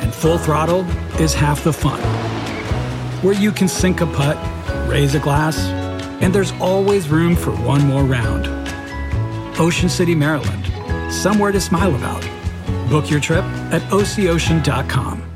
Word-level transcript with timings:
and 0.00 0.14
full 0.14 0.38
throttle 0.38 0.84
is 1.20 1.34
half 1.34 1.64
the 1.64 1.72
fun, 1.72 2.00
where 3.22 3.34
you 3.34 3.52
can 3.52 3.68
sink 3.68 4.00
a 4.00 4.06
putt, 4.06 4.36
raise 4.88 5.14
a 5.14 5.18
glass, 5.18 5.58
and 6.20 6.34
there's 6.34 6.52
always 6.60 7.08
room 7.08 7.36
for 7.36 7.52
one 7.52 7.86
more 7.86 8.04
round. 8.04 8.46
Ocean 9.58 9.88
City, 9.88 10.14
Maryland, 10.14 11.12
somewhere 11.12 11.52
to 11.52 11.60
smile 11.60 11.94
about. 11.94 12.22
Book 12.88 13.10
your 13.10 13.20
trip 13.20 13.44
at 13.72 13.82
OCOcean.com. 13.90 15.35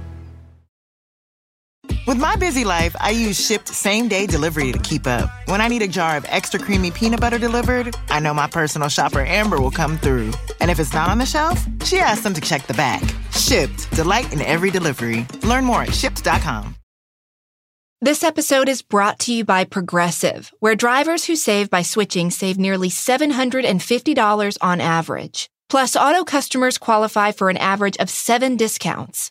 With 2.06 2.18
my 2.18 2.34
busy 2.36 2.64
life, 2.64 2.96
I 2.98 3.10
use 3.10 3.38
Shipt 3.38 3.68
same 3.68 4.08
day 4.08 4.26
delivery 4.26 4.72
to 4.72 4.78
keep 4.78 5.06
up. 5.06 5.30
When 5.46 5.60
I 5.60 5.68
need 5.68 5.82
a 5.82 5.88
jar 5.88 6.16
of 6.16 6.24
extra 6.28 6.58
creamy 6.58 6.90
peanut 6.90 7.20
butter 7.20 7.38
delivered, 7.38 7.94
I 8.08 8.20
know 8.20 8.34
my 8.34 8.46
personal 8.48 8.88
shopper 8.88 9.20
Amber 9.24 9.60
will 9.60 9.70
come 9.70 9.98
through. 9.98 10.32
And 10.60 10.70
if 10.70 10.80
it's 10.80 10.92
not 10.94 11.08
on 11.10 11.18
the 11.18 11.26
shelf, 11.26 11.64
she 11.84 11.98
asks 11.98 12.24
them 12.24 12.34
to 12.34 12.40
check 12.40 12.66
the 12.66 12.74
back. 12.74 13.02
Shipt, 13.32 13.90
delight 13.94 14.32
in 14.32 14.40
every 14.40 14.70
delivery. 14.70 15.26
Learn 15.42 15.64
more 15.64 15.82
at 15.82 15.90
shipt.com. 15.90 16.74
This 18.02 18.24
episode 18.24 18.70
is 18.70 18.80
brought 18.80 19.18
to 19.20 19.32
you 19.34 19.44
by 19.44 19.64
Progressive, 19.64 20.50
where 20.58 20.74
drivers 20.74 21.26
who 21.26 21.36
save 21.36 21.68
by 21.68 21.82
switching 21.82 22.30
save 22.30 22.58
nearly 22.58 22.88
$750 22.88 24.56
on 24.62 24.80
average. 24.80 25.50
Plus, 25.68 25.96
auto 25.96 26.24
customers 26.24 26.78
qualify 26.78 27.30
for 27.32 27.50
an 27.50 27.58
average 27.58 27.98
of 27.98 28.08
seven 28.08 28.56
discounts. 28.56 29.30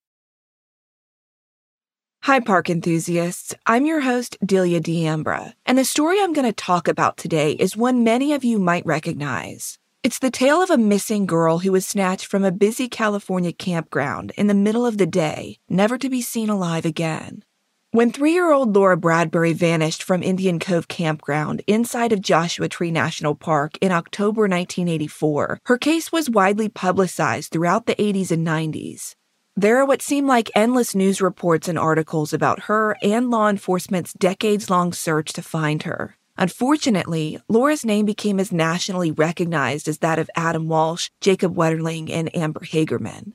Hi, 2.25 2.39
park 2.39 2.69
enthusiasts. 2.69 3.55
I'm 3.65 3.87
your 3.87 4.01
host, 4.01 4.37
Delia 4.45 4.79
D'Ambra, 4.79 5.55
and 5.65 5.75
the 5.75 5.83
story 5.83 6.21
I'm 6.21 6.33
going 6.33 6.45
to 6.45 6.53
talk 6.53 6.87
about 6.87 7.17
today 7.17 7.53
is 7.53 7.75
one 7.75 8.03
many 8.03 8.31
of 8.33 8.43
you 8.43 8.59
might 8.59 8.85
recognize. 8.85 9.79
It's 10.03 10.19
the 10.19 10.29
tale 10.29 10.61
of 10.61 10.69
a 10.69 10.77
missing 10.77 11.25
girl 11.25 11.57
who 11.57 11.71
was 11.71 11.83
snatched 11.83 12.27
from 12.27 12.43
a 12.43 12.51
busy 12.51 12.87
California 12.87 13.51
campground 13.51 14.33
in 14.37 14.45
the 14.45 14.53
middle 14.53 14.85
of 14.85 14.99
the 14.99 15.07
day, 15.07 15.57
never 15.67 15.97
to 15.97 16.11
be 16.11 16.21
seen 16.21 16.47
alive 16.47 16.85
again. 16.85 17.43
When 17.89 18.11
three 18.11 18.33
year 18.33 18.51
old 18.51 18.75
Laura 18.75 18.97
Bradbury 18.97 19.53
vanished 19.53 20.03
from 20.03 20.21
Indian 20.21 20.59
Cove 20.59 20.87
Campground 20.87 21.63
inside 21.65 22.13
of 22.13 22.21
Joshua 22.21 22.69
Tree 22.69 22.91
National 22.91 23.33
Park 23.33 23.79
in 23.81 23.91
October 23.91 24.43
1984, 24.43 25.61
her 25.65 25.77
case 25.79 26.11
was 26.11 26.29
widely 26.29 26.69
publicized 26.69 27.51
throughout 27.51 27.87
the 27.87 27.95
80s 27.95 28.29
and 28.29 28.45
90s. 28.45 29.15
There 29.61 29.77
are 29.77 29.85
what 29.85 30.01
seem 30.01 30.25
like 30.25 30.49
endless 30.55 30.95
news 30.95 31.21
reports 31.21 31.67
and 31.67 31.77
articles 31.77 32.33
about 32.33 32.61
her 32.61 32.97
and 33.03 33.29
law 33.29 33.47
enforcement's 33.47 34.11
decades 34.11 34.71
long 34.71 34.91
search 34.91 35.33
to 35.33 35.43
find 35.43 35.83
her. 35.83 36.15
Unfortunately, 36.35 37.39
Laura's 37.47 37.85
name 37.85 38.07
became 38.07 38.39
as 38.39 38.51
nationally 38.51 39.11
recognized 39.11 39.87
as 39.87 39.99
that 39.99 40.17
of 40.17 40.31
Adam 40.35 40.67
Walsh, 40.67 41.11
Jacob 41.21 41.55
Wetterling, 41.55 42.09
and 42.09 42.35
Amber 42.35 42.61
Hagerman. 42.61 43.33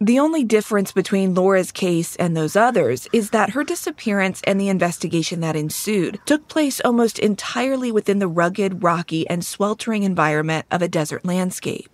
The 0.00 0.20
only 0.20 0.44
difference 0.44 0.92
between 0.92 1.34
Laura's 1.34 1.72
case 1.72 2.14
and 2.14 2.36
those 2.36 2.54
others 2.54 3.08
is 3.12 3.30
that 3.30 3.50
her 3.50 3.64
disappearance 3.64 4.40
and 4.44 4.60
the 4.60 4.68
investigation 4.68 5.40
that 5.40 5.56
ensued 5.56 6.20
took 6.26 6.46
place 6.46 6.80
almost 6.84 7.18
entirely 7.18 7.90
within 7.90 8.20
the 8.20 8.28
rugged, 8.28 8.84
rocky, 8.84 9.28
and 9.28 9.44
sweltering 9.44 10.04
environment 10.04 10.66
of 10.70 10.80
a 10.80 10.86
desert 10.86 11.24
landscape. 11.24 11.89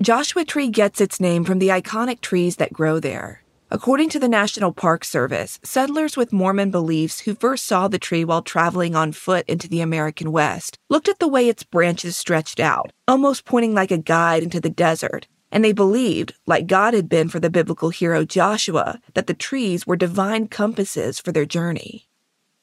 Joshua 0.00 0.44
Tree 0.44 0.68
gets 0.68 1.00
its 1.00 1.18
name 1.18 1.44
from 1.44 1.58
the 1.58 1.70
iconic 1.70 2.20
trees 2.20 2.56
that 2.56 2.72
grow 2.72 3.00
there. 3.00 3.42
According 3.68 4.10
to 4.10 4.20
the 4.20 4.28
National 4.28 4.72
Park 4.72 5.04
Service, 5.04 5.58
settlers 5.64 6.16
with 6.16 6.32
Mormon 6.32 6.70
beliefs 6.70 7.18
who 7.20 7.34
first 7.34 7.66
saw 7.66 7.88
the 7.88 7.98
tree 7.98 8.24
while 8.24 8.40
traveling 8.40 8.94
on 8.94 9.10
foot 9.10 9.44
into 9.48 9.66
the 9.66 9.80
American 9.80 10.30
West 10.30 10.78
looked 10.88 11.08
at 11.08 11.18
the 11.18 11.26
way 11.26 11.48
its 11.48 11.64
branches 11.64 12.16
stretched 12.16 12.60
out, 12.60 12.92
almost 13.08 13.44
pointing 13.44 13.74
like 13.74 13.90
a 13.90 13.98
guide 13.98 14.44
into 14.44 14.60
the 14.60 14.70
desert, 14.70 15.26
and 15.50 15.64
they 15.64 15.72
believed, 15.72 16.32
like 16.46 16.68
God 16.68 16.94
had 16.94 17.08
been 17.08 17.28
for 17.28 17.40
the 17.40 17.50
biblical 17.50 17.90
hero 17.90 18.24
Joshua, 18.24 19.00
that 19.14 19.26
the 19.26 19.34
trees 19.34 19.84
were 19.84 19.96
divine 19.96 20.46
compasses 20.46 21.18
for 21.18 21.32
their 21.32 21.44
journey. 21.44 22.08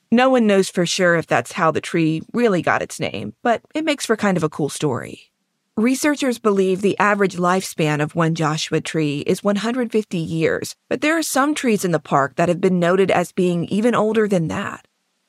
No 0.09 0.29
one 0.29 0.47
knows 0.47 0.69
for 0.69 0.85
sure 0.85 1.15
if 1.15 1.27
that's 1.27 1.51
how 1.51 1.71
the 1.71 1.81
tree 1.81 2.21
really 2.31 2.61
got 2.61 2.81
its 2.81 2.97
name, 2.97 3.33
but 3.43 3.61
it 3.73 3.83
makes 3.83 4.05
for 4.05 4.15
kind 4.15 4.37
of 4.37 4.43
a 4.43 4.49
cool 4.49 4.69
story. 4.69 5.33
Researchers 5.77 6.39
believe 6.39 6.81
the 6.81 6.97
average 6.99 7.35
lifespan 7.35 8.01
of 8.01 8.15
one 8.15 8.33
Joshua 8.33 8.79
tree 8.79 9.19
is 9.27 9.43
150 9.43 10.17
years, 10.17 10.73
but 10.87 11.01
there 11.01 11.17
are 11.17 11.21
some 11.21 11.53
trees 11.53 11.83
in 11.83 11.91
the 11.91 11.99
park 11.99 12.37
that 12.37 12.47
have 12.47 12.61
been 12.61 12.79
noted 12.79 13.11
as 13.11 13.33
being 13.33 13.65
even 13.65 13.93
older 13.93 14.25
than 14.25 14.47
that. 14.47 14.87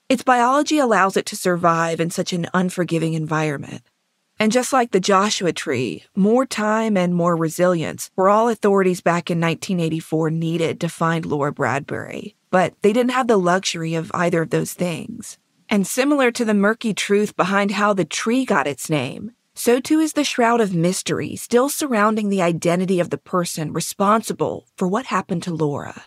Its 0.08 0.22
biology 0.22 0.78
allows 0.78 1.16
it 1.16 1.26
to 1.26 1.34
survive 1.34 1.98
in 1.98 2.10
such 2.10 2.32
an 2.32 2.46
unforgiving 2.54 3.14
environment. 3.14 3.82
And 4.38 4.52
just 4.52 4.72
like 4.72 4.92
the 4.92 5.00
Joshua 5.00 5.52
tree, 5.52 6.04
more 6.14 6.46
time 6.46 6.96
and 6.96 7.12
more 7.12 7.34
resilience 7.34 8.12
were 8.14 8.28
all 8.28 8.48
authorities 8.48 9.00
back 9.00 9.32
in 9.32 9.40
1984 9.40 10.30
needed 10.30 10.78
to 10.78 10.88
find 10.88 11.26
Laura 11.26 11.50
Bradbury. 11.50 12.36
But 12.52 12.74
they 12.82 12.92
didn't 12.92 13.10
have 13.10 13.26
the 13.26 13.36
luxury 13.36 13.96
of 13.96 14.12
either 14.14 14.42
of 14.42 14.50
those 14.50 14.74
things. 14.74 15.38
And 15.68 15.84
similar 15.84 16.30
to 16.30 16.44
the 16.44 16.54
murky 16.54 16.94
truth 16.94 17.34
behind 17.34 17.72
how 17.72 17.92
the 17.92 18.04
tree 18.04 18.44
got 18.44 18.68
its 18.68 18.88
name, 18.88 19.32
so 19.56 19.80
too 19.80 19.98
is 19.98 20.12
the 20.12 20.22
shroud 20.22 20.60
of 20.60 20.74
mystery 20.74 21.34
still 21.34 21.68
surrounding 21.68 22.28
the 22.28 22.42
identity 22.42 23.00
of 23.00 23.10
the 23.10 23.18
person 23.18 23.72
responsible 23.72 24.68
for 24.76 24.86
what 24.86 25.06
happened 25.06 25.42
to 25.42 25.54
Laura. 25.54 26.04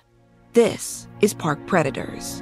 This 0.54 1.08
is 1.22 1.34
Park 1.34 1.66
Predators. 1.68 2.42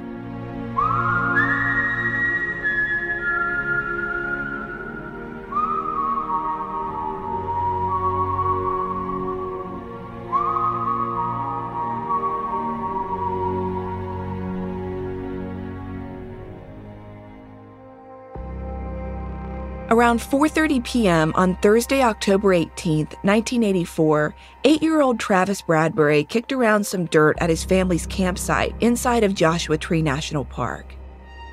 Around 19.98 20.20
4:30 20.20 20.84
p.m. 20.84 21.32
on 21.34 21.56
Thursday, 21.56 22.02
October 22.04 22.52
18, 22.52 22.98
1984, 23.22 24.32
8-year-old 24.62 25.18
Travis 25.18 25.60
Bradbury 25.60 26.22
kicked 26.22 26.52
around 26.52 26.86
some 26.86 27.06
dirt 27.06 27.36
at 27.40 27.50
his 27.50 27.64
family's 27.64 28.06
campsite 28.06 28.76
inside 28.78 29.24
of 29.24 29.34
Joshua 29.34 29.76
Tree 29.76 30.00
National 30.00 30.44
Park. 30.44 30.94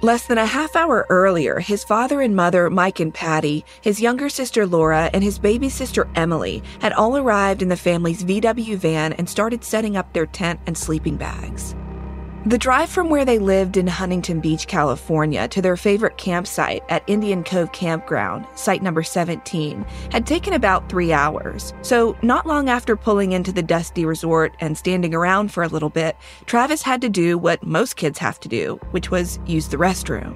Less 0.04 0.28
than 0.28 0.38
a 0.38 0.46
half 0.46 0.76
hour 0.76 1.08
earlier, 1.10 1.60
his 1.60 1.84
father 1.84 2.22
and 2.22 2.36
mother, 2.36 2.70
Mike 2.70 3.00
and 3.00 3.12
Patty, 3.12 3.66
his 3.82 4.00
younger 4.00 4.30
sister 4.30 4.68
Laura, 4.68 5.10
and 5.12 5.24
his 5.24 5.40
baby 5.40 5.68
sister 5.68 6.08
Emily 6.14 6.62
had 6.82 6.94
all 6.94 7.18
arrived 7.18 7.64
in 7.64 7.70
the 7.70 7.76
family's 7.76 8.24
VW 8.24 8.78
van 8.78 9.14
and 9.14 9.28
started 9.28 9.64
setting 9.64 9.98
up 9.98 10.14
their 10.14 10.28
tent 10.28 10.60
and 10.68 10.78
sleeping 10.78 11.18
bags. 11.18 11.74
The 12.48 12.60
drive 12.60 12.92
from 12.92 13.10
where 13.10 13.26
they 13.26 13.40
lived 13.40 13.76
in 13.76 13.88
Huntington 13.88 14.40
Beach, 14.40 14.68
California, 14.68 15.48
to 15.48 15.64
their 15.64 15.76
favorite 15.76 16.18
campsite 16.18 16.84
at 16.90 17.04
Indian 17.08 17.44
Cove 17.44 17.72
Campground, 17.72 18.46
site 18.54 18.84
number 18.84 19.02
17, 19.02 19.84
had 20.12 20.28
taken 20.28 20.54
about 20.54 20.88
three 20.88 21.12
hours. 21.12 21.74
So, 21.82 22.16
not 22.22 22.46
long 22.46 22.70
after 22.70 22.96
pulling 22.96 23.32
into 23.32 23.52
the 23.52 23.64
dusty 23.64 24.06
resort 24.06 24.54
and 24.60 24.78
standing 24.78 25.16
around 25.16 25.52
for 25.52 25.64
a 25.64 25.68
little 25.68 25.90
bit, 25.90 26.18
Travis 26.46 26.84
had 26.84 27.02
to 27.02 27.10
do 27.10 27.36
what 27.36 27.66
most 27.66 27.96
kids 27.96 28.20
have 28.20 28.40
to 28.42 28.48
do, 28.48 28.80
which 28.92 29.10
was 29.10 29.40
use 29.48 29.70
the 29.70 29.78
restroom. 29.78 30.36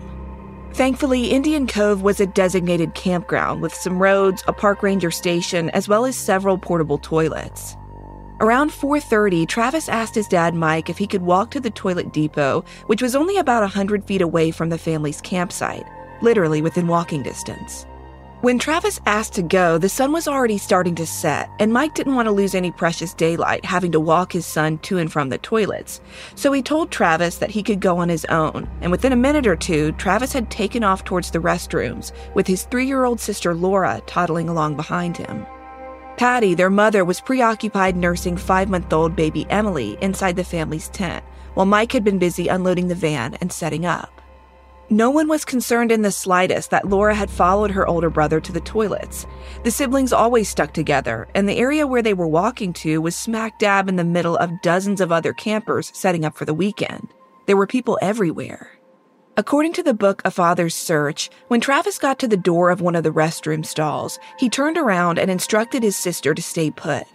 Thankfully, 0.74 1.30
Indian 1.30 1.68
Cove 1.68 2.02
was 2.02 2.20
a 2.20 2.26
designated 2.26 2.96
campground 2.96 3.62
with 3.62 3.74
some 3.76 4.02
roads, 4.02 4.44
a 4.48 4.54
park 4.54 4.82
ranger 4.82 5.12
station, 5.12 5.70
as 5.72 5.88
well 5.88 6.06
as 6.06 6.16
several 6.16 6.58
portable 6.58 6.98
toilets. 6.98 7.76
Around 8.42 8.72
4:30, 8.72 9.46
Travis 9.46 9.90
asked 9.90 10.16
his 10.16 10.28
dad 10.30 10.56
Mike 10.56 10.90
if 10.90 10.98
he 10.98 11.08
could 11.08 11.22
walk 11.22 11.52
to 11.52 11.60
the 11.60 11.70
toilet 11.70 12.14
depot, 12.14 12.64
which 12.88 13.02
was 13.02 13.14
only 13.14 13.36
about 13.36 13.64
100 13.64 14.06
feet 14.06 14.22
away 14.22 14.50
from 14.50 14.70
the 14.70 14.78
family's 14.78 15.20
campsite, 15.20 15.86
literally 16.22 16.62
within 16.62 16.88
walking 16.88 17.22
distance. 17.22 17.86
When 18.40 18.58
Travis 18.58 19.02
asked 19.06 19.34
to 19.34 19.42
go, 19.42 19.78
the 19.78 19.90
sun 19.90 20.14
was 20.14 20.26
already 20.26 20.58
starting 20.58 20.96
to 20.96 21.06
set, 21.06 21.50
and 21.60 21.74
Mike 21.74 21.94
didn't 21.94 22.16
want 22.16 22.28
to 22.28 22.32
lose 22.32 22.56
any 22.56 22.72
precious 22.72 23.14
daylight 23.14 23.66
having 23.66 23.92
to 23.92 24.00
walk 24.00 24.32
his 24.32 24.46
son 24.46 24.78
to 24.84 25.00
and 25.00 25.12
from 25.12 25.28
the 25.28 25.38
toilets. 25.40 26.00
So 26.36 26.54
he 26.54 26.62
told 26.62 26.92
Travis 26.92 27.40
that 27.40 27.52
he 27.52 27.62
could 27.62 27.82
go 27.82 27.98
on 27.98 28.08
his 28.08 28.24
own, 28.26 28.70
and 28.80 28.90
within 28.90 29.12
a 29.12 29.18
minute 29.18 29.48
or 29.48 29.58
two, 29.58 29.92
Travis 29.98 30.32
had 30.32 30.50
taken 30.50 30.86
off 30.86 31.04
towards 31.04 31.32
the 31.32 31.40
restrooms, 31.40 32.14
with 32.34 32.48
his 32.48 32.64
three 32.64 32.86
year 32.86 33.04
old 33.04 33.20
sister 33.20 33.54
Laura 33.54 34.02
toddling 34.06 34.48
along 34.48 34.78
behind 34.78 35.18
him. 35.18 35.46
Patty, 36.20 36.54
their 36.54 36.70
mother, 36.70 37.06
was 37.06 37.22
preoccupied 37.22 37.96
nursing 37.96 38.36
five 38.36 38.70
month 38.70 38.92
old 38.92 39.16
baby 39.16 39.48
Emily 39.50 39.98
inside 40.02 40.36
the 40.36 40.44
family's 40.44 40.90
tent, 40.90 41.24
while 41.54 41.66
Mike 41.66 41.94
had 41.94 42.04
been 42.04 42.20
busy 42.20 42.50
unloading 42.50 42.90
the 42.90 42.94
van 42.94 43.36
and 43.36 43.50
setting 43.50 43.86
up. 43.86 44.22
No 44.90 45.10
one 45.10 45.30
was 45.30 45.46
concerned 45.46 45.94
in 45.94 46.02
the 46.02 46.12
slightest 46.12 46.72
that 46.72 46.90
Laura 46.90 47.16
had 47.16 47.30
followed 47.32 47.72
her 47.72 47.88
older 47.88 48.10
brother 48.10 48.42
to 48.42 48.52
the 48.52 48.60
toilets. 48.60 49.26
The 49.64 49.72
siblings 49.72 50.12
always 50.12 50.50
stuck 50.50 50.74
together, 50.74 51.30
and 51.36 51.48
the 51.48 51.58
area 51.58 51.88
where 51.88 52.02
they 52.02 52.14
were 52.14 52.28
walking 52.28 52.74
to 52.74 53.00
was 53.00 53.16
smack 53.16 53.58
dab 53.58 53.88
in 53.88 53.96
the 53.96 54.04
middle 54.04 54.36
of 54.36 54.62
dozens 54.62 55.00
of 55.00 55.14
other 55.14 55.32
campers 55.32 55.90
setting 55.96 56.26
up 56.26 56.36
for 56.36 56.44
the 56.44 56.54
weekend. 56.54 57.14
There 57.46 57.56
were 57.56 57.66
people 57.66 57.98
everywhere. 58.02 58.79
According 59.40 59.72
to 59.76 59.84
the 59.84 59.94
book 59.94 60.22
A 60.26 60.32
Father's 60.32 60.76
Search, 60.76 61.30
when 61.48 61.62
Travis 61.62 61.98
got 61.98 62.20
to 62.20 62.28
the 62.28 62.36
door 62.36 62.72
of 62.72 62.82
one 62.82 62.94
of 62.94 63.06
the 63.06 63.10
restroom 63.10 63.66
stalls, 63.66 64.20
he 64.38 64.50
turned 64.50 64.78
around 64.78 65.18
and 65.18 65.32
instructed 65.32 65.82
his 65.82 65.96
sister 65.96 66.34
to 66.34 66.42
stay 66.42 66.70
put. 66.70 67.06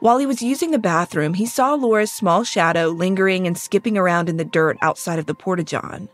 While 0.00 0.18
he 0.18 0.26
was 0.26 0.42
using 0.42 0.72
the 0.72 0.78
bathroom, 0.78 1.32
he 1.32 1.46
saw 1.46 1.72
Laura's 1.72 2.12
small 2.12 2.44
shadow 2.44 2.88
lingering 2.88 3.46
and 3.46 3.56
skipping 3.56 3.96
around 3.96 4.28
in 4.28 4.36
the 4.36 4.44
dirt 4.44 4.76
outside 4.82 5.18
of 5.18 5.24
the 5.24 5.34
porta-john. 5.34 6.10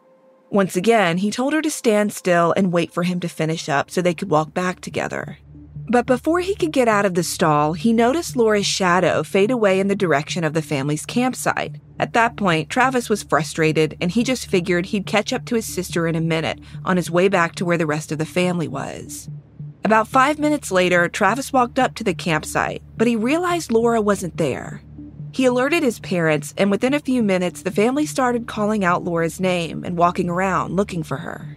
Once 0.51 0.77
again, 0.77 1.19
he 1.19 1.33
told 1.33 1.53
her 1.53 1.63
to 1.63 1.69
stand 1.69 2.13
still 2.13 2.55
and 2.57 2.73
wait 2.73 2.93
for 2.93 3.03
him 3.03 3.19
to 3.19 3.29
finish 3.29 3.69
up 3.69 3.91
so 3.91 4.01
they 4.01 4.15
could 4.15 4.31
walk 4.31 4.55
back 4.55 4.81
together. 4.81 5.39
But 5.91 6.07
before 6.07 6.39
he 6.39 6.55
could 6.55 6.71
get 6.71 6.87
out 6.87 7.05
of 7.05 7.15
the 7.15 7.25
stall, 7.25 7.73
he 7.73 7.93
noticed 7.93 8.37
Laura's 8.37 8.65
shadow 8.65 9.25
fade 9.25 9.51
away 9.51 9.81
in 9.81 9.89
the 9.89 9.97
direction 9.97 10.45
of 10.45 10.55
the 10.55 10.63
family's 10.63 11.05
campsite. 11.05 11.81
At 11.99 12.13
that 12.13 12.37
point, 12.37 12.71
Travis 12.71 13.09
was 13.09 13.25
frustrated 13.25 13.97
and 14.01 14.13
he 14.13 14.23
just 14.23 14.47
figured 14.47 14.87
he'd 14.87 15.05
catch 15.05 15.33
up 15.33 15.45
to 15.47 15.57
his 15.57 15.67
sister 15.67 16.07
in 16.07 16.15
a 16.15 16.21
minute 16.21 16.61
on 16.85 16.97
his 16.97 17.11
way 17.11 17.27
back 17.27 17.57
to 17.57 17.65
where 17.65 17.77
the 17.77 17.89
rest 17.89 18.13
of 18.13 18.19
the 18.19 18.25
family 18.25 18.69
was. 18.69 19.29
About 19.83 20.07
five 20.07 20.39
minutes 20.39 20.71
later, 20.71 21.09
Travis 21.09 21.53
walked 21.53 21.81
up 21.81 21.97
to 21.97 22.05
the 22.05 22.15
campsite, 22.15 22.85
but 22.97 23.09
he 23.09 23.17
realized 23.17 23.73
Laura 23.73 24.01
wasn't 24.01 24.37
there. 24.37 24.83
He 25.33 25.45
alerted 25.45 25.83
his 25.83 25.99
parents, 25.99 26.55
and 26.57 26.71
within 26.71 26.95
a 26.95 27.01
few 27.01 27.21
minutes, 27.21 27.63
the 27.63 27.71
family 27.73 28.07
started 28.07 28.47
calling 28.47 28.85
out 28.85 29.03
Laura's 29.03 29.41
name 29.41 29.83
and 29.83 29.99
walking 29.99 30.31
around 30.31 30.77
looking 30.77 31.03
for 31.03 31.17
her. 31.17 31.57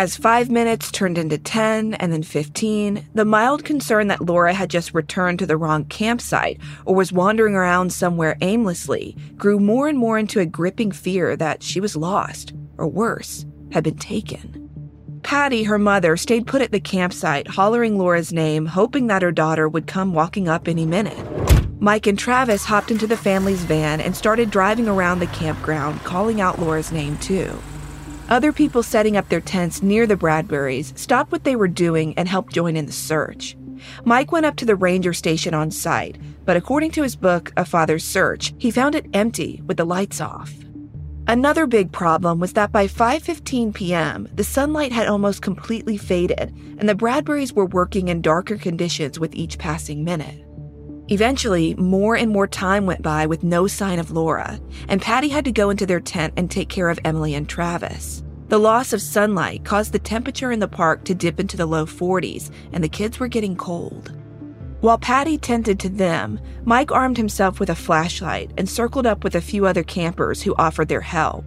As 0.00 0.16
five 0.16 0.48
minutes 0.48 0.90
turned 0.90 1.18
into 1.18 1.36
10 1.36 1.92
and 1.92 2.10
then 2.10 2.22
15, 2.22 3.06
the 3.12 3.26
mild 3.26 3.66
concern 3.66 4.08
that 4.08 4.22
Laura 4.22 4.54
had 4.54 4.70
just 4.70 4.94
returned 4.94 5.38
to 5.40 5.46
the 5.46 5.58
wrong 5.58 5.84
campsite 5.84 6.58
or 6.86 6.94
was 6.94 7.12
wandering 7.12 7.54
around 7.54 7.92
somewhere 7.92 8.38
aimlessly 8.40 9.14
grew 9.36 9.60
more 9.60 9.88
and 9.88 9.98
more 9.98 10.18
into 10.18 10.40
a 10.40 10.46
gripping 10.46 10.90
fear 10.90 11.36
that 11.36 11.62
she 11.62 11.82
was 11.82 11.96
lost, 11.96 12.54
or 12.78 12.88
worse, 12.88 13.44
had 13.72 13.84
been 13.84 13.98
taken. 13.98 14.70
Patty, 15.22 15.64
her 15.64 15.78
mother, 15.78 16.16
stayed 16.16 16.46
put 16.46 16.62
at 16.62 16.72
the 16.72 16.80
campsite, 16.80 17.46
hollering 17.46 17.98
Laura's 17.98 18.32
name, 18.32 18.64
hoping 18.64 19.08
that 19.08 19.20
her 19.20 19.30
daughter 19.30 19.68
would 19.68 19.86
come 19.86 20.14
walking 20.14 20.48
up 20.48 20.66
any 20.66 20.86
minute. 20.86 21.26
Mike 21.78 22.06
and 22.06 22.18
Travis 22.18 22.64
hopped 22.64 22.90
into 22.90 23.06
the 23.06 23.18
family's 23.18 23.64
van 23.64 24.00
and 24.00 24.16
started 24.16 24.50
driving 24.50 24.88
around 24.88 25.18
the 25.18 25.26
campground, 25.26 26.02
calling 26.04 26.40
out 26.40 26.58
Laura's 26.58 26.90
name 26.90 27.18
too. 27.18 27.54
Other 28.30 28.52
people 28.52 28.84
setting 28.84 29.16
up 29.16 29.28
their 29.28 29.40
tents 29.40 29.82
near 29.82 30.06
the 30.06 30.16
Bradburys 30.16 30.96
stopped 30.96 31.32
what 31.32 31.42
they 31.42 31.56
were 31.56 31.66
doing 31.66 32.14
and 32.16 32.28
helped 32.28 32.52
join 32.52 32.76
in 32.76 32.86
the 32.86 32.92
search. 32.92 33.56
Mike 34.04 34.30
went 34.30 34.46
up 34.46 34.54
to 34.56 34.64
the 34.64 34.76
ranger 34.76 35.12
station 35.12 35.52
on 35.52 35.72
site, 35.72 36.16
but 36.44 36.56
according 36.56 36.92
to 36.92 37.02
his 37.02 37.16
book, 37.16 37.52
A 37.56 37.64
Father's 37.64 38.04
Search, 38.04 38.54
he 38.56 38.70
found 38.70 38.94
it 38.94 39.06
empty 39.14 39.62
with 39.66 39.78
the 39.78 39.84
lights 39.84 40.20
off. 40.20 40.52
Another 41.26 41.66
big 41.66 41.90
problem 41.90 42.38
was 42.38 42.52
that 42.52 42.70
by 42.70 42.86
5:15 42.86 43.74
p.m., 43.74 44.28
the 44.32 44.44
sunlight 44.44 44.92
had 44.92 45.08
almost 45.08 45.42
completely 45.42 45.96
faded, 45.96 46.54
and 46.78 46.88
the 46.88 46.94
Bradburys 46.94 47.52
were 47.52 47.66
working 47.66 48.08
in 48.08 48.22
darker 48.22 48.56
conditions 48.56 49.18
with 49.18 49.34
each 49.34 49.58
passing 49.58 50.04
minute. 50.04 50.44
Eventually, 51.12 51.74
more 51.74 52.14
and 52.14 52.30
more 52.30 52.46
time 52.46 52.86
went 52.86 53.02
by 53.02 53.26
with 53.26 53.42
no 53.42 53.66
sign 53.66 53.98
of 53.98 54.12
Laura, 54.12 54.60
and 54.86 55.02
Patty 55.02 55.28
had 55.28 55.44
to 55.44 55.50
go 55.50 55.68
into 55.68 55.84
their 55.84 55.98
tent 55.98 56.32
and 56.36 56.48
take 56.48 56.68
care 56.68 56.88
of 56.88 57.00
Emily 57.04 57.34
and 57.34 57.48
Travis. 57.48 58.22
The 58.46 58.60
loss 58.60 58.92
of 58.92 59.02
sunlight 59.02 59.64
caused 59.64 59.92
the 59.92 59.98
temperature 59.98 60.52
in 60.52 60.60
the 60.60 60.68
park 60.68 61.04
to 61.04 61.14
dip 61.14 61.40
into 61.40 61.56
the 61.56 61.66
low 61.66 61.84
40s, 61.84 62.52
and 62.72 62.82
the 62.82 62.88
kids 62.88 63.18
were 63.18 63.26
getting 63.26 63.56
cold. 63.56 64.16
While 64.82 64.98
Patty 64.98 65.36
tended 65.36 65.80
to 65.80 65.88
them, 65.88 66.38
Mike 66.64 66.92
armed 66.92 67.16
himself 67.16 67.58
with 67.58 67.70
a 67.70 67.74
flashlight 67.74 68.52
and 68.56 68.68
circled 68.68 69.04
up 69.04 69.24
with 69.24 69.34
a 69.34 69.40
few 69.40 69.66
other 69.66 69.82
campers 69.82 70.42
who 70.42 70.54
offered 70.58 70.88
their 70.88 71.00
help. 71.00 71.44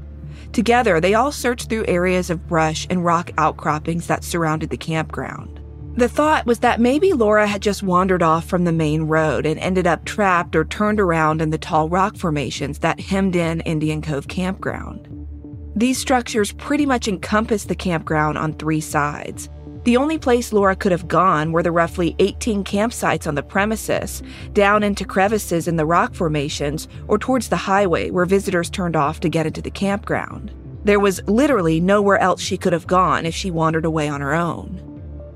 Together, 0.51 0.99
they 0.99 1.13
all 1.13 1.31
searched 1.31 1.69
through 1.69 1.85
areas 1.87 2.29
of 2.29 2.47
brush 2.49 2.85
and 2.89 3.05
rock 3.05 3.31
outcroppings 3.37 4.07
that 4.07 4.25
surrounded 4.25 4.69
the 4.69 4.77
campground. 4.77 5.62
The 5.95 6.09
thought 6.09 6.47
was 6.47 6.57
that 6.59 6.81
maybe 6.81 7.13
Laura 7.13 7.45
had 7.45 7.61
just 7.61 7.83
wandered 7.83 8.23
off 8.23 8.45
from 8.45 8.63
the 8.63 8.71
main 8.71 9.03
road 9.03 9.45
and 9.45 9.59
ended 9.59 9.85
up 9.85 10.05
trapped 10.05 10.55
or 10.55 10.65
turned 10.65 10.99
around 10.99 11.39
in 11.39 11.51
the 11.51 11.57
tall 11.59 11.87
rock 11.87 12.17
formations 12.17 12.79
that 12.79 12.99
hemmed 12.99 13.35
in 13.35 13.61
Indian 13.61 14.01
Cove 14.01 14.27
campground. 14.27 15.07
These 15.75 15.99
structures 15.99 16.51
pretty 16.53 16.87
much 16.87 17.07
encompassed 17.07 17.67
the 17.67 17.75
campground 17.75 18.39
on 18.39 18.53
three 18.53 18.81
sides. 18.81 19.49
The 19.83 19.97
only 19.97 20.17
place 20.17 20.51
Laura 20.51 20.75
could 20.75 20.91
have 20.91 21.07
gone 21.07 21.51
were 21.51 21.61
the 21.61 21.71
roughly 21.71 22.15
18 22.17 22.63
campsites 22.63 23.27
on 23.27 23.35
the 23.35 23.43
premises, 23.43 24.23
down 24.53 24.81
into 24.81 25.05
crevices 25.05 25.67
in 25.67 25.75
the 25.75 25.85
rock 25.85 26.15
formations, 26.15 26.87
or 27.07 27.19
towards 27.19 27.49
the 27.49 27.55
highway 27.55 28.09
where 28.09 28.25
visitors 28.25 28.71
turned 28.71 28.95
off 28.95 29.19
to 29.19 29.29
get 29.29 29.45
into 29.45 29.61
the 29.61 29.69
campground. 29.69 30.55
There 30.85 30.99
was 30.99 31.21
literally 31.27 31.79
nowhere 31.79 32.17
else 32.17 32.41
she 32.41 32.57
could 32.57 32.73
have 32.73 32.87
gone 32.87 33.27
if 33.27 33.35
she 33.35 33.51
wandered 33.51 33.85
away 33.85 34.09
on 34.09 34.21
her 34.21 34.33
own. 34.33 34.92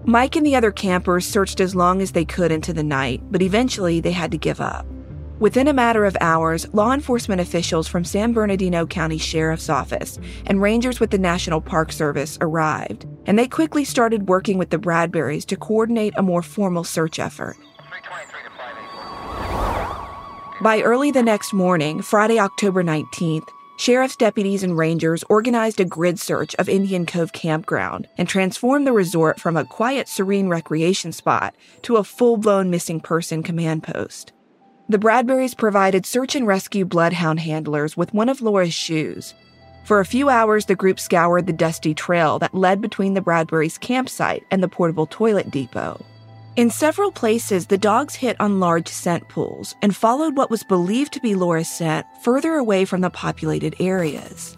Mike 0.07 0.38
and 0.38 0.45
the 0.45 0.56
other 0.56 0.71
campers 0.71 1.25
searched 1.25 1.59
as 1.59 1.75
long 1.75 2.01
as 2.01 2.13
they 2.13 2.24
could 2.24 2.50
into 2.50 2.71
the 2.71 2.81
night, 2.81 3.21
but 3.30 3.42
eventually 3.42 4.00
they 4.00 4.13
had 4.13 4.31
to 4.31 4.38
give 4.38 4.62
up. 4.62 4.86
Within 5.39 5.68
a 5.68 5.74
matter 5.74 6.06
of 6.06 6.15
hours, 6.21 6.65
law 6.74 6.94
enforcement 6.94 7.42
officials 7.42 7.89
from 7.89 8.06
San 8.06 8.31
Bernardino 8.31 8.86
County 8.88 9.18
Sheriff's 9.18 9.68
Office 9.68 10.18
and 10.45 10.62
rangers 10.62 11.01
with 11.01 11.12
the 11.12 11.18
National 11.18 11.59
Park 11.59 11.92
Service 11.92 12.38
arrived, 12.39 13.06
and 13.25 13.38
they 13.38 13.50
quickly 13.50 13.83
started 13.83 14.30
working 14.30 14.57
with 14.57 14.69
the 14.69 14.80
Bradburys 14.80 15.45
to 15.48 15.57
coordinate 15.57 16.13
a 16.15 16.24
more 16.24 16.42
formal 16.42 16.86
search 16.86 17.20
effort. 17.20 17.58
By 20.62 20.81
early 20.84 21.12
the 21.12 21.22
next 21.22 21.51
morning, 21.51 22.01
Friday, 22.01 22.39
October 22.39 22.81
19th, 22.81 23.50
Sheriff's 23.79 24.15
deputies 24.15 24.63
and 24.63 24.75
rangers 24.75 25.24
organized 25.29 25.79
a 25.79 25.86
grid 25.86 26.19
search 26.19 26.55
of 26.55 26.67
Indian 26.67 27.05
Cove 27.05 27.31
Campground 27.31 28.07
and 28.17 28.27
transformed 28.27 28.88
the 28.88 28.91
resort 28.91 29.39
from 29.39 29.55
a 29.55 29.65
quiet, 29.65 30.10
serene 30.10 30.48
recreation 30.48 31.12
spot 31.12 31.55
to 31.84 31.98
a 31.98 32.03
full 32.03 32.38
blown 32.38 32.72
missing 32.72 33.00
person 33.00 33.43
command 33.43 33.84
post. 33.84 34.34
The 34.89 34.98
Bradburys 34.98 35.55
provided 35.55 36.07
search 36.07 36.36
and 36.36 36.48
rescue 36.48 36.86
bloodhound 36.86 37.39
handlers 37.41 37.96
with 37.96 38.15
one 38.15 38.29
of 38.29 38.41
Laura's 38.41 38.74
shoes. 38.74 39.36
For 39.84 40.00
a 40.00 40.05
few 40.05 40.27
hours, 40.27 40.65
the 40.65 40.75
group 40.75 41.00
scoured 41.00 41.46
the 41.46 41.53
dusty 41.53 41.93
trail 41.93 42.39
that 42.39 42.55
led 42.55 42.81
between 42.81 43.13
the 43.13 43.22
Bradburys' 43.22 43.79
campsite 43.79 44.43
and 44.50 44.63
the 44.63 44.67
portable 44.67 45.05
toilet 45.05 45.51
depot. 45.51 46.03
In 46.57 46.71
several 46.71 47.11
places, 47.11 47.67
the 47.67 47.77
dogs 47.77 48.15
hit 48.15 48.35
on 48.39 48.59
large 48.59 48.87
scent 48.87 49.29
pools 49.29 49.75
and 49.83 49.95
followed 49.95 50.35
what 50.35 50.49
was 50.49 50.63
believed 50.63 51.13
to 51.13 51.19
be 51.19 51.35
Laura's 51.35 51.69
scent 51.69 52.07
further 52.23 52.55
away 52.55 52.83
from 52.83 53.01
the 53.01 53.11
populated 53.11 53.75
areas. 53.79 54.57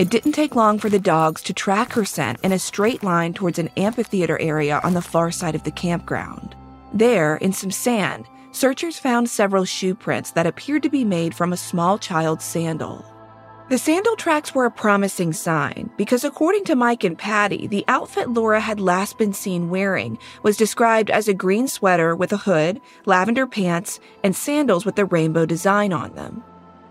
It 0.00 0.10
didn't 0.10 0.32
take 0.32 0.56
long 0.56 0.80
for 0.80 0.88
the 0.88 0.98
dogs 0.98 1.40
to 1.42 1.52
track 1.52 1.92
her 1.92 2.04
scent 2.04 2.40
in 2.42 2.50
a 2.50 2.58
straight 2.58 3.04
line 3.04 3.34
towards 3.34 3.60
an 3.60 3.70
amphitheater 3.76 4.36
area 4.40 4.80
on 4.82 4.94
the 4.94 5.00
far 5.00 5.30
side 5.30 5.54
of 5.54 5.62
the 5.62 5.70
campground. 5.70 6.56
There, 6.92 7.36
in 7.36 7.52
some 7.52 7.70
sand, 7.70 8.26
searchers 8.50 8.98
found 8.98 9.30
several 9.30 9.64
shoe 9.64 9.94
prints 9.94 10.32
that 10.32 10.48
appeared 10.48 10.82
to 10.82 10.90
be 10.90 11.04
made 11.04 11.36
from 11.36 11.52
a 11.52 11.56
small 11.56 11.98
child's 11.98 12.44
sandal. 12.44 13.06
The 13.72 13.78
sandal 13.78 14.16
tracks 14.16 14.54
were 14.54 14.66
a 14.66 14.70
promising 14.70 15.32
sign 15.32 15.88
because, 15.96 16.24
according 16.24 16.64
to 16.64 16.76
Mike 16.76 17.04
and 17.04 17.16
Patty, 17.16 17.66
the 17.66 17.86
outfit 17.88 18.28
Laura 18.28 18.60
had 18.60 18.78
last 18.78 19.16
been 19.16 19.32
seen 19.32 19.70
wearing 19.70 20.18
was 20.42 20.58
described 20.58 21.08
as 21.08 21.26
a 21.26 21.32
green 21.32 21.66
sweater 21.66 22.14
with 22.14 22.34
a 22.34 22.36
hood, 22.36 22.82
lavender 23.06 23.46
pants, 23.46 23.98
and 24.22 24.36
sandals 24.36 24.84
with 24.84 24.98
a 24.98 25.06
rainbow 25.06 25.46
design 25.46 25.90
on 25.90 26.14
them. 26.14 26.44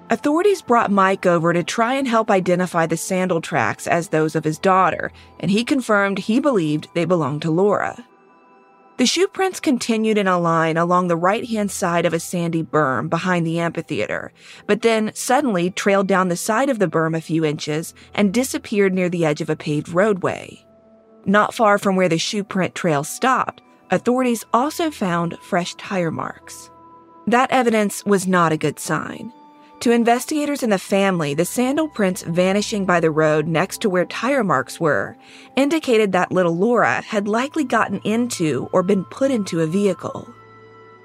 Authorities 0.09 0.63
brought 0.63 0.89
Mike 0.89 1.27
over 1.27 1.53
to 1.53 1.63
try 1.63 1.93
and 1.93 2.07
help 2.07 2.31
identify 2.31 2.87
the 2.87 2.97
sandal 2.97 3.41
tracks 3.41 3.85
as 3.85 4.07
those 4.07 4.35
of 4.35 4.43
his 4.43 4.57
daughter, 4.57 5.11
and 5.39 5.51
he 5.51 5.63
confirmed 5.63 6.17
he 6.17 6.39
believed 6.39 6.87
they 6.95 7.05
belonged 7.05 7.43
to 7.43 7.51
Laura. 7.51 8.03
The 9.01 9.07
shoe 9.07 9.27
prints 9.27 9.59
continued 9.59 10.19
in 10.19 10.27
a 10.27 10.37
line 10.37 10.77
along 10.77 11.07
the 11.07 11.15
right 11.15 11.43
hand 11.43 11.71
side 11.71 12.05
of 12.05 12.13
a 12.13 12.19
sandy 12.19 12.61
berm 12.61 13.09
behind 13.09 13.47
the 13.47 13.57
amphitheater, 13.57 14.31
but 14.67 14.83
then 14.83 15.11
suddenly 15.15 15.71
trailed 15.71 16.05
down 16.05 16.27
the 16.27 16.35
side 16.35 16.69
of 16.69 16.77
the 16.77 16.87
berm 16.87 17.17
a 17.17 17.21
few 17.21 17.43
inches 17.43 17.95
and 18.13 18.31
disappeared 18.31 18.93
near 18.93 19.09
the 19.09 19.25
edge 19.25 19.41
of 19.41 19.49
a 19.49 19.55
paved 19.55 19.89
roadway. 19.89 20.63
Not 21.25 21.55
far 21.55 21.79
from 21.79 21.95
where 21.95 22.09
the 22.09 22.19
shoe 22.19 22.43
print 22.43 22.75
trail 22.75 23.03
stopped, 23.03 23.63
authorities 23.89 24.45
also 24.53 24.91
found 24.91 25.35
fresh 25.39 25.73
tire 25.79 26.11
marks. 26.11 26.69
That 27.25 27.49
evidence 27.49 28.05
was 28.05 28.27
not 28.27 28.51
a 28.51 28.57
good 28.57 28.77
sign. 28.77 29.33
To 29.81 29.91
investigators 29.91 30.61
and 30.61 30.71
the 30.71 30.77
family, 30.77 31.33
the 31.33 31.43
sandal 31.43 31.87
prints 31.87 32.21
vanishing 32.21 32.85
by 32.85 32.99
the 32.99 33.09
road 33.09 33.47
next 33.47 33.81
to 33.81 33.89
where 33.89 34.05
tire 34.05 34.43
marks 34.43 34.79
were 34.79 35.17
indicated 35.55 36.11
that 36.11 36.31
little 36.31 36.55
Laura 36.55 37.01
had 37.01 37.27
likely 37.27 37.63
gotten 37.63 37.99
into 38.03 38.69
or 38.73 38.83
been 38.83 39.03
put 39.05 39.31
into 39.31 39.61
a 39.61 39.65
vehicle. 39.65 40.31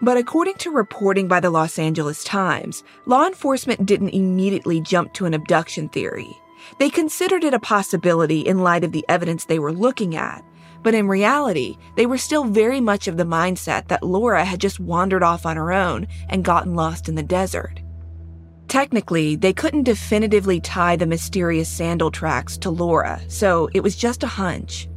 But 0.03 0.19
according 0.19 0.57
to 0.57 0.71
reporting 0.71 1.27
by 1.27 1.41
the 1.41 1.49
Los 1.49 1.79
Angeles 1.79 2.23
Times, 2.23 2.85
law 3.07 3.27
enforcement 3.27 3.87
didn't 3.87 4.11
immediately 4.11 4.83
jump 4.83 5.15
to 5.15 5.25
an 5.25 5.33
abduction 5.33 5.89
theory. 5.89 6.37
They 6.79 6.91
considered 6.91 7.45
it 7.45 7.55
a 7.55 7.59
possibility 7.59 8.41
in 8.41 8.59
light 8.59 8.85
of 8.85 8.93
the 8.93 9.07
evidence 9.09 9.47
they 9.47 9.59
were 9.59 9.73
looking 9.73 10.17
at, 10.17 10.45
but 10.83 10.93
in 10.93 11.09
reality, 11.09 11.79
they 11.97 12.05
were 12.05 12.19
still 12.19 12.45
very 12.45 12.83
much 12.83 13.09
of 13.09 13.17
the 13.17 13.25
mindset 13.25 13.89
that 13.89 14.03
Laura 14.03 14.45
had 14.45 14.61
just 14.61 14.79
wandered 14.79 15.23
off 15.23 15.47
on 15.47 15.57
her 15.57 15.73
own 15.73 16.07
and 16.29 16.45
gotten 16.45 16.75
lost 16.75 17.09
in 17.09 17.15
the 17.15 17.23
desert. 17.23 17.81
Technically, 18.69 19.37
they 19.37 19.53
couldn't 19.53 19.85
definitively 19.85 20.61
tie 20.61 20.97
the 20.97 21.07
mysterious 21.07 21.69
sandal 21.69 22.11
tracks 22.11 22.59
to 22.59 22.71
Laura, 22.71 23.21
so 23.29 23.69
it 23.73 23.83
was 23.83 23.97
just 23.97 24.23
a 24.23 24.29
hunch. 24.29 24.89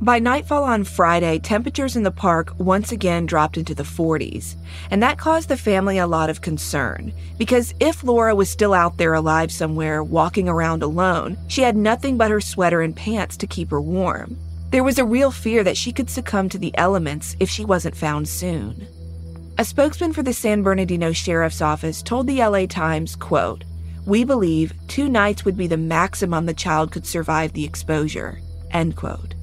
By 0.00 0.20
nightfall 0.20 0.62
on 0.62 0.84
Friday, 0.84 1.40
temperatures 1.40 1.96
in 1.96 2.04
the 2.04 2.12
park 2.12 2.54
once 2.58 2.92
again 2.92 3.26
dropped 3.26 3.58
into 3.58 3.74
the 3.74 3.82
40s, 3.82 4.54
and 4.92 5.02
that 5.02 5.18
caused 5.18 5.48
the 5.48 5.56
family 5.56 5.98
a 5.98 6.06
lot 6.06 6.30
of 6.30 6.40
concern 6.40 7.12
because 7.36 7.74
if 7.80 8.04
Laura 8.04 8.34
was 8.34 8.48
still 8.48 8.72
out 8.72 8.96
there 8.96 9.14
alive 9.14 9.50
somewhere 9.50 10.04
walking 10.04 10.48
around 10.48 10.84
alone, 10.84 11.36
she 11.48 11.62
had 11.62 11.76
nothing 11.76 12.16
but 12.16 12.30
her 12.30 12.40
sweater 12.40 12.80
and 12.80 12.94
pants 12.94 13.36
to 13.38 13.46
keep 13.48 13.70
her 13.70 13.80
warm. 13.80 14.38
There 14.70 14.84
was 14.84 14.98
a 14.98 15.04
real 15.04 15.32
fear 15.32 15.64
that 15.64 15.76
she 15.76 15.92
could 15.92 16.08
succumb 16.08 16.48
to 16.50 16.58
the 16.58 16.76
elements 16.78 17.36
if 17.40 17.50
she 17.50 17.64
wasn't 17.64 17.96
found 17.96 18.28
soon. 18.28 18.86
A 19.60 19.64
spokesman 19.64 20.12
for 20.12 20.22
the 20.22 20.32
San 20.32 20.62
Bernardino 20.62 21.10
Sheriff's 21.10 21.60
Office 21.60 22.00
told 22.00 22.28
the 22.28 22.40
LA 22.40 22.66
Times, 22.66 23.16
quote, 23.16 23.64
"We 24.06 24.22
believe 24.22 24.72
2 24.86 25.08
nights 25.08 25.44
would 25.44 25.56
be 25.56 25.66
the 25.66 25.76
maximum 25.76 26.46
the 26.46 26.54
child 26.54 26.92
could 26.92 27.04
survive 27.04 27.52
the 27.54 27.64
exposure." 27.64 28.38
End 28.70 28.94
quote. 28.94 29.34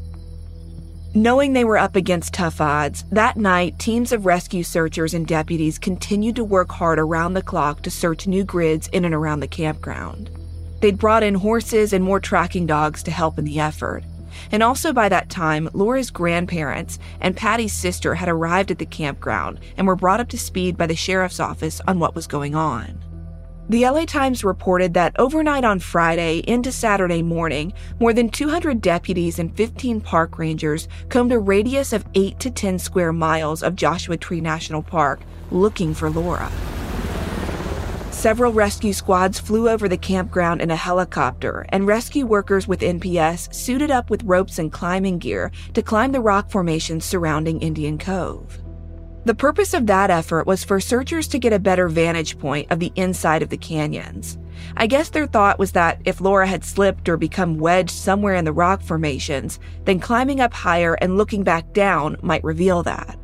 Knowing 1.13 1.51
they 1.51 1.65
were 1.65 1.77
up 1.77 1.98
against 1.98 2.34
tough 2.34 2.62
odds, 2.62 3.03
that 3.12 3.36
night 3.36 3.77
teams 3.77 4.13
of 4.13 4.25
rescue 4.25 4.63
searchers 4.63 5.13
and 5.13 5.27
deputies 5.27 5.77
continued 5.77 6.38
to 6.38 6.45
work 6.45 6.72
hard 6.72 6.98
around 6.98 7.34
the 7.34 7.41
clock 7.41 7.81
to 7.81 7.91
search 7.91 8.25
new 8.25 8.45
grids 8.45 8.88
in 8.93 9.03
and 9.03 9.13
around 9.13 9.41
the 9.41 9.48
campground. 9.48 10.29
They'd 10.79 10.98
brought 10.98 11.24
in 11.24 11.36
horses 11.36 11.91
and 11.91 12.05
more 12.05 12.22
tracking 12.22 12.65
dogs 12.65 13.03
to 13.03 13.12
help 13.12 13.38
in 13.38 13.43
the 13.43 13.60
effort. 13.60 14.05
And 14.51 14.63
also 14.63 14.94
by 14.94 15.10
that 15.10 15.30
time, 15.30 15.70
Laura's 15.74 16.12
grandparents 16.12 17.00
and 17.22 17.36
Patty's 17.36 17.74
sister 17.74 18.15
had 18.15 18.30
arrived 18.30 18.72
at 18.72 18.80
the 18.80 18.86
campground 18.86 19.60
and 19.77 19.88
were 19.88 19.96
brought 19.96 20.20
up 20.20 20.30
to 20.30 20.38
speed 20.38 20.77
by 20.77 20.88
the 20.88 20.96
sheriff's 20.96 21.39
office 21.39 21.82
on 21.88 22.00
what 22.00 22.15
was 22.15 22.27
going 22.27 22.56
on. 22.56 23.04
The 23.68 23.84
LA 23.89 24.06
Times 24.06 24.44
reported 24.44 24.94
that 24.94 25.15
overnight 25.18 25.63
on 25.63 25.80
Friday 25.80 26.44
into 26.48 26.72
Saturday 26.72 27.24
morning, 27.24 27.74
more 28.00 28.13
than 28.13 28.30
200 28.30 28.80
deputies 28.80 29.39
and 29.39 29.56
15 29.58 30.01
park 30.01 30.38
rangers 30.38 30.88
combed 31.10 31.32
a 31.32 31.39
radius 31.39 31.92
of 31.92 32.06
8 32.13 32.39
to 32.42 32.51
10 32.51 32.77
square 32.77 33.12
miles 33.12 33.63
of 33.63 33.75
Joshua 33.75 34.18
Tree 34.18 34.42
National 34.42 34.84
Park 34.84 35.22
looking 35.50 35.96
for 35.96 36.12
Laura. 36.12 36.51
Several 38.25 38.51
rescue 38.51 38.91
squads 38.91 39.39
flew 39.39 39.70
over 39.70 39.88
the 39.88 40.00
campground 40.00 40.60
in 40.60 40.72
a 40.72 40.75
helicopter, 40.75 41.63
and 41.70 41.86
rescue 41.86 42.25
workers 42.25 42.67
with 42.67 42.79
NPS 42.79 43.53
suited 43.53 43.91
up 43.91 44.10
with 44.10 44.24
ropes 44.24 44.58
and 44.58 44.72
climbing 44.72 45.20
gear 45.20 45.51
to 45.75 45.84
climb 45.84 46.12
the 46.12 46.20
rock 46.20 46.50
formations 46.50 47.05
surrounding 47.05 47.62
Indian 47.62 48.00
Cove. 48.00 48.58
The 49.25 49.36
purpose 49.36 49.75
of 49.75 49.86
that 49.86 50.10
effort 50.10 50.48
was 50.48 50.63
for 50.63 50.79
searchers 50.79 51.27
to 51.27 51.38
get 51.38 51.53
a 51.53 51.60
better 51.60 51.88
vantage 51.88 52.39
point 52.39 52.72
of 52.72 52.79
the 52.79 52.91
inside 52.96 53.44
of 53.44 53.50
the 53.50 53.58
canyons. 53.58 54.39
I 54.75 54.88
guess 54.88 55.10
their 55.10 55.27
thought 55.27 55.60
was 55.60 55.74
that 55.74 56.01
if 56.05 56.20
Laura 56.20 56.48
had 56.48 56.65
slipped 56.65 57.08
or 57.08 57.17
become 57.17 57.60
wedged 57.60 57.91
somewhere 57.91 58.34
in 58.34 58.46
the 58.46 58.51
rock 58.51 58.82
formations, 58.82 59.60
then 59.84 60.00
climbing 60.00 60.41
up 60.41 60.51
higher 60.51 60.96
and 60.96 61.15
looking 61.15 61.44
back 61.44 61.74
down 61.74 62.17
might 62.24 62.44
reveal 62.44 62.82
that. 62.82 63.20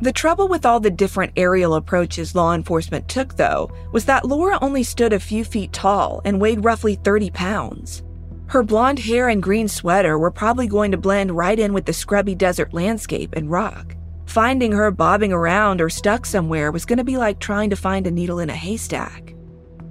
The 0.00 0.12
trouble 0.12 0.48
with 0.48 0.66
all 0.66 0.80
the 0.80 0.90
different 0.90 1.32
aerial 1.36 1.74
approaches 1.74 2.34
law 2.34 2.52
enforcement 2.52 3.08
took, 3.08 3.36
though, 3.36 3.70
was 3.92 4.04
that 4.06 4.24
Laura 4.24 4.58
only 4.60 4.82
stood 4.82 5.12
a 5.12 5.20
few 5.20 5.44
feet 5.44 5.72
tall 5.72 6.20
and 6.24 6.40
weighed 6.40 6.64
roughly 6.64 6.96
30 6.96 7.30
pounds. 7.30 8.02
Her 8.46 8.62
blonde 8.62 8.98
hair 8.98 9.28
and 9.28 9.42
green 9.42 9.68
sweater 9.68 10.18
were 10.18 10.30
probably 10.30 10.66
going 10.66 10.90
to 10.90 10.98
blend 10.98 11.32
right 11.32 11.58
in 11.58 11.72
with 11.72 11.86
the 11.86 11.92
scrubby 11.92 12.34
desert 12.34 12.74
landscape 12.74 13.34
and 13.34 13.50
rock. 13.50 13.96
Finding 14.26 14.72
her 14.72 14.90
bobbing 14.90 15.32
around 15.32 15.80
or 15.80 15.88
stuck 15.88 16.26
somewhere 16.26 16.72
was 16.72 16.84
going 16.84 16.98
to 16.98 17.04
be 17.04 17.16
like 17.16 17.38
trying 17.38 17.70
to 17.70 17.76
find 17.76 18.06
a 18.06 18.10
needle 18.10 18.40
in 18.40 18.50
a 18.50 18.54
haystack. 18.54 19.34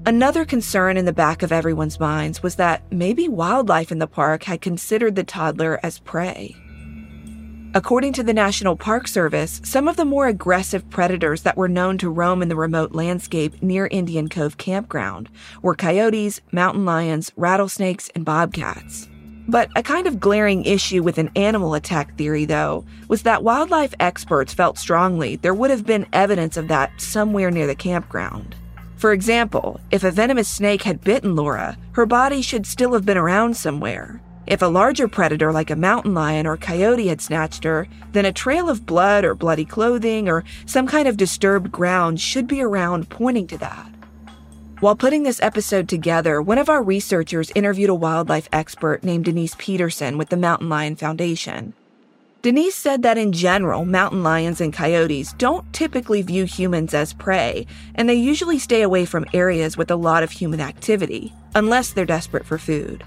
Another 0.05 0.43
concern 0.43 0.97
in 0.97 1.05
the 1.05 1.13
back 1.13 1.43
of 1.43 1.53
everyone's 1.53 1.99
minds 1.99 2.43
was 2.43 2.55
that 2.55 2.83
maybe 2.91 3.29
wildlife 3.29 3.91
in 3.91 3.99
the 3.99 4.07
park 4.07 4.43
had 4.43 4.59
considered 4.59 5.15
the 5.15 5.23
toddler 5.23 5.79
as 5.81 5.99
prey. 5.99 6.55
According 7.75 8.13
to 8.13 8.23
the 8.23 8.35
National 8.35 8.75
Park 8.75 9.07
Service, 9.07 9.59
some 9.63 9.87
of 9.87 9.95
the 9.95 10.05
more 10.05 10.27
aggressive 10.27 10.87
predators 10.91 11.41
that 11.41 11.57
were 11.57 11.67
known 11.67 11.97
to 11.97 12.09
roam 12.11 12.43
in 12.43 12.47
the 12.47 12.55
remote 12.55 12.91
landscape 12.91 13.63
near 13.63 13.87
Indian 13.87 14.29
Cove 14.29 14.57
Campground 14.59 15.27
were 15.63 15.73
coyotes, 15.73 16.39
mountain 16.51 16.85
lions, 16.85 17.31
rattlesnakes, 17.35 18.11
and 18.13 18.23
bobcats. 18.23 19.09
But 19.47 19.69
a 19.75 19.81
kind 19.81 20.05
of 20.05 20.19
glaring 20.19 20.63
issue 20.65 21.01
with 21.01 21.17
an 21.17 21.31
animal 21.35 21.73
attack 21.73 22.15
theory, 22.15 22.45
though, 22.45 22.85
was 23.07 23.23
that 23.23 23.43
wildlife 23.43 23.95
experts 23.99 24.53
felt 24.53 24.77
strongly 24.77 25.37
there 25.37 25.55
would 25.55 25.71
have 25.71 25.83
been 25.83 26.05
evidence 26.13 26.57
of 26.57 26.67
that 26.67 27.01
somewhere 27.01 27.49
near 27.49 27.65
the 27.65 27.73
campground. 27.73 28.55
For 28.97 29.13
example, 29.13 29.81
if 29.89 30.03
a 30.03 30.11
venomous 30.11 30.47
snake 30.47 30.83
had 30.83 31.01
bitten 31.01 31.35
Laura, 31.35 31.75
her 31.93 32.05
body 32.05 32.43
should 32.43 32.67
still 32.67 32.93
have 32.93 33.03
been 33.03 33.17
around 33.17 33.57
somewhere. 33.57 34.21
If 34.45 34.61
a 34.61 34.65
larger 34.65 35.07
predator 35.07 35.51
like 35.53 35.69
a 35.69 35.75
mountain 35.75 36.13
lion 36.13 36.45
or 36.45 36.57
coyote 36.57 37.07
had 37.07 37.21
snatched 37.21 37.63
her, 37.63 37.87
then 38.11 38.25
a 38.25 38.33
trail 38.33 38.69
of 38.69 38.85
blood 38.85 39.23
or 39.23 39.35
bloody 39.35 39.63
clothing 39.63 40.27
or 40.27 40.43
some 40.65 40.85
kind 40.85 41.07
of 41.07 41.15
disturbed 41.15 41.71
ground 41.71 42.19
should 42.19 42.47
be 42.47 42.61
around 42.61 43.09
pointing 43.09 43.47
to 43.47 43.57
that. 43.59 43.89
While 44.81 44.97
putting 44.97 45.23
this 45.23 45.41
episode 45.41 45.87
together, 45.87 46.41
one 46.41 46.57
of 46.57 46.67
our 46.67 46.83
researchers 46.83 47.53
interviewed 47.55 47.89
a 47.89 47.95
wildlife 47.95 48.49
expert 48.51 49.01
named 49.01 49.23
Denise 49.25 49.55
Peterson 49.57 50.17
with 50.17 50.27
the 50.27 50.35
Mountain 50.35 50.67
Lion 50.67 50.97
Foundation. 50.97 51.73
Denise 52.41 52.75
said 52.75 53.01
that 53.03 53.17
in 53.17 53.31
general, 53.31 53.85
mountain 53.85 54.23
lions 54.23 54.59
and 54.59 54.73
coyotes 54.73 55.31
don't 55.31 55.71
typically 55.71 56.21
view 56.21 56.43
humans 56.43 56.93
as 56.93 57.13
prey, 57.13 57.65
and 57.95 58.09
they 58.09 58.15
usually 58.15 58.59
stay 58.59 58.81
away 58.81 59.05
from 59.05 59.25
areas 59.33 59.77
with 59.77 59.89
a 59.89 59.95
lot 59.95 60.23
of 60.23 60.31
human 60.31 60.59
activity, 60.59 61.31
unless 61.55 61.93
they're 61.93 62.05
desperate 62.05 62.45
for 62.45 62.57
food. 62.57 63.05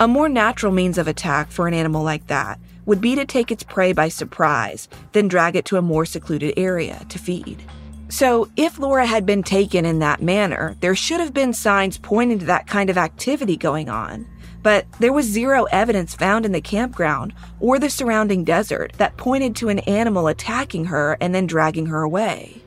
A 0.00 0.08
more 0.08 0.28
natural 0.28 0.72
means 0.72 0.98
of 0.98 1.06
attack 1.06 1.52
for 1.52 1.68
an 1.68 1.74
animal 1.74 2.02
like 2.02 2.26
that 2.26 2.58
would 2.84 3.00
be 3.00 3.14
to 3.14 3.24
take 3.24 3.52
its 3.52 3.62
prey 3.62 3.92
by 3.92 4.08
surprise, 4.08 4.88
then 5.12 5.28
drag 5.28 5.54
it 5.54 5.64
to 5.66 5.76
a 5.76 5.82
more 5.82 6.04
secluded 6.04 6.52
area 6.56 7.06
to 7.08 7.18
feed. 7.18 7.62
So, 8.08 8.50
if 8.56 8.76
Laura 8.76 9.06
had 9.06 9.24
been 9.24 9.44
taken 9.44 9.84
in 9.84 10.00
that 10.00 10.20
manner, 10.20 10.76
there 10.80 10.96
should 10.96 11.20
have 11.20 11.32
been 11.32 11.52
signs 11.52 11.96
pointing 11.96 12.40
to 12.40 12.46
that 12.46 12.66
kind 12.66 12.90
of 12.90 12.98
activity 12.98 13.56
going 13.56 13.88
on. 13.88 14.26
But 14.64 14.84
there 14.98 15.12
was 15.12 15.26
zero 15.26 15.64
evidence 15.70 16.14
found 16.14 16.44
in 16.44 16.50
the 16.50 16.60
campground 16.60 17.32
or 17.60 17.78
the 17.78 17.88
surrounding 17.88 18.42
desert 18.42 18.94
that 18.94 19.16
pointed 19.16 19.54
to 19.56 19.68
an 19.68 19.78
animal 19.80 20.26
attacking 20.26 20.86
her 20.86 21.16
and 21.20 21.32
then 21.32 21.46
dragging 21.46 21.86
her 21.86 22.02
away. 22.02 22.63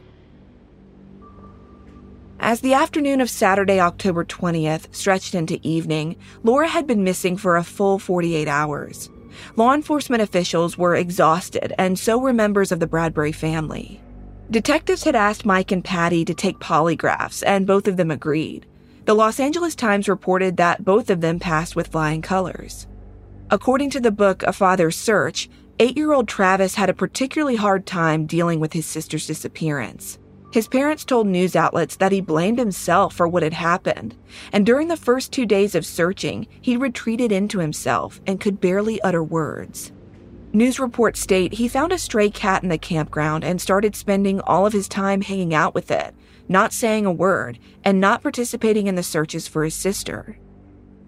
As 2.40 2.62
the 2.62 2.76
afternoon 2.76 3.20
of 3.20 3.30
Saturday, 3.32 3.80
October 3.80 4.24
20th 4.24 4.94
stretched 4.94 5.34
into 5.34 5.60
evening, 5.64 6.16
Laura 6.44 6.68
had 6.68 6.86
been 6.86 7.04
missing 7.04 7.36
for 7.36 7.58
a 7.58 7.64
full 7.64 7.98
48 7.98 8.48
hours. 8.48 9.10
Law 9.56 9.74
enforcement 9.74 10.22
officials 10.22 10.78
were 10.78 10.96
exhausted, 10.96 11.74
and 11.80 11.98
so 11.98 12.18
were 12.18 12.34
members 12.34 12.72
of 12.72 12.80
the 12.80 12.88
Bradbury 12.88 13.32
family. 13.32 14.00
Detectives 14.52 15.04
had 15.04 15.16
asked 15.16 15.46
Mike 15.46 15.72
and 15.72 15.84
Patty 15.84 16.24
to 16.26 16.34
take 16.34 16.60
polygraphs, 16.60 17.44
and 17.46 17.68
both 17.68 17.88
of 17.88 17.98
them 17.98 18.12
agreed. 18.12 18.66
The 19.06 19.16
Los 19.16 19.40
Angeles 19.40 19.76
Times 19.76 20.08
reported 20.08 20.58
that 20.58 20.86
both 20.86 21.10
of 21.10 21.22
them 21.22 21.40
passed 21.40 21.76
with 21.76 21.88
flying 21.88 22.22
colors. 22.22 22.88
According 23.50 23.90
to 23.92 24.00
the 24.00 24.12
book 24.12 24.44
A 24.44 24.54
Father's 24.54 24.96
Search, 24.96 25.50
eight 25.80 25.98
year 25.98 26.14
old 26.14 26.28
Travis 26.28 26.76
had 26.76 26.90
a 26.90 26.94
particularly 26.94 27.56
hard 27.56 27.86
time 27.86 28.26
dealing 28.26 28.60
with 28.60 28.74
his 28.74 28.86
sister's 28.86 29.26
disappearance. 29.26 30.20
His 30.52 30.68
parents 30.68 31.04
told 31.04 31.28
news 31.28 31.56
outlets 31.56 31.98
that 31.98 32.12
he 32.12 32.22
blamed 32.22 32.58
himself 32.58 33.14
for 33.14 33.28
what 33.28 33.44
had 33.44 33.54
happened, 33.54 34.16
and 34.54 34.66
during 34.66 34.88
the 34.88 34.96
first 34.96 35.32
two 35.32 35.46
days 35.46 35.76
of 35.76 35.86
searching, 35.86 36.48
he 36.62 36.78
retreated 36.78 37.32
into 37.32 37.60
himself 37.60 38.22
and 38.26 38.40
could 38.40 38.62
barely 38.62 39.02
utter 39.02 39.24
words. 39.24 39.92
News 40.54 40.80
reports 40.80 41.20
state 41.20 41.54
he 41.54 41.68
found 41.68 41.92
a 41.92 41.98
stray 41.98 42.30
cat 42.30 42.64
in 42.64 42.70
the 42.70 42.78
campground 42.78 43.44
and 43.44 43.62
started 43.62 43.96
spending 43.96 44.40
all 44.42 44.66
of 44.66 44.74
his 44.74 44.88
time 44.88 45.22
hanging 45.22 45.54
out 45.54 45.76
with 45.76 45.92
it, 45.92 46.16
not 46.48 46.72
saying 46.72 47.06
a 47.06 47.12
word, 47.12 47.60
and 47.84 48.00
not 48.00 48.24
participating 48.24 48.88
in 48.88 48.96
the 48.96 49.04
searches 49.04 49.48
for 49.48 49.66
his 49.66 49.76
sister. 49.76 50.38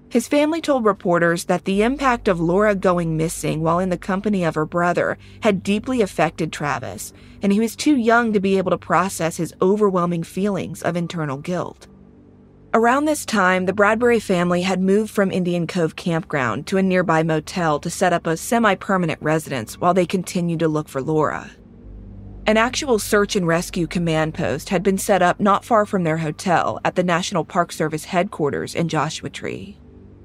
His 0.09 0.27
family 0.27 0.59
told 0.59 0.85
reporters 0.85 1.45
that 1.45 1.65
the 1.65 1.83
impact 1.83 2.27
of 2.27 2.39
Laura 2.39 2.73
going 2.73 3.15
missing 3.15 3.61
while 3.61 3.77
in 3.77 3.89
the 3.89 3.97
company 3.97 4.43
of 4.43 4.55
her 4.55 4.65
brother 4.65 5.19
had 5.41 5.61
deeply 5.61 6.01
affected 6.01 6.51
Travis, 6.51 7.13
and 7.43 7.53
he 7.53 7.59
was 7.59 7.75
too 7.75 7.95
young 7.95 8.33
to 8.33 8.39
be 8.39 8.57
able 8.57 8.71
to 8.71 8.77
process 8.77 9.37
his 9.37 9.53
overwhelming 9.61 10.23
feelings 10.23 10.81
of 10.81 10.95
internal 10.95 11.37
guilt. 11.37 11.87
Around 12.73 13.05
this 13.05 13.25
time, 13.25 13.65
the 13.65 13.73
Bradbury 13.73 14.19
family 14.19 14.63
had 14.63 14.81
moved 14.81 15.11
from 15.11 15.31
Indian 15.31 15.67
Cove 15.67 15.95
campground 15.95 16.65
to 16.67 16.77
a 16.77 16.83
nearby 16.83 17.21
motel 17.21 17.79
to 17.79 17.89
set 17.89 18.13
up 18.13 18.25
a 18.25 18.37
semi 18.37 18.75
permanent 18.75 19.21
residence 19.21 19.79
while 19.79 19.93
they 19.93 20.05
continued 20.05 20.59
to 20.59 20.67
look 20.67 20.87
for 20.87 21.01
Laura. 21.01 21.51
An 22.45 22.57
actual 22.57 22.97
search 22.97 23.35
and 23.35 23.45
rescue 23.47 23.85
command 23.85 24.33
post 24.33 24.69
had 24.69 24.81
been 24.81 24.97
set 24.97 25.21
up 25.21 25.39
not 25.39 25.65
far 25.65 25.85
from 25.85 26.03
their 26.03 26.17
hotel 26.17 26.79
at 26.83 26.95
the 26.95 27.03
National 27.03 27.43
Park 27.43 27.71
Service 27.71 28.05
headquarters 28.05 28.73
in 28.73 28.87
Joshua 28.87 29.29
Tree. 29.29 29.78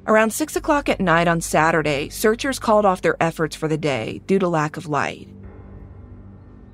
Around 0.07 0.35
6 0.35 0.57
o'clock 0.57 0.91
at 0.91 1.01
night 1.01 1.27
on 1.29 1.41
Saturday, 1.41 2.11
searchers 2.11 2.59
called 2.59 2.85
off 2.85 3.01
their 3.01 3.17
efforts 3.23 3.57
for 3.57 3.69
the 3.69 3.79
day 3.79 4.21
due 4.27 4.39
to 4.39 4.49
lack 4.49 4.77
of 4.77 4.87
light. 4.87 5.29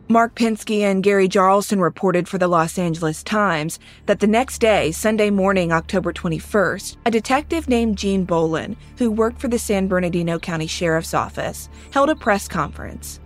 Mark 0.08 0.34
Pinsky 0.34 0.80
and 0.80 1.04
Gary 1.04 1.28
Jarlson 1.28 1.80
reported 1.80 2.26
for 2.26 2.38
the 2.38 2.48
Los 2.48 2.76
Angeles 2.76 3.22
Times 3.22 3.78
that 4.06 4.18
the 4.18 4.26
next 4.26 4.58
day, 4.58 4.90
Sunday 4.90 5.30
morning, 5.30 5.70
October 5.70 6.12
21st, 6.12 6.96
a 7.06 7.10
detective 7.12 7.68
named 7.68 7.96
Gene 7.96 8.26
Bolin, 8.26 8.74
who 8.98 9.12
worked 9.12 9.40
for 9.40 9.46
the 9.46 9.60
San 9.60 9.86
Bernardino 9.86 10.40
County 10.40 10.66
Sheriff's 10.66 11.14
Office, 11.14 11.68
held 11.92 12.10
a 12.10 12.16
press 12.16 12.48
conference. 12.48 13.20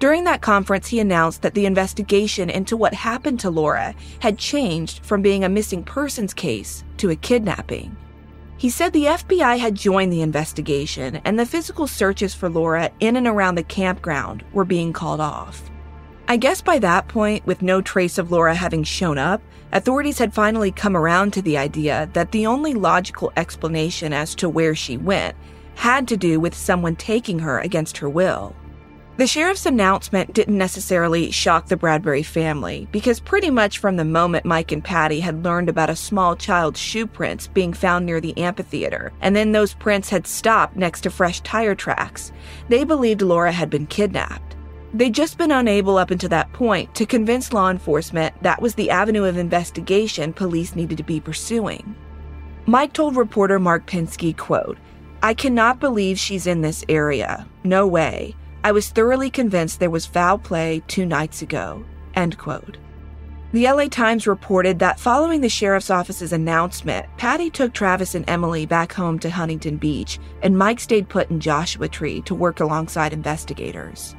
During 0.00 0.24
that 0.24 0.42
conference, 0.42 0.88
he 0.88 1.00
announced 1.00 1.40
that 1.40 1.54
the 1.54 1.64
investigation 1.64 2.50
into 2.50 2.76
what 2.76 2.92
happened 2.92 3.40
to 3.40 3.48
Laura 3.48 3.94
had 4.18 4.36
changed 4.36 5.02
from 5.02 5.22
being 5.22 5.44
a 5.44 5.48
missing 5.48 5.82
persons 5.82 6.34
case 6.34 6.84
to 6.98 7.08
a 7.08 7.16
kidnapping. 7.16 7.96
He 8.60 8.68
said 8.68 8.92
the 8.92 9.06
FBI 9.06 9.58
had 9.58 9.74
joined 9.74 10.12
the 10.12 10.20
investigation 10.20 11.22
and 11.24 11.38
the 11.38 11.46
physical 11.46 11.86
searches 11.86 12.34
for 12.34 12.50
Laura 12.50 12.90
in 13.00 13.16
and 13.16 13.26
around 13.26 13.54
the 13.54 13.62
campground 13.62 14.44
were 14.52 14.66
being 14.66 14.92
called 14.92 15.18
off. 15.18 15.70
I 16.28 16.36
guess 16.36 16.60
by 16.60 16.78
that 16.80 17.08
point, 17.08 17.46
with 17.46 17.62
no 17.62 17.80
trace 17.80 18.18
of 18.18 18.30
Laura 18.30 18.54
having 18.54 18.84
shown 18.84 19.16
up, 19.16 19.40
authorities 19.72 20.18
had 20.18 20.34
finally 20.34 20.72
come 20.72 20.94
around 20.94 21.32
to 21.32 21.40
the 21.40 21.56
idea 21.56 22.10
that 22.12 22.32
the 22.32 22.44
only 22.44 22.74
logical 22.74 23.32
explanation 23.34 24.12
as 24.12 24.34
to 24.34 24.46
where 24.50 24.74
she 24.74 24.98
went 24.98 25.36
had 25.76 26.06
to 26.08 26.18
do 26.18 26.38
with 26.38 26.54
someone 26.54 26.96
taking 26.96 27.38
her 27.38 27.60
against 27.60 27.96
her 27.96 28.10
will. 28.10 28.54
The 29.20 29.26
sheriff's 29.26 29.66
announcement 29.66 30.32
didn't 30.32 30.56
necessarily 30.56 31.30
shock 31.30 31.66
the 31.66 31.76
Bradbury 31.76 32.22
family 32.22 32.88
because 32.90 33.20
pretty 33.20 33.50
much 33.50 33.76
from 33.76 33.96
the 33.96 34.04
moment 34.06 34.46
Mike 34.46 34.72
and 34.72 34.82
Patty 34.82 35.20
had 35.20 35.44
learned 35.44 35.68
about 35.68 35.90
a 35.90 35.94
small 35.94 36.34
child's 36.34 36.80
shoe 36.80 37.06
prints 37.06 37.46
being 37.46 37.74
found 37.74 38.06
near 38.06 38.22
the 38.22 38.34
amphitheater, 38.38 39.12
and 39.20 39.36
then 39.36 39.52
those 39.52 39.74
prints 39.74 40.08
had 40.08 40.26
stopped 40.26 40.74
next 40.74 41.02
to 41.02 41.10
fresh 41.10 41.42
tire 41.42 41.74
tracks, 41.74 42.32
they 42.70 42.82
believed 42.82 43.20
Laura 43.20 43.52
had 43.52 43.68
been 43.68 43.86
kidnapped. 43.86 44.56
They'd 44.94 45.14
just 45.14 45.36
been 45.36 45.52
unable 45.52 45.98
up 45.98 46.10
until 46.10 46.30
that 46.30 46.54
point 46.54 46.94
to 46.94 47.04
convince 47.04 47.52
law 47.52 47.68
enforcement 47.70 48.34
that 48.42 48.62
was 48.62 48.74
the 48.74 48.88
avenue 48.88 49.24
of 49.24 49.36
investigation 49.36 50.32
police 50.32 50.74
needed 50.74 50.96
to 50.96 51.04
be 51.04 51.20
pursuing. 51.20 51.94
Mike 52.64 52.94
told 52.94 53.16
reporter 53.16 53.58
Mark 53.58 53.86
Pinsky, 53.86 54.34
quote, 54.34 54.78
I 55.22 55.34
cannot 55.34 55.78
believe 55.78 56.18
she's 56.18 56.46
in 56.46 56.62
this 56.62 56.86
area. 56.88 57.46
No 57.64 57.86
way. 57.86 58.34
I 58.62 58.72
was 58.72 58.90
thoroughly 58.90 59.30
convinced 59.30 59.80
there 59.80 59.88
was 59.88 60.04
foul 60.04 60.36
play 60.36 60.82
two 60.86 61.06
nights 61.06 61.40
ago. 61.40 61.82
End 62.14 62.36
quote. 62.36 62.76
The 63.52 63.64
LA 63.64 63.86
Times 63.86 64.26
reported 64.26 64.78
that 64.78 65.00
following 65.00 65.40
the 65.40 65.48
sheriff's 65.48 65.90
office's 65.90 66.32
announcement, 66.32 67.06
Patty 67.16 67.48
took 67.48 67.72
Travis 67.72 68.14
and 68.14 68.28
Emily 68.28 68.66
back 68.66 68.92
home 68.92 69.18
to 69.20 69.30
Huntington 69.30 69.78
Beach, 69.78 70.20
and 70.42 70.56
Mike 70.56 70.78
stayed 70.78 71.08
put 71.08 71.30
in 71.30 71.40
Joshua 71.40 71.88
Tree 71.88 72.20
to 72.22 72.34
work 72.34 72.60
alongside 72.60 73.14
investigators. 73.14 74.14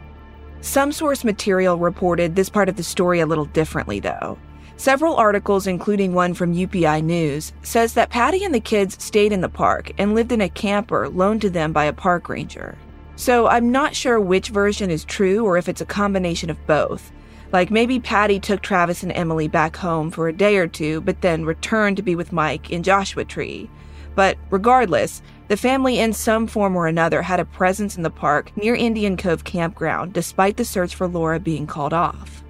Some 0.62 0.92
source 0.92 1.24
material 1.24 1.78
reported 1.78 2.36
this 2.36 2.50
part 2.50 2.68
of 2.68 2.76
the 2.76 2.84
story 2.84 3.20
a 3.20 3.28
little 3.28 3.46
differently, 3.46 4.00
though. 4.00 4.40
Several 4.76 5.16
articles, 5.16 5.68
including 5.68 6.14
one 6.14 6.34
from 6.34 6.56
UPI 6.56 7.04
News, 7.04 7.54
says 7.62 7.94
that 7.94 8.10
Patty 8.10 8.44
and 8.44 8.54
the 8.54 8.60
kids 8.60 9.02
stayed 9.04 9.32
in 9.32 9.42
the 9.42 9.50
park 9.50 9.92
and 10.00 10.16
lived 10.16 10.32
in 10.32 10.42
a 10.42 10.50
camper 10.50 11.08
loaned 11.08 11.42
to 11.42 11.50
them 11.52 11.72
by 11.72 11.86
a 11.86 11.94
park 11.94 12.28
ranger. 12.28 12.76
So 13.22 13.46
I'm 13.46 13.72
not 13.72 13.96
sure 13.96 14.20
which 14.20 14.50
version 14.50 14.90
is 14.90 15.06
true 15.06 15.46
or 15.46 15.56
if 15.56 15.70
it's 15.70 15.80
a 15.80 15.86
combination 15.86 16.50
of 16.50 16.66
both. 16.66 17.12
Like 17.52 17.70
maybe 17.70 18.00
Patty 18.00 18.40
took 18.40 18.64
Travis 18.64 19.04
and 19.04 19.12
Emily 19.12 19.48
back 19.48 19.76
home 19.76 20.10
for 20.10 20.28
a 20.28 20.34
day 20.34 20.58
or 20.58 20.68
two, 20.68 21.02
but 21.02 21.22
then 21.22 21.46
returned 21.46 21.98
to 21.98 22.02
be 22.02 22.16
with 22.16 22.32
Mike 22.32 22.72
in 22.72 22.82
Joshua 22.82 23.24
Tree. 23.24 23.70
But 24.16 24.40
regardless, 24.50 25.22
the 25.50 25.56
family, 25.56 26.00
in 26.00 26.14
some 26.14 26.48
form 26.48 26.76
or 26.76 26.88
another, 26.88 27.22
had 27.22 27.40
a 27.40 27.46
presence 27.46 27.96
in 27.96 28.02
the 28.02 28.10
park 28.10 28.58
near 28.58 28.74
Indian 28.74 29.16
Cove 29.16 29.44
Campground 29.44 30.14
despite 30.14 30.58
the 30.58 30.66
search 30.66 30.96
for 30.96 31.08
Laura 31.08 31.40
being 31.40 31.68
called 31.68 31.94
off. 31.94 32.44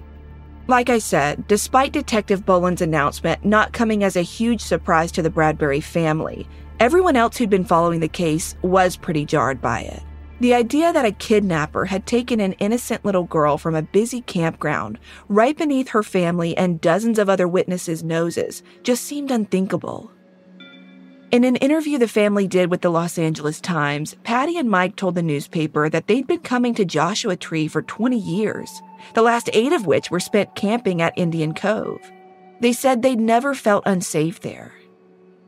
Like 0.68 0.88
I 0.88 1.00
said, 1.00 1.46
despite 1.48 1.92
Detective 1.92 2.46
Boland's 2.46 2.80
announcement 2.80 3.44
not 3.44 3.74
coming 3.74 4.04
as 4.04 4.16
a 4.16 4.22
huge 4.22 4.62
surprise 4.62 5.12
to 5.12 5.22
the 5.22 5.28
Bradbury 5.28 5.82
family, 5.82 6.48
everyone 6.80 7.16
else 7.16 7.36
who'd 7.36 7.50
been 7.50 7.62
following 7.62 8.00
the 8.00 8.08
case 8.08 8.56
was 8.62 8.96
pretty 8.96 9.26
jarred 9.26 9.60
by 9.60 9.80
it. 9.80 10.02
The 10.42 10.54
idea 10.54 10.92
that 10.92 11.04
a 11.04 11.12
kidnapper 11.12 11.84
had 11.84 12.04
taken 12.04 12.40
an 12.40 12.54
innocent 12.54 13.04
little 13.04 13.22
girl 13.22 13.58
from 13.58 13.76
a 13.76 13.82
busy 13.82 14.22
campground 14.22 14.98
right 15.28 15.56
beneath 15.56 15.90
her 15.90 16.02
family 16.02 16.56
and 16.56 16.80
dozens 16.80 17.20
of 17.20 17.28
other 17.28 17.46
witnesses' 17.46 18.02
noses 18.02 18.64
just 18.82 19.04
seemed 19.04 19.30
unthinkable. 19.30 20.10
In 21.30 21.44
an 21.44 21.54
interview 21.54 21.96
the 21.96 22.08
family 22.08 22.48
did 22.48 22.72
with 22.72 22.80
the 22.80 22.90
Los 22.90 23.18
Angeles 23.18 23.60
Times, 23.60 24.16
Patty 24.24 24.58
and 24.58 24.68
Mike 24.68 24.96
told 24.96 25.14
the 25.14 25.22
newspaper 25.22 25.88
that 25.88 26.08
they'd 26.08 26.26
been 26.26 26.40
coming 26.40 26.74
to 26.74 26.84
Joshua 26.84 27.36
Tree 27.36 27.68
for 27.68 27.82
20 27.82 28.18
years, 28.18 28.82
the 29.14 29.22
last 29.22 29.48
eight 29.52 29.72
of 29.72 29.86
which 29.86 30.10
were 30.10 30.18
spent 30.18 30.56
camping 30.56 31.00
at 31.00 31.16
Indian 31.16 31.54
Cove. 31.54 32.10
They 32.58 32.72
said 32.72 33.02
they'd 33.02 33.20
never 33.20 33.54
felt 33.54 33.84
unsafe 33.86 34.40
there. 34.40 34.72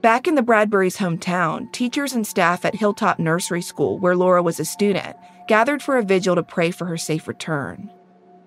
Back 0.05 0.29
in 0.29 0.35
the 0.35 0.43
Bradbury's 0.43 0.99
hometown, 0.99 1.73
teachers 1.73 2.13
and 2.13 2.27
staff 2.27 2.67
at 2.67 2.75
Hilltop 2.75 3.19
Nursery 3.19 3.63
School, 3.63 3.99
where 3.99 4.15
Laura 4.15 4.43
was 4.43 4.61
a 4.61 4.65
student, 4.67 5.17
gathered 5.49 5.83
for 5.83 5.97
a 5.97 6.03
vigil 6.03 6.35
to 6.35 6.43
pray 6.43 6.71
for 6.71 6.85
her 6.85 6.99
safe 6.99 7.27
return. 7.27 7.91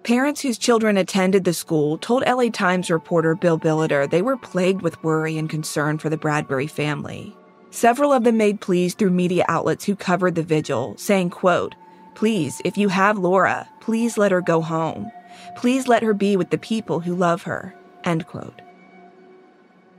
Parents 0.04 0.40
whose 0.42 0.60
children 0.60 0.98
attended 0.98 1.46
the 1.46 1.54
school 1.54 1.98
told 1.98 2.24
LA 2.28 2.50
Times 2.50 2.92
reporter 2.92 3.34
Bill 3.34 3.58
Billiter 3.58 4.08
they 4.08 4.22
were 4.22 4.38
plagued 4.38 4.84
with 4.84 5.04
worry 5.04 5.36
and 5.36 5.50
concern 5.50 5.98
for 5.98 6.12
the 6.12 6.16
Bradbury 6.16 6.68
family. 6.68 7.36
Several 7.72 8.14
of 8.14 8.24
them 8.24 8.38
made 8.38 8.62
pleas 8.62 8.94
through 8.94 9.10
media 9.10 9.44
outlets 9.48 9.84
who 9.84 9.96
covered 9.96 10.36
the 10.36 10.44
vigil, 10.44 10.94
saying, 10.96 11.32
quote, 11.32 11.74
Please, 12.14 12.62
if 12.66 12.78
you 12.78 12.90
have 12.90 13.18
Laura, 13.18 13.68
please 13.80 14.16
let 14.16 14.32
her 14.32 14.42
go 14.42 14.62
home. 14.62 15.12
Please 15.56 15.88
let 15.88 16.04
her 16.04 16.14
be 16.14 16.38
with 16.38 16.52
the 16.52 16.60
people 16.60 17.00
who 17.00 17.16
love 17.16 17.42
her. 17.42 17.74
End 18.04 18.28
quote. 18.28 18.62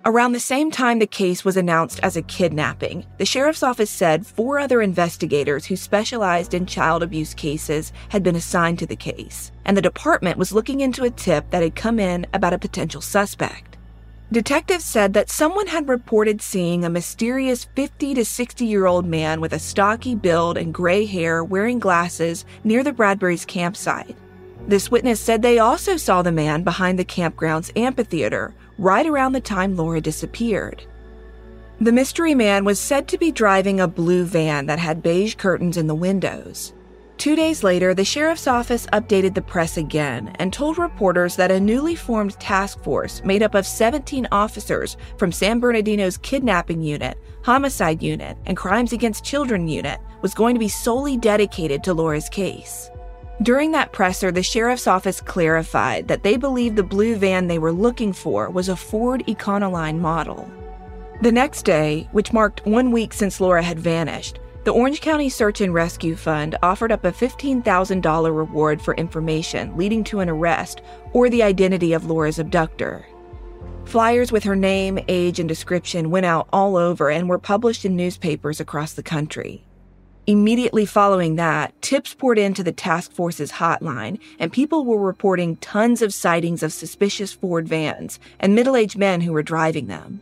Around 0.09 0.33
the 0.33 0.41
same 0.41 0.71
time 0.71 1.01
the 1.01 1.07
case 1.07 1.45
was 1.45 1.59
announced 1.59 2.01
as 2.03 2.17
a 2.17 2.23
kidnapping, 2.23 3.05
the 3.19 3.27
sheriff's 3.27 3.63
office 3.63 3.91
said 3.91 4.27
four 4.27 4.59
other 4.59 4.81
investigators 4.81 5.67
who 5.67 5.77
specialized 5.77 6.55
in 6.55 6.65
child 6.65 7.03
abuse 7.03 7.35
cases 7.35 7.93
had 8.09 8.23
been 8.23 8.35
assigned 8.35 8.79
to 8.79 8.87
the 8.87 8.97
case, 8.97 9.53
and 9.67 9.77
the 9.77 9.83
department 9.83 10.39
was 10.39 10.51
looking 10.51 10.81
into 10.81 11.05
a 11.05 11.11
tip 11.11 11.51
that 11.51 11.63
had 11.63 11.77
come 11.77 12.01
in 12.01 12.27
about 12.33 12.55
a 12.55 12.59
potential 12.59 13.03
suspect. 13.03 13.77
Detectives 14.33 14.87
said 14.87 15.13
that 15.13 15.29
someone 15.29 15.67
had 15.67 15.91
reported 15.91 16.41
seeing 16.41 16.87
a 16.87 16.89
mysterious 16.89 17.65
50 17.77 18.15
to 18.15 18.25
60 18.25 18.65
year 18.65 18.87
old 18.87 19.05
man 19.05 19.43
with 19.43 19.53
a 19.53 19.59
stocky 19.59 20.15
build 20.15 20.57
and 20.57 20.73
gray 20.73 21.05
hair 21.05 21.45
wearing 21.45 21.79
glasses 21.79 22.47
near 22.65 22.83
the 22.83 22.95
Bradbury's 22.95 23.45
campsite. 23.45 24.17
This 24.67 24.91
witness 24.91 25.21
said 25.21 25.43
they 25.43 25.59
also 25.59 25.99
saw 25.99 26.23
the 26.23 26.33
man 26.33 26.63
behind 26.63 26.99
the 26.99 27.05
campground's 27.05 27.73
amphitheater 27.77 28.55
right 28.79 29.07
around 29.07 29.33
the 29.33 29.41
time 29.41 29.77
Laura 29.77 30.01
disappeared. 30.01 30.85
The 31.81 31.93
mystery 31.93 32.35
man 32.35 32.65
was 32.65 32.81
said 32.81 33.07
to 33.09 33.19
be 33.19 33.31
driving 33.31 33.81
a 33.81 33.87
blue 33.87 34.25
van 34.25 34.67
that 34.67 34.79
had 34.79 35.03
beige 35.03 35.35
curtains 35.35 35.77
in 35.77 35.87
the 35.87 35.95
windows. 35.95 36.73
Two 37.19 37.35
days 37.35 37.65
later, 37.65 37.95
the 37.95 38.05
sheriff's 38.05 38.47
office 38.47 38.87
updated 38.93 39.35
the 39.35 39.43
press 39.43 39.77
again 39.77 40.35
and 40.39 40.53
told 40.53 40.79
reporters 40.79 41.35
that 41.35 41.51
a 41.51 41.59
newly 41.59 41.97
formed 41.97 42.39
task 42.39 42.81
force 42.85 43.21
made 43.25 43.43
up 43.43 43.57
of 43.57 43.67
17 43.67 44.29
officers 44.31 44.97
from 45.17 45.33
San 45.33 45.59
Bernardino's 45.59 46.17
kidnapping 46.17 46.81
unit, 46.81 47.19
homicide 47.43 48.03
unit, 48.05 48.37
and 48.47 48.57
crimes 48.57 48.93
against 48.93 49.25
children 49.25 49.67
unit 49.67 49.99
was 50.23 50.33
going 50.33 50.55
to 50.55 50.61
be 50.61 50.69
solely 50.69 51.17
dedicated 51.17 51.83
to 51.83 51.93
Laura's 51.93 52.29
case. 52.29 52.89
During 53.41 53.71
that 53.71 53.93
presser, 53.93 54.33
the 54.33 54.43
sheriff's 54.43 54.89
office 54.89 55.21
clarified 55.21 56.09
that 56.09 56.25
they 56.25 56.37
believed 56.37 56.75
the 56.75 56.83
blue 56.83 57.15
van 57.15 57.47
they 57.47 57.61
were 57.61 57.73
looking 57.73 58.13
for 58.13 58.51
was 58.51 58.69
a 58.69 58.75
Ford 58.75 59.23
Econoline 59.29 60.01
model. 60.01 60.51
The 61.23 61.31
next 61.31 61.65
day, 61.65 62.09
which 62.11 62.33
marked 62.33 62.67
one 62.67 62.91
week 62.91 63.13
since 63.13 63.41
Laura 63.41 63.63
had 63.63 63.79
vanished, 63.79 64.41
the 64.65 64.73
Orange 64.73 65.01
County 65.01 65.29
Search 65.29 65.61
and 65.61 65.73
Rescue 65.73 66.17
Fund 66.17 66.57
offered 66.65 66.91
up 66.91 67.05
a 67.05 67.13
$15,000 67.13 68.37
reward 68.37 68.83
for 68.83 68.95
information 68.95 69.77
leading 69.77 70.03
to 70.05 70.19
an 70.19 70.29
arrest 70.29 70.83
or 71.13 71.31
the 71.31 71.45
identity 71.45 71.93
of 71.93 72.07
Laura's 72.07 72.41
abductor. 72.41 73.07
Flyers 73.85 74.33
with 74.33 74.43
her 74.45 74.57
name, 74.57 74.99
age, 75.07 75.39
and 75.39 75.49
description 75.49 76.11
went 76.11 76.27
out 76.27 76.49
all 76.53 76.77
over 76.77 77.09
and 77.09 77.29
were 77.29 77.39
published 77.39 77.85
in 77.85 77.95
newspapers 77.95 78.59
across 78.59 78.93
the 78.95 79.03
country. 79.03 79.65
Immediately 80.29 80.85
following 80.85 81.37
that, 81.37 81.73
tips 81.81 82.13
poured 82.13 82.39
into 82.39 82.63
the 82.63 82.71
task 82.71 83.13
force's 83.13 83.51
hotline, 83.51 84.21
and 84.39 84.53
people 84.53 84.85
were 84.85 85.01
reporting 85.01 85.57
tons 85.57 86.03
of 86.03 86.13
sightings 86.13 86.63
of 86.63 86.71
suspicious 86.71 87.33
Ford 87.33 87.67
vans 87.67 88.21
and 88.39 88.55
middle 88.55 88.77
aged 88.77 88.99
men 88.99 89.23
who 89.23 89.33
were 89.33 89.43
driving 89.43 89.87
them. 89.87 90.21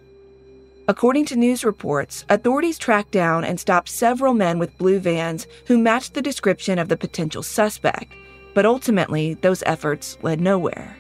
According 0.87 1.25
to 1.25 1.35
news 1.35 1.65
reports, 1.65 2.25
authorities 2.29 2.79
tracked 2.79 3.11
down 3.11 3.43
and 3.43 3.59
stopped 3.59 3.89
several 3.89 4.33
men 4.33 4.61
with 4.61 4.79
blue 4.79 5.01
vans 5.01 5.49
who 5.67 5.77
matched 5.77 6.15
the 6.15 6.23
description 6.23 6.79
of 6.79 6.89
the 6.89 6.97
potential 6.97 7.43
suspect, 7.43 8.13
but 8.55 8.65
ultimately, 8.65 9.35
those 9.35 9.65
efforts 9.67 10.19
led 10.23 10.41
nowhere. 10.41 10.97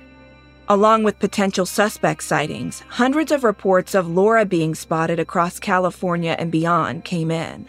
Along 0.68 1.04
with 1.04 1.20
potential 1.20 1.64
suspect 1.64 2.24
sightings, 2.24 2.80
hundreds 2.88 3.30
of 3.30 3.44
reports 3.44 3.94
of 3.94 4.10
Laura 4.10 4.44
being 4.44 4.74
spotted 4.74 5.20
across 5.20 5.60
California 5.60 6.34
and 6.40 6.50
beyond 6.50 7.04
came 7.04 7.30
in. 7.30 7.68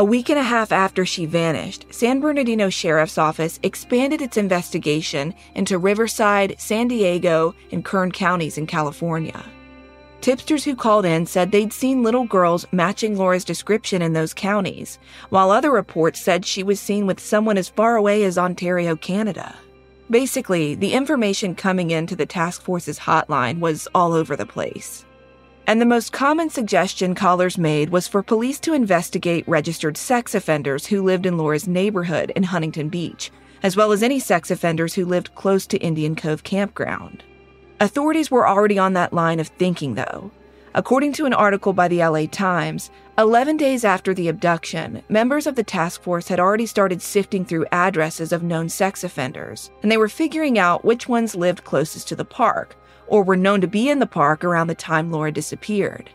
A 0.00 0.04
week 0.04 0.30
and 0.30 0.38
a 0.38 0.42
half 0.42 0.72
after 0.72 1.04
she 1.04 1.26
vanished, 1.26 1.84
San 1.90 2.20
Bernardino 2.20 2.70
Sheriff's 2.70 3.18
Office 3.18 3.60
expanded 3.62 4.22
its 4.22 4.38
investigation 4.38 5.34
into 5.54 5.76
Riverside, 5.76 6.54
San 6.58 6.88
Diego, 6.88 7.54
and 7.70 7.84
Kern 7.84 8.10
counties 8.10 8.56
in 8.56 8.66
California. 8.66 9.44
Tipsters 10.22 10.64
who 10.64 10.74
called 10.74 11.04
in 11.04 11.26
said 11.26 11.52
they'd 11.52 11.74
seen 11.74 12.02
little 12.02 12.24
girls 12.24 12.64
matching 12.72 13.14
Laura's 13.14 13.44
description 13.44 14.00
in 14.00 14.14
those 14.14 14.32
counties, 14.32 14.98
while 15.28 15.50
other 15.50 15.70
reports 15.70 16.18
said 16.18 16.46
she 16.46 16.62
was 16.62 16.80
seen 16.80 17.06
with 17.06 17.20
someone 17.20 17.58
as 17.58 17.68
far 17.68 17.96
away 17.96 18.24
as 18.24 18.38
Ontario, 18.38 18.96
Canada. 18.96 19.54
Basically, 20.08 20.74
the 20.74 20.94
information 20.94 21.54
coming 21.54 21.90
into 21.90 22.16
the 22.16 22.24
task 22.24 22.62
force's 22.62 23.00
hotline 23.00 23.58
was 23.58 23.86
all 23.94 24.14
over 24.14 24.34
the 24.34 24.46
place. 24.46 25.04
And 25.70 25.80
the 25.80 25.86
most 25.86 26.12
common 26.12 26.50
suggestion 26.50 27.14
callers 27.14 27.56
made 27.56 27.90
was 27.90 28.08
for 28.08 28.24
police 28.24 28.58
to 28.58 28.72
investigate 28.72 29.46
registered 29.46 29.96
sex 29.96 30.34
offenders 30.34 30.86
who 30.86 31.00
lived 31.00 31.26
in 31.26 31.38
Laura's 31.38 31.68
neighborhood 31.68 32.32
in 32.34 32.42
Huntington 32.42 32.88
Beach, 32.88 33.30
as 33.62 33.76
well 33.76 33.92
as 33.92 34.02
any 34.02 34.18
sex 34.18 34.50
offenders 34.50 34.94
who 34.94 35.04
lived 35.04 35.32
close 35.36 35.68
to 35.68 35.78
Indian 35.78 36.16
Cove 36.16 36.42
Campground. 36.42 37.22
Authorities 37.78 38.32
were 38.32 38.48
already 38.48 38.80
on 38.80 38.94
that 38.94 39.12
line 39.12 39.38
of 39.38 39.46
thinking, 39.46 39.94
though. 39.94 40.32
According 40.74 41.12
to 41.12 41.24
an 41.24 41.32
article 41.32 41.72
by 41.72 41.86
the 41.86 42.04
LA 42.04 42.26
Times, 42.26 42.90
11 43.16 43.56
days 43.56 43.84
after 43.84 44.12
the 44.12 44.26
abduction, 44.26 45.04
members 45.08 45.46
of 45.46 45.54
the 45.54 45.62
task 45.62 46.02
force 46.02 46.26
had 46.26 46.40
already 46.40 46.66
started 46.66 47.00
sifting 47.00 47.44
through 47.44 47.66
addresses 47.70 48.32
of 48.32 48.42
known 48.42 48.68
sex 48.68 49.04
offenders, 49.04 49.70
and 49.84 49.92
they 49.92 49.98
were 49.98 50.08
figuring 50.08 50.58
out 50.58 50.84
which 50.84 51.08
ones 51.08 51.36
lived 51.36 51.62
closest 51.62 52.08
to 52.08 52.16
the 52.16 52.24
park, 52.24 52.74
or 53.10 53.22
were 53.22 53.36
known 53.36 53.60
to 53.60 53.68
be 53.68 53.90
in 53.90 53.98
the 53.98 54.06
park 54.06 54.42
around 54.42 54.68
the 54.68 54.74
time 54.74 55.10
Laura 55.10 55.30
disappeared. 55.30 56.08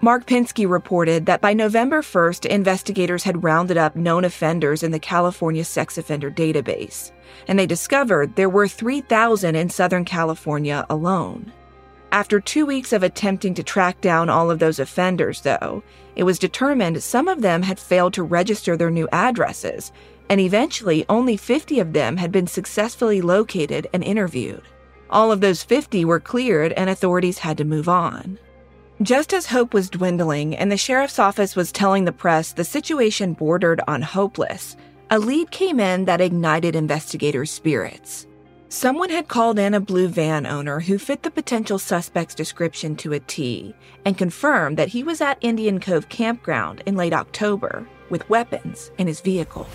Mark 0.00 0.26
Pinsky 0.26 0.68
reported 0.68 1.26
that 1.26 1.40
by 1.40 1.52
November 1.52 2.02
1st, 2.02 2.46
investigators 2.46 3.22
had 3.22 3.44
rounded 3.44 3.76
up 3.76 3.94
known 3.94 4.24
offenders 4.24 4.82
in 4.82 4.90
the 4.90 4.98
California 4.98 5.64
sex 5.64 5.96
offender 5.96 6.28
database, 6.30 7.12
and 7.46 7.56
they 7.56 7.66
discovered 7.66 8.34
there 8.34 8.48
were 8.48 8.66
3,000 8.66 9.54
in 9.54 9.70
Southern 9.70 10.04
California 10.04 10.84
alone. 10.90 11.52
After 12.10 12.40
two 12.40 12.66
weeks 12.66 12.92
of 12.92 13.02
attempting 13.02 13.54
to 13.54 13.62
track 13.62 14.00
down 14.00 14.28
all 14.28 14.50
of 14.50 14.58
those 14.58 14.80
offenders, 14.80 15.40
though, 15.42 15.82
it 16.16 16.24
was 16.24 16.38
determined 16.38 17.02
some 17.02 17.28
of 17.28 17.40
them 17.40 17.62
had 17.62 17.78
failed 17.78 18.12
to 18.14 18.24
register 18.24 18.76
their 18.76 18.90
new 18.90 19.08
addresses, 19.12 19.92
and 20.28 20.40
eventually 20.40 21.04
only 21.08 21.36
50 21.36 21.78
of 21.78 21.92
them 21.92 22.16
had 22.16 22.32
been 22.32 22.46
successfully 22.46 23.20
located 23.20 23.86
and 23.92 24.02
interviewed. 24.02 24.62
All 25.12 25.30
of 25.30 25.42
those 25.42 25.62
50 25.62 26.06
were 26.06 26.20
cleared, 26.20 26.72
and 26.72 26.88
authorities 26.88 27.38
had 27.38 27.58
to 27.58 27.64
move 27.64 27.86
on. 27.86 28.38
Just 29.02 29.34
as 29.34 29.46
hope 29.46 29.74
was 29.74 29.90
dwindling 29.90 30.56
and 30.56 30.72
the 30.72 30.76
sheriff's 30.78 31.18
office 31.18 31.54
was 31.54 31.70
telling 31.70 32.06
the 32.06 32.12
press 32.12 32.52
the 32.52 32.64
situation 32.64 33.34
bordered 33.34 33.82
on 33.86 34.00
hopeless, 34.00 34.74
a 35.10 35.18
lead 35.18 35.50
came 35.50 35.80
in 35.80 36.06
that 36.06 36.22
ignited 36.22 36.74
investigators' 36.74 37.50
spirits. 37.50 38.26
Someone 38.70 39.10
had 39.10 39.28
called 39.28 39.58
in 39.58 39.74
a 39.74 39.80
blue 39.80 40.08
van 40.08 40.46
owner 40.46 40.80
who 40.80 40.96
fit 40.96 41.22
the 41.22 41.30
potential 41.30 41.78
suspect's 41.78 42.34
description 42.34 42.96
to 42.96 43.12
a 43.12 43.20
T 43.20 43.74
and 44.06 44.16
confirmed 44.16 44.78
that 44.78 44.88
he 44.88 45.02
was 45.02 45.20
at 45.20 45.36
Indian 45.42 45.78
Cove 45.78 46.08
Campground 46.08 46.82
in 46.86 46.96
late 46.96 47.12
October 47.12 47.86
with 48.08 48.26
weapons 48.30 48.90
in 48.96 49.06
his 49.08 49.20
vehicle. 49.20 49.66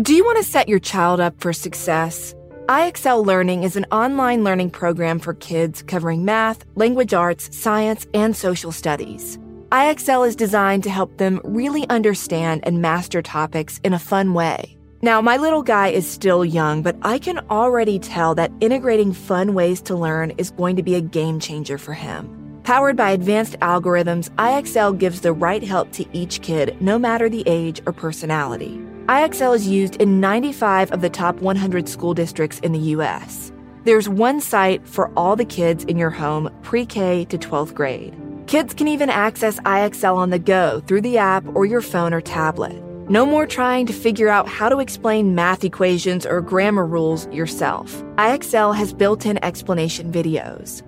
Do 0.00 0.14
you 0.14 0.24
want 0.24 0.38
to 0.38 0.44
set 0.44 0.66
your 0.66 0.78
child 0.78 1.20
up 1.20 1.38
for 1.40 1.52
success? 1.52 2.34
IXL 2.68 3.26
Learning 3.26 3.64
is 3.64 3.76
an 3.76 3.84
online 3.92 4.44
learning 4.44 4.70
program 4.70 5.18
for 5.18 5.34
kids 5.34 5.82
covering 5.82 6.24
math, 6.24 6.64
language 6.74 7.12
arts, 7.12 7.54
science, 7.54 8.06
and 8.14 8.34
social 8.34 8.72
studies. 8.72 9.38
IXL 9.72 10.26
is 10.26 10.36
designed 10.36 10.84
to 10.84 10.90
help 10.90 11.18
them 11.18 11.38
really 11.44 11.86
understand 11.90 12.62
and 12.64 12.80
master 12.80 13.20
topics 13.20 13.78
in 13.84 13.92
a 13.92 13.98
fun 13.98 14.32
way. 14.32 14.78
Now, 15.02 15.20
my 15.20 15.36
little 15.36 15.62
guy 15.62 15.88
is 15.88 16.08
still 16.08 16.46
young, 16.46 16.82
but 16.82 16.96
I 17.02 17.18
can 17.18 17.40
already 17.50 17.98
tell 17.98 18.34
that 18.36 18.52
integrating 18.60 19.12
fun 19.12 19.52
ways 19.52 19.82
to 19.82 19.96
learn 19.96 20.30
is 20.38 20.50
going 20.52 20.76
to 20.76 20.82
be 20.82 20.94
a 20.94 21.02
game 21.02 21.40
changer 21.40 21.76
for 21.76 21.92
him. 21.92 22.49
Powered 22.64 22.96
by 22.96 23.10
advanced 23.10 23.58
algorithms, 23.60 24.28
IXL 24.36 24.98
gives 24.98 25.22
the 25.22 25.32
right 25.32 25.62
help 25.62 25.92
to 25.92 26.04
each 26.12 26.42
kid, 26.42 26.76
no 26.80 26.98
matter 26.98 27.28
the 27.28 27.42
age 27.46 27.80
or 27.86 27.92
personality. 27.92 28.80
IXL 29.06 29.56
is 29.56 29.66
used 29.66 29.96
in 29.96 30.20
95 30.20 30.92
of 30.92 31.00
the 31.00 31.10
top 31.10 31.36
100 31.36 31.88
school 31.88 32.14
districts 32.14 32.60
in 32.60 32.72
the 32.72 32.78
U.S. 32.94 33.50
There's 33.84 34.08
one 34.08 34.40
site 34.40 34.86
for 34.86 35.10
all 35.16 35.36
the 35.36 35.44
kids 35.44 35.84
in 35.84 35.96
your 35.96 36.10
home, 36.10 36.50
pre 36.62 36.84
K 36.84 37.24
to 37.24 37.38
12th 37.38 37.74
grade. 37.74 38.14
Kids 38.46 38.74
can 38.74 38.88
even 38.88 39.08
access 39.08 39.58
IXL 39.60 40.16
on 40.16 40.30
the 40.30 40.38
go 40.38 40.80
through 40.86 41.00
the 41.00 41.18
app 41.18 41.44
or 41.54 41.64
your 41.64 41.80
phone 41.80 42.12
or 42.12 42.20
tablet. 42.20 42.74
No 43.08 43.24
more 43.24 43.46
trying 43.46 43.86
to 43.86 43.92
figure 43.92 44.28
out 44.28 44.48
how 44.48 44.68
to 44.68 44.78
explain 44.78 45.34
math 45.34 45.64
equations 45.64 46.26
or 46.26 46.40
grammar 46.40 46.86
rules 46.86 47.26
yourself. 47.28 48.02
IXL 48.16 48.76
has 48.76 48.92
built 48.92 49.24
in 49.24 49.42
explanation 49.42 50.12
videos. 50.12 50.82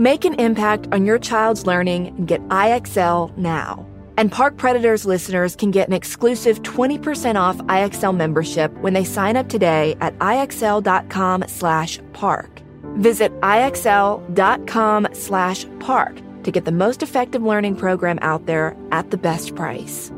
Make 0.00 0.24
an 0.24 0.34
impact 0.34 0.86
on 0.92 1.04
your 1.04 1.18
child's 1.18 1.66
learning 1.66 2.08
and 2.16 2.28
get 2.28 2.46
IXL 2.50 3.36
now. 3.36 3.84
And 4.16 4.30
Park 4.30 4.56
Predators 4.56 5.04
listeners 5.04 5.56
can 5.56 5.72
get 5.72 5.88
an 5.88 5.92
exclusive 5.92 6.62
20% 6.62 7.34
off 7.34 7.58
IXL 7.58 8.16
membership 8.16 8.72
when 8.78 8.92
they 8.92 9.02
sign 9.02 9.36
up 9.36 9.48
today 9.48 9.96
at 10.00 10.16
IXL.com 10.20 11.44
slash 11.48 11.98
park. 12.12 12.62
Visit 12.98 13.32
IXL.com 13.40 15.08
slash 15.14 15.66
park 15.80 16.20
to 16.44 16.52
get 16.52 16.64
the 16.64 16.70
most 16.70 17.02
effective 17.02 17.42
learning 17.42 17.74
program 17.74 18.20
out 18.22 18.46
there 18.46 18.76
at 18.92 19.10
the 19.10 19.18
best 19.18 19.56
price. 19.56 20.12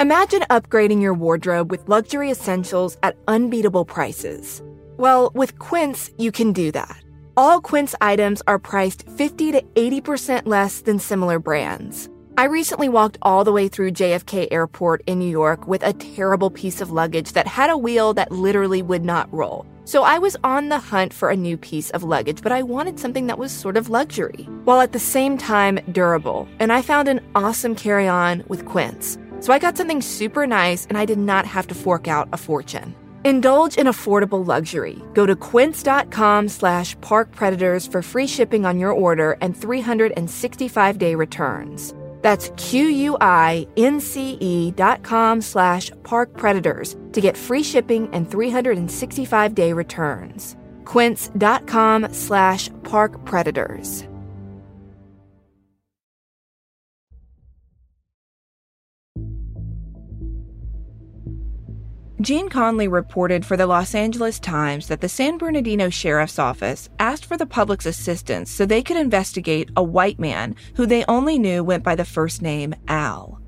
Imagine 0.00 0.42
upgrading 0.50 1.00
your 1.00 1.14
wardrobe 1.14 1.70
with 1.70 1.88
luxury 1.88 2.28
essentials 2.28 2.96
at 3.04 3.16
unbeatable 3.28 3.84
prices. 3.84 4.62
Well, 5.00 5.32
with 5.34 5.58
Quince, 5.58 6.10
you 6.18 6.30
can 6.30 6.52
do 6.52 6.70
that. 6.72 7.02
All 7.34 7.62
Quince 7.62 7.94
items 8.02 8.42
are 8.46 8.58
priced 8.58 9.08
50 9.08 9.52
to 9.52 9.62
80% 9.74 10.42
less 10.44 10.82
than 10.82 10.98
similar 10.98 11.38
brands. 11.38 12.10
I 12.36 12.44
recently 12.44 12.90
walked 12.90 13.16
all 13.22 13.42
the 13.42 13.50
way 13.50 13.66
through 13.66 13.92
JFK 13.92 14.48
Airport 14.50 15.02
in 15.06 15.18
New 15.18 15.30
York 15.30 15.66
with 15.66 15.82
a 15.82 15.94
terrible 15.94 16.50
piece 16.50 16.82
of 16.82 16.90
luggage 16.90 17.32
that 17.32 17.46
had 17.46 17.70
a 17.70 17.78
wheel 17.78 18.12
that 18.12 18.30
literally 18.30 18.82
would 18.82 19.02
not 19.02 19.32
roll. 19.32 19.64
So 19.86 20.02
I 20.02 20.18
was 20.18 20.36
on 20.44 20.68
the 20.68 20.78
hunt 20.78 21.14
for 21.14 21.30
a 21.30 21.36
new 21.36 21.56
piece 21.56 21.88
of 21.92 22.04
luggage, 22.04 22.42
but 22.42 22.52
I 22.52 22.62
wanted 22.62 23.00
something 23.00 23.26
that 23.28 23.38
was 23.38 23.52
sort 23.52 23.78
of 23.78 23.88
luxury, 23.88 24.46
while 24.64 24.82
at 24.82 24.92
the 24.92 24.98
same 24.98 25.38
time 25.38 25.80
durable. 25.92 26.46
And 26.58 26.74
I 26.74 26.82
found 26.82 27.08
an 27.08 27.26
awesome 27.34 27.74
carry 27.74 28.06
on 28.06 28.44
with 28.48 28.66
Quince. 28.66 29.16
So 29.40 29.54
I 29.54 29.58
got 29.58 29.78
something 29.78 30.02
super 30.02 30.46
nice 30.46 30.84
and 30.84 30.98
I 30.98 31.06
did 31.06 31.18
not 31.18 31.46
have 31.46 31.66
to 31.68 31.74
fork 31.74 32.06
out 32.06 32.28
a 32.34 32.36
fortune. 32.36 32.94
Indulge 33.24 33.76
in 33.76 33.86
affordable 33.86 34.46
luxury. 34.46 34.98
Go 35.12 35.26
to 35.26 35.36
quince.com 35.36 36.48
slash 36.48 36.96
parkpredators 36.96 37.90
for 37.90 38.02
free 38.02 38.26
shipping 38.26 38.64
on 38.66 38.78
your 38.78 38.92
order 38.92 39.36
and 39.40 39.54
365-day 39.54 41.14
returns. 41.14 41.94
That's 42.22 42.50
Q-U-I-N-C-E 42.56 43.66
dot 44.72 45.02
com 45.02 45.40
slash 45.40 45.90
parkpredators 46.02 46.96
to 47.12 47.20
get 47.20 47.36
free 47.36 47.62
shipping 47.62 48.08
and 48.12 48.28
365-day 48.28 49.72
returns. 49.72 50.56
quince.com 50.84 52.12
slash 52.12 52.68
parkpredators. 52.82 54.09
Gene 62.20 62.50
Conley 62.50 62.86
reported 62.86 63.46
for 63.46 63.56
the 63.56 63.66
Los 63.66 63.94
Angeles 63.94 64.38
Times 64.38 64.88
that 64.88 65.00
the 65.00 65.08
San 65.08 65.38
Bernardino 65.38 65.88
Sheriff's 65.88 66.38
Office 66.38 66.90
asked 66.98 67.24
for 67.24 67.38
the 67.38 67.46
public's 67.46 67.86
assistance 67.86 68.50
so 68.50 68.66
they 68.66 68.82
could 68.82 68.98
investigate 68.98 69.70
a 69.74 69.82
white 69.82 70.18
man 70.18 70.54
who 70.74 70.84
they 70.84 71.02
only 71.08 71.38
knew 71.38 71.64
went 71.64 71.82
by 71.82 71.94
the 71.94 72.04
first 72.04 72.42
name 72.42 72.74
Al. 72.88 73.40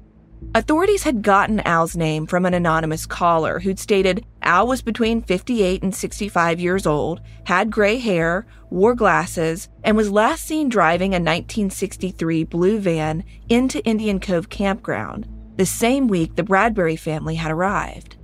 Authorities 0.55 1.03
had 1.03 1.21
gotten 1.21 1.61
Al's 1.61 1.99
name 1.99 2.27
from 2.27 2.47
an 2.47 2.55
anonymous 2.55 3.05
caller 3.05 3.59
who'd 3.59 3.79
stated 3.79 4.25
Al 4.41 4.67
was 4.67 4.81
between 4.81 5.21
58 5.21 5.83
and 5.83 5.95
65 5.95 6.59
years 6.59 6.87
old, 6.87 7.21
had 7.45 7.71
gray 7.71 7.99
hair, 7.99 8.47
wore 8.71 8.95
glasses, 8.95 9.69
and 9.85 9.99
was 9.99 10.11
last 10.11 10.47
seen 10.47 10.71
driving 10.71 11.13
a 11.13 11.21
1963 11.21 12.45
blue 12.45 12.79
van 12.79 13.23
into 13.51 13.85
Indian 13.85 14.19
Cove 14.19 14.49
Campground, 14.49 15.29
the 15.57 15.67
same 15.67 16.09
week 16.09 16.37
the 16.37 16.43
Bradbury 16.43 16.97
family 16.97 17.35
had 17.35 17.53
arrived. 17.53 18.17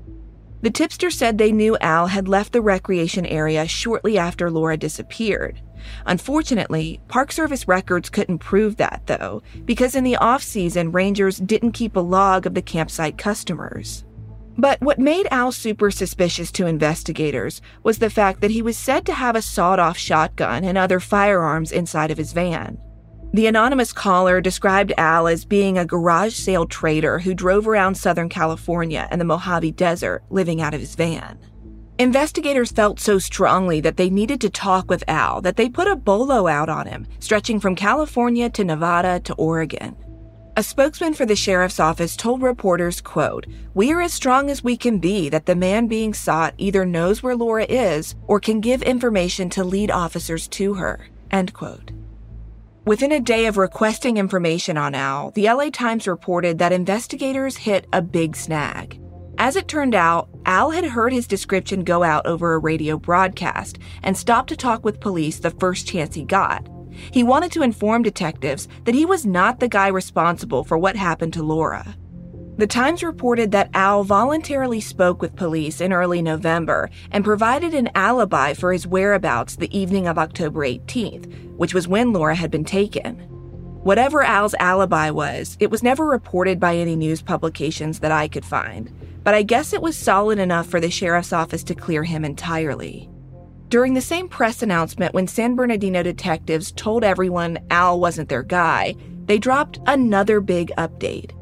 The 0.61 0.71
tipster 0.71 1.11
said 1.11 1.39
they 1.39 1.53
knew 1.53 1.77
Al 1.81 2.09
had 2.09 2.27
left 2.27 2.53
the 2.53 2.61
recreation 2.61 3.25
area 3.25 3.67
shortly 3.67 4.19
after 4.19 4.51
Laura 4.51 4.77
disappeared. 4.77 5.61
Unfortunately, 6.07 7.01
Park 7.07 7.31
Service 7.31 7.69
records 7.69 8.11
couldn't 8.11 8.39
prove 8.39 8.77
that, 8.77 9.03
though, 9.07 9.43
because 9.65 9.95
in 9.95 10.03
the 10.03 10.17
off 10.17 10.43
season, 10.43 10.91
rangers 10.91 11.39
didn't 11.39 11.73
keep 11.73 11.95
a 11.95 12.01
log 12.01 12.47
of 12.47 12.55
the 12.55 12.63
campsite 12.63 13.17
customers. 13.17 14.05
But 14.57 14.81
what 14.81 14.99
made 14.99 15.29
Al 15.31 15.53
super 15.53 15.93
suspicious 15.93 16.51
to 16.53 16.67
investigators 16.67 17.63
was 17.85 18.01
the 18.01 18.11
fact 18.11 18.41
that 18.41 18.51
he 18.51 18.61
was 18.61 18.77
said 18.77 19.07
to 19.07 19.15
have 19.15 19.37
a 19.37 19.43
sawed 19.43 19.79
off 19.79 19.97
shotgun 19.97 20.65
and 20.65 20.77
other 20.77 20.99
firearms 20.99 21.71
inside 21.71 22.11
of 22.11 22.19
his 22.19 22.33
van. 22.33 22.79
The 23.35 23.47
anonymous 23.47 23.93
caller 23.93 24.41
described 24.41 24.95
Al 24.97 25.29
as 25.29 25.45
being 25.45 25.77
a 25.77 25.85
garage 25.85 26.35
sale 26.35 26.65
trader 26.65 27.19
who 27.19 27.35
drove 27.35 27.69
around 27.69 27.95
Southern 27.95 28.31
California 28.31 29.07
and 29.11 29.21
the 29.21 29.27
Mojave 29.27 29.73
Desert 29.73 30.23
living 30.31 30.63
out 30.63 30.73
of 30.73 30.81
his 30.81 30.95
van. 30.95 31.39
Investigators 31.99 32.73
felt 32.73 32.99
so 32.99 33.19
strongly 33.19 33.83
that 33.83 33.99
they 33.99 34.09
needed 34.09 34.41
to 34.41 34.49
talk 34.49 34.89
with 34.89 35.05
Al 35.09 35.43
that 35.43 35.57
they 35.57 35.69
put 35.69 35.87
a 35.89 35.95
bolo 35.95 36.47
out 36.47 36.71
on 36.71 36.87
him, 36.87 37.07
stretching 37.19 37.61
from 37.61 37.75
California 37.75 38.49
to 38.49 38.65
Nevada 38.65 39.21
to 39.21 39.35
Oregon. 39.35 39.95
A 40.57 40.63
spokesman 40.63 41.13
for 41.13 41.27
the 41.27 41.37
sheriff's 41.37 41.79
office 41.79 42.17
told 42.17 42.41
reporters, 42.41 43.01
quote, 43.01 43.47
"We 43.75 43.93
are 43.93 44.01
as 44.01 44.15
strong 44.15 44.49
as 44.49 44.65
we 44.65 44.77
can 44.77 45.01
be 45.01 45.29
that 45.29 45.45
the 45.45 45.55
man 45.55 45.87
being 45.87 46.15
sought 46.15 46.55
either 46.57 46.87
knows 46.87 47.23
where 47.23 47.37
Laura 47.37 47.67
is 47.69 48.15
or 48.27 48.41
can 48.41 48.61
give 48.61 48.83
information 48.83 49.51
to 49.51 49.65
lead 49.65 49.91
officers 49.91 50.49
to 50.49 50.75
her." 50.75 51.09
End 51.31 51.53
quote. 51.53 51.91
Within 52.89 53.13
a 53.13 53.21
day 53.21 53.45
of 53.45 53.59
requesting 53.59 54.17
information 54.17 54.79
on 54.79 54.95
Al, 54.95 55.31
the 55.33 55.45
LA 55.45 55.69
Times 55.69 56.09
reported 56.09 56.57
that 56.57 56.73
investigators 56.73 57.59
hit 57.59 57.87
a 57.93 58.01
big 58.01 58.35
snag. 58.35 58.99
As 59.37 59.57
it 59.57 59.69
turned 59.69 59.95
out, 59.95 60.31
Al 60.47 60.71
had 60.71 60.87
heard 60.87 61.13
his 61.13 61.27
description 61.27 61.85
go 61.85 62.03
out 62.03 62.25
over 62.25 62.55
a 62.55 62.59
radio 62.59 62.97
broadcast 62.97 63.79
and 64.03 64.17
stopped 64.17 64.49
to 64.49 64.57
talk 64.57 64.87
with 64.87 65.01
police 65.01 65.39
the 65.39 65.51
first 65.51 65.87
chance 65.87 66.15
he 66.15 66.25
got, 66.25 66.67
he 67.13 67.23
wanted 67.23 67.53
to 67.53 67.63
inform 67.63 68.05
detectives 68.05 68.69
that 68.85 68.95
he 68.95 69.05
was 69.05 69.27
not 69.27 69.61
the 69.61 69.69
guy 69.69 69.89
responsible 69.89 70.65
for 70.65 70.79
what 70.79 70.97
happened 70.97 71.35
to 71.35 71.43
Laura. 71.43 71.95
The 72.59 72.67
Times 72.67 73.05
reported 73.05 73.53
that 73.53 73.71
Al 73.73 74.03
voluntarily 74.03 74.81
spoke 74.81 75.23
with 75.23 75.37
police 75.37 75.81
in 75.81 75.93
early 75.93 76.21
November 76.21 76.91
and 77.13 77.25
provided 77.25 77.73
an 77.73 77.89
alibi 77.95 78.53
for 78.53 78.73
his 78.73 78.85
whereabouts 78.85 79.55
the 79.55 79.79
evening 79.79 80.09
of 80.09 80.19
October 80.19 80.63
18th, 80.67 81.57
which 81.57 81.73
was 81.73 81.87
when 81.87 82.13
Laura 82.13 82.35
had 82.35 82.51
been 82.51 82.65
taken. 82.65 83.15
Whatever 83.85 84.25
Al's 84.25 84.57
alibi 84.59 85.09
was, 85.09 85.57
it 85.61 85.71
was 85.71 85.85
never 85.85 86.05
reported 86.05 86.59
by 86.59 86.75
any 86.75 86.97
news 86.97 87.23
publications 87.23 88.01
that 88.01 88.11
I 88.11 88.27
could 88.27 88.45
find, 88.45 88.93
but 89.23 89.35
I 89.35 89.43
guess 89.43 89.73
it 89.73 89.81
was 89.81 89.97
solid 89.97 90.41
enough 90.41 90.67
for 90.67 90.81
the 90.81 90.91
sheriff's 90.91 91.33
office 91.33 91.63
to 91.63 91.77
clear 91.77 92.03
him 92.03 92.25
entirely. 92.25 93.09
During 93.69 93.95
the 93.95 94.01
same 94.01 94.29
press 94.29 94.65
announcement, 94.65 95.15
when 95.15 95.29
San 95.29 95.55
Bernardino 95.55 96.03
detectives 96.03 96.73
told 96.73 97.05
everyone 97.05 97.61
Al 97.71 98.01
wasn't 98.01 98.29
their 98.29 98.43
guy, 98.43 98.97
they 99.27 99.39
dropped 99.39 99.79
another 99.87 100.41
big 100.41 100.73
update. 100.77 101.38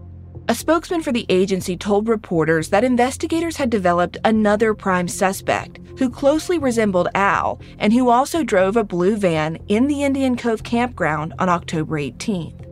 A 0.48 0.54
spokesman 0.54 1.02
for 1.02 1.11
the 1.11 1.26
agency 1.28 1.76
told 1.76 2.06
reporters 2.06 2.68
that 2.68 2.85
investigators 2.85 3.56
had 3.56 3.68
developed 3.68 4.16
another 4.24 4.74
prime 4.74 5.09
suspect 5.09 5.80
who 5.98 6.09
closely 6.09 6.56
resembled 6.56 7.09
Al 7.16 7.61
and 7.80 7.92
who 7.92 8.11
also 8.11 8.44
drove 8.44 8.76
a 8.76 8.85
blue 8.85 9.16
van 9.16 9.56
in 9.66 9.88
the 9.88 10.04
Indian 10.04 10.37
Cove 10.37 10.62
campground 10.62 11.35
on 11.40 11.48
October 11.48 11.96
18th. 11.96 12.62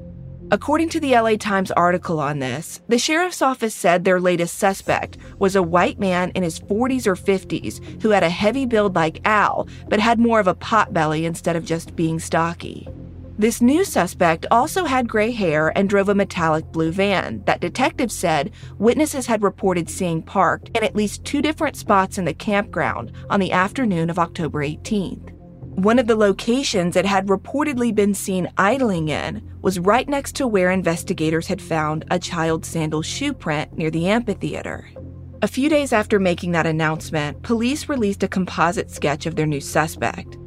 According 0.53 0.91
to 0.91 1.01
the 1.01 1.19
LA 1.19 1.35
Times 1.35 1.73
article 1.73 2.21
on 2.21 2.39
this, 2.39 2.81
the 2.87 2.99
sheriff's 2.99 3.43
office 3.43 3.75
said 3.75 4.05
their 4.05 4.21
latest 4.21 4.57
suspect 4.57 5.19
was 5.41 5.57
a 5.57 5.63
white 5.63 5.99
man 5.99 6.31
in 6.37 6.45
his 6.45 6.61
40s 6.61 7.09
or 7.09 7.17
50s 7.17 8.03
who 8.03 8.11
had 8.11 8.23
a 8.23 8.31
heavy 8.31 8.67
build 8.67 8.95
like 8.95 9.21
Al, 9.25 9.67
but 9.89 9.99
had 9.99 10.21
more 10.21 10.39
of 10.39 10.47
a 10.47 10.55
pot 10.55 10.93
belly 10.93 11.27
instead 11.27 11.57
of 11.57 11.65
just 11.65 11.97
being 11.97 12.21
stocky. 12.21 12.87
This 13.37 13.61
new 13.61 13.85
suspect 13.85 14.47
also 14.53 14.85
had 14.85 15.09
gray 15.09 15.33
hair 15.33 15.77
and 15.77 15.89
drove 15.89 16.09
a 16.09 16.15
metallic 16.15 16.67
blue 16.67 16.93
van 16.93 17.43
that 17.47 17.61
detectives 17.61 18.15
said 18.15 18.53
witnesses 18.79 19.27
had 19.27 19.43
reported 19.43 19.91
seeing 19.91 20.23
parked 20.23 20.69
in 20.77 20.85
at 20.85 20.95
least 20.95 21.25
two 21.25 21.43
different 21.43 21.75
spots 21.77 22.17
in 22.17 22.27
the 22.27 22.33
campground 22.35 23.11
on 23.31 23.41
the 23.41 23.51
afternoon 23.51 24.09
of 24.09 24.21
October 24.21 24.61
18th. 24.61 25.33
One 25.75 25.99
of 25.99 26.07
the 26.07 26.15
locations 26.15 26.95
it 26.95 27.05
had 27.05 27.27
reportedly 27.27 27.93
been 27.93 28.15
seen 28.15 28.53
idling 28.57 29.09
in 29.09 29.43
was 29.61 29.81
right 29.81 30.09
next 30.09 30.37
to 30.37 30.47
where 30.47 30.71
investigators 30.71 31.49
had 31.49 31.61
found 31.61 32.05
a 32.13 32.21
child's 32.21 32.69
sandal 32.69 33.03
shoe 33.03 33.33
print 33.33 33.77
near 33.77 33.91
the 33.91 34.07
amphitheater. 34.07 34.89
A 35.43 35.49
few 35.49 35.69
days 35.69 35.93
after 35.93 36.21
making 36.21 36.53
that 36.53 36.67
announcement, 36.67 37.43
police 37.43 37.89
released 37.89 38.23
a 38.23 38.29
composite 38.29 38.93
sketch 38.93 39.27
of 39.27 39.35
their 39.35 39.47
new 39.47 39.61
suspect. 39.61 40.39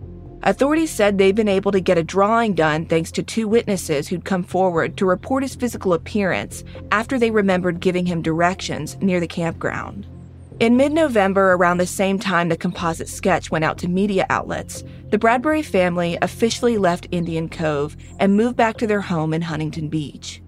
Authorities 0.43 0.91
said 0.91 1.17
they've 1.17 1.36
been 1.36 1.47
able 1.47 1.71
to 1.71 1.80
get 1.80 1.97
a 1.97 2.04
drawing 2.04 2.54
done 2.54 2.86
thanks 2.86 3.12
to 3.12 3.23
two 3.23 3.47
witnesses 3.47 4.08
who'd 4.08 4.23
come 4.23 4.43
forward 4.43 4.95
to 4.97 5.06
report 5.06 5.43
his 5.43 5.56
physical 5.56 5.93
appearance 5.93 6.63
after 6.91 7.17
they 7.17 7.32
remembered 7.32 7.80
giving 7.80 8.06
him 8.06 8.21
directions 8.21 8.97
near 9.02 9.19
the 9.19 9.28
campground. 9.28 10.06
In 10.60 10.78
mid 10.78 10.91
November, 10.91 11.54
around 11.54 11.78
the 11.78 11.86
same 11.86 12.17
time 12.17 12.50
the 12.50 12.58
composite 12.58 13.10
sketch 13.10 13.52
went 13.52 13.65
out 13.65 13.78
to 13.80 13.88
media 13.88 14.26
outlets, 14.30 14.84
the 15.10 15.17
Bradbury 15.17 15.62
family 15.62 16.17
officially 16.21 16.78
left 16.78 17.08
Indian 17.12 17.50
Cove 17.50 17.95
and 18.19 18.36
moved 18.36 18.56
back 18.56 18.78
to 18.78 18.88
their 18.88 19.02
home 19.02 19.34
in 19.34 19.41
Huntington 19.41 19.88
Beach. 19.88 20.41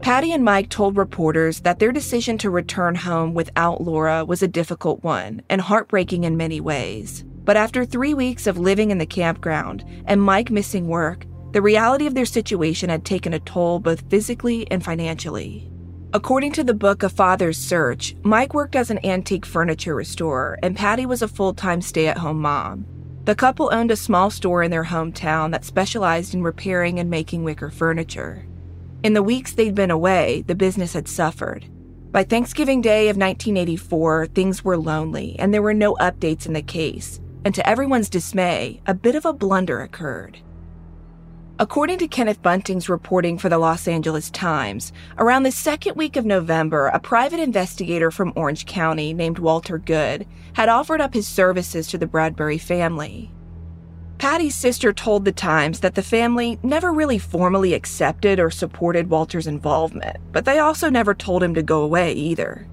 Patty 0.00 0.32
and 0.32 0.44
Mike 0.44 0.68
told 0.68 0.96
reporters 0.96 1.60
that 1.60 1.78
their 1.78 1.92
decision 1.92 2.36
to 2.38 2.50
return 2.50 2.94
home 2.94 3.34
without 3.34 3.80
Laura 3.80 4.24
was 4.24 4.42
a 4.42 4.48
difficult 4.48 5.02
one 5.04 5.42
and 5.48 5.60
heartbreaking 5.60 6.24
in 6.24 6.36
many 6.36 6.60
ways. 6.60 7.24
But 7.44 7.56
after 7.56 7.84
three 7.84 8.14
weeks 8.14 8.46
of 8.46 8.58
living 8.58 8.90
in 8.90 8.98
the 8.98 9.06
campground 9.06 9.84
and 10.06 10.22
Mike 10.22 10.50
missing 10.50 10.86
work, 10.86 11.26
the 11.52 11.62
reality 11.62 12.06
of 12.06 12.14
their 12.14 12.24
situation 12.24 12.88
had 12.88 13.04
taken 13.04 13.34
a 13.34 13.40
toll 13.40 13.78
both 13.78 14.08
physically 14.08 14.70
and 14.70 14.82
financially. 14.82 15.68
According 16.14 16.52
to 16.52 16.64
the 16.64 16.74
book 16.74 17.02
A 17.02 17.08
Father's 17.08 17.58
Search, 17.58 18.14
Mike 18.22 18.54
worked 18.54 18.76
as 18.76 18.90
an 18.90 19.04
antique 19.04 19.46
furniture 19.46 19.94
restorer 19.94 20.58
and 20.62 20.76
Patty 20.76 21.06
was 21.06 21.22
a 21.22 21.28
full 21.28 21.54
time 21.54 21.80
stay 21.80 22.06
at 22.06 22.18
home 22.18 22.40
mom. 22.40 22.86
The 23.24 23.34
couple 23.34 23.70
owned 23.72 23.90
a 23.90 23.96
small 23.96 24.30
store 24.30 24.62
in 24.62 24.70
their 24.70 24.84
hometown 24.84 25.52
that 25.52 25.64
specialized 25.64 26.34
in 26.34 26.42
repairing 26.42 26.98
and 26.98 27.08
making 27.08 27.44
wicker 27.44 27.70
furniture. 27.70 28.46
In 29.02 29.14
the 29.14 29.22
weeks 29.22 29.54
they'd 29.54 29.74
been 29.74 29.90
away, 29.90 30.44
the 30.46 30.54
business 30.54 30.92
had 30.92 31.08
suffered. 31.08 31.64
By 32.10 32.24
Thanksgiving 32.24 32.82
Day 32.82 33.08
of 33.08 33.16
1984, 33.16 34.26
things 34.26 34.62
were 34.62 34.76
lonely 34.76 35.34
and 35.38 35.52
there 35.52 35.62
were 35.62 35.72
no 35.72 35.94
updates 35.94 36.44
in 36.44 36.52
the 36.52 36.60
case. 36.60 37.21
And 37.44 37.54
to 37.54 37.68
everyone's 37.68 38.08
dismay, 38.08 38.80
a 38.86 38.94
bit 38.94 39.14
of 39.14 39.24
a 39.24 39.32
blunder 39.32 39.80
occurred. 39.80 40.38
According 41.58 41.98
to 41.98 42.08
Kenneth 42.08 42.42
Bunting's 42.42 42.88
reporting 42.88 43.38
for 43.38 43.48
the 43.48 43.58
Los 43.58 43.86
Angeles 43.86 44.30
Times, 44.30 44.92
around 45.18 45.42
the 45.42 45.52
second 45.52 45.96
week 45.96 46.16
of 46.16 46.24
November, 46.24 46.86
a 46.88 46.98
private 46.98 47.40
investigator 47.40 48.10
from 48.10 48.32
Orange 48.34 48.66
County 48.66 49.12
named 49.12 49.38
Walter 49.38 49.78
Good 49.78 50.26
had 50.54 50.68
offered 50.68 51.00
up 51.00 51.14
his 51.14 51.28
services 51.28 51.86
to 51.88 51.98
the 51.98 52.06
Bradbury 52.06 52.58
family. 52.58 53.30
Patty's 54.18 54.54
sister 54.54 54.92
told 54.92 55.24
the 55.24 55.32
Times 55.32 55.80
that 55.80 55.94
the 55.94 56.02
family 56.02 56.58
never 56.62 56.92
really 56.92 57.18
formally 57.18 57.74
accepted 57.74 58.40
or 58.40 58.50
supported 58.50 59.10
Walter's 59.10 59.46
involvement, 59.46 60.16
but 60.32 60.44
they 60.44 60.58
also 60.58 60.88
never 60.88 61.12
told 61.12 61.42
him 61.42 61.54
to 61.54 61.62
go 61.62 61.82
away 61.82 62.12
either. 62.12 62.66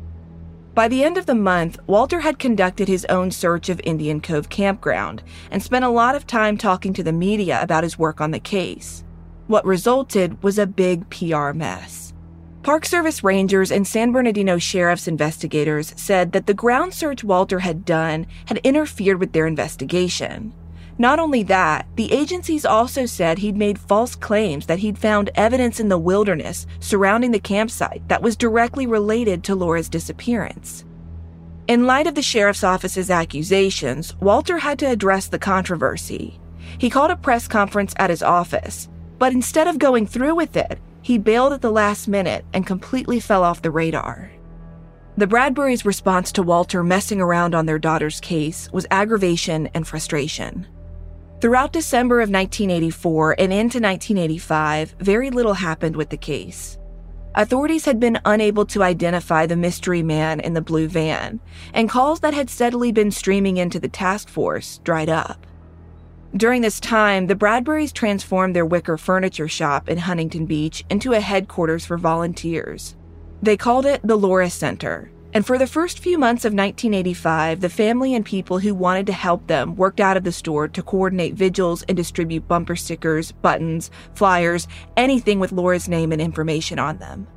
By 0.75 0.87
the 0.87 1.03
end 1.03 1.17
of 1.17 1.25
the 1.25 1.35
month, 1.35 1.79
Walter 1.87 2.21
had 2.21 2.39
conducted 2.39 2.87
his 2.87 3.05
own 3.05 3.31
search 3.31 3.69
of 3.69 3.81
Indian 3.83 4.21
Cove 4.21 4.49
Campground 4.49 5.23
and 5.51 5.61
spent 5.61 5.83
a 5.83 5.89
lot 5.89 6.15
of 6.15 6.27
time 6.27 6.57
talking 6.57 6.93
to 6.93 7.03
the 7.03 7.11
media 7.11 7.61
about 7.61 7.83
his 7.83 7.99
work 7.99 8.21
on 8.21 8.31
the 8.31 8.39
case. 8.39 9.03
What 9.47 9.65
resulted 9.65 10.41
was 10.43 10.59
a 10.59 10.67
big 10.67 11.09
PR 11.09 11.51
mess. 11.51 12.13
Park 12.61 12.85
Service 12.85 13.23
rangers 13.23 13.71
and 13.71 13.87
San 13.87 14.11
Bernardino 14.11 14.57
Sheriff's 14.57 15.07
investigators 15.07 15.93
said 15.97 16.33
that 16.33 16.45
the 16.45 16.53
ground 16.53 16.93
search 16.93 17.23
Walter 17.23 17.59
had 17.59 17.83
done 17.83 18.27
had 18.45 18.57
interfered 18.57 19.19
with 19.19 19.31
their 19.31 19.47
investigation. 19.47 20.53
Not 20.99 21.17
only 21.17 21.43
that, 21.43 21.87
the 21.95 22.11
agencies 22.11 22.65
also 22.65 23.05
said 23.05 23.37
he'd 23.37 23.55
made 23.55 23.79
false 23.79 24.15
claims 24.15 24.65
that 24.65 24.79
he'd 24.79 24.97
found 24.97 25.29
evidence 25.33 25.79
in 25.79 25.87
the 25.87 25.97
wilderness 25.97 26.67
surrounding 26.81 27.31
the 27.31 27.39
campsite 27.39 28.05
that 28.09 28.21
was 28.21 28.35
directly 28.35 28.85
related 28.85 29.41
to 29.45 29.55
Laura's 29.55 29.87
disappearance. 29.87 30.83
In 31.69 31.85
light 31.85 32.05
of 32.05 32.15
the 32.15 32.21
sheriff's 32.21 32.65
office's 32.65 33.09
accusations, 33.09 34.13
Walter 34.17 34.57
had 34.57 34.77
to 34.79 34.87
address 34.87 35.27
the 35.27 35.39
controversy. 35.39 36.37
He 36.77 36.89
called 36.89 37.11
a 37.11 37.15
press 37.15 37.47
conference 37.47 37.93
at 37.95 38.09
his 38.09 38.21
office, 38.21 38.89
but 39.19 39.31
instead 39.31 39.69
of 39.69 39.79
going 39.79 40.05
through 40.05 40.35
with 40.35 40.57
it, 40.57 40.79
he 41.01 41.17
bailed 41.17 41.53
at 41.53 41.61
the 41.61 41.71
last 41.71 42.09
minute 42.09 42.43
and 42.53 42.67
completely 42.67 43.21
fell 43.21 43.43
off 43.43 43.61
the 43.61 43.71
radar. 43.71 44.31
The 45.15 45.27
Bradburys' 45.27 45.85
response 45.85 46.33
to 46.33 46.43
Walter 46.43 46.83
messing 46.83 47.21
around 47.21 47.55
on 47.55 47.65
their 47.65 47.79
daughter's 47.79 48.19
case 48.19 48.69
was 48.73 48.85
aggravation 48.91 49.67
and 49.73 49.87
frustration. 49.87 50.67
Throughout 51.41 51.71
December 51.71 52.19
of 52.19 52.29
1984 52.29 53.31
and 53.39 53.53
into 53.53 53.79
1985, 53.79 54.95
very 54.99 55.29
little 55.29 55.53
happened 55.53 55.95
with 55.95 56.09
the 56.09 56.17
case. 56.17 56.77
Authorities 57.33 57.85
had 57.85 57.97
been 57.97 58.19
unable 58.25 58.65
to 58.65 58.83
identify 58.83 59.45
the 59.45 59.55
mystery 59.55 60.03
man 60.03 60.41
in 60.41 60.53
the 60.53 60.61
blue 60.61 60.89
van, 60.89 61.39
and 61.73 61.87
calls 61.87 62.19
that 62.19 62.33
had 62.33 62.49
steadily 62.49 62.91
been 62.91 63.09
streaming 63.09 63.55
into 63.55 63.79
the 63.79 63.87
task 63.87 64.27
force 64.27 64.79
dried 64.83 65.07
up. 65.07 65.47
During 66.35 66.61
this 66.61 66.81
time, 66.81 67.27
the 67.27 67.35
Bradburys 67.35 67.93
transformed 67.93 68.53
their 68.53 68.65
wicker 68.65 68.97
furniture 68.97 69.47
shop 69.47 69.87
in 69.87 69.97
Huntington 69.97 70.45
Beach 70.45 70.83
into 70.89 71.13
a 71.13 71.21
headquarters 71.21 71.85
for 71.85 71.97
volunteers. 71.97 72.97
They 73.41 73.55
called 73.55 73.85
it 73.85 74.01
the 74.03 74.17
Laura 74.17 74.49
Center, 74.49 75.09
and 75.33 75.45
for 75.45 75.59
the 75.59 75.67
first 75.67 75.99
few 75.99 76.17
months 76.17 76.43
of 76.43 76.53
1985, 76.53 77.61
the 77.61 77.69
family 77.69 78.15
and 78.15 78.25
people 78.25 78.57
who 78.57 78.73
wanted 78.73 79.05
to 79.07 79.13
help 79.13 79.45
them 79.45 79.75
worked 79.75 79.99
out 79.99 80.17
of 80.17 80.23
the 80.23 80.31
store 80.31 80.67
to 80.67 80.81
coordinate 80.81 81.35
vigils 81.35 81.83
and 81.83 81.95
distribute 81.95 82.47
bumper 82.47 82.75
stickers, 82.75 83.31
buttons, 83.31 83.91
flyers, 84.15 84.67
anything 84.97 85.39
with 85.39 85.51
Laura's 85.51 85.87
name 85.87 86.11
and 86.11 86.21
information 86.21 86.79
on 86.79 86.97
them. 86.97 87.27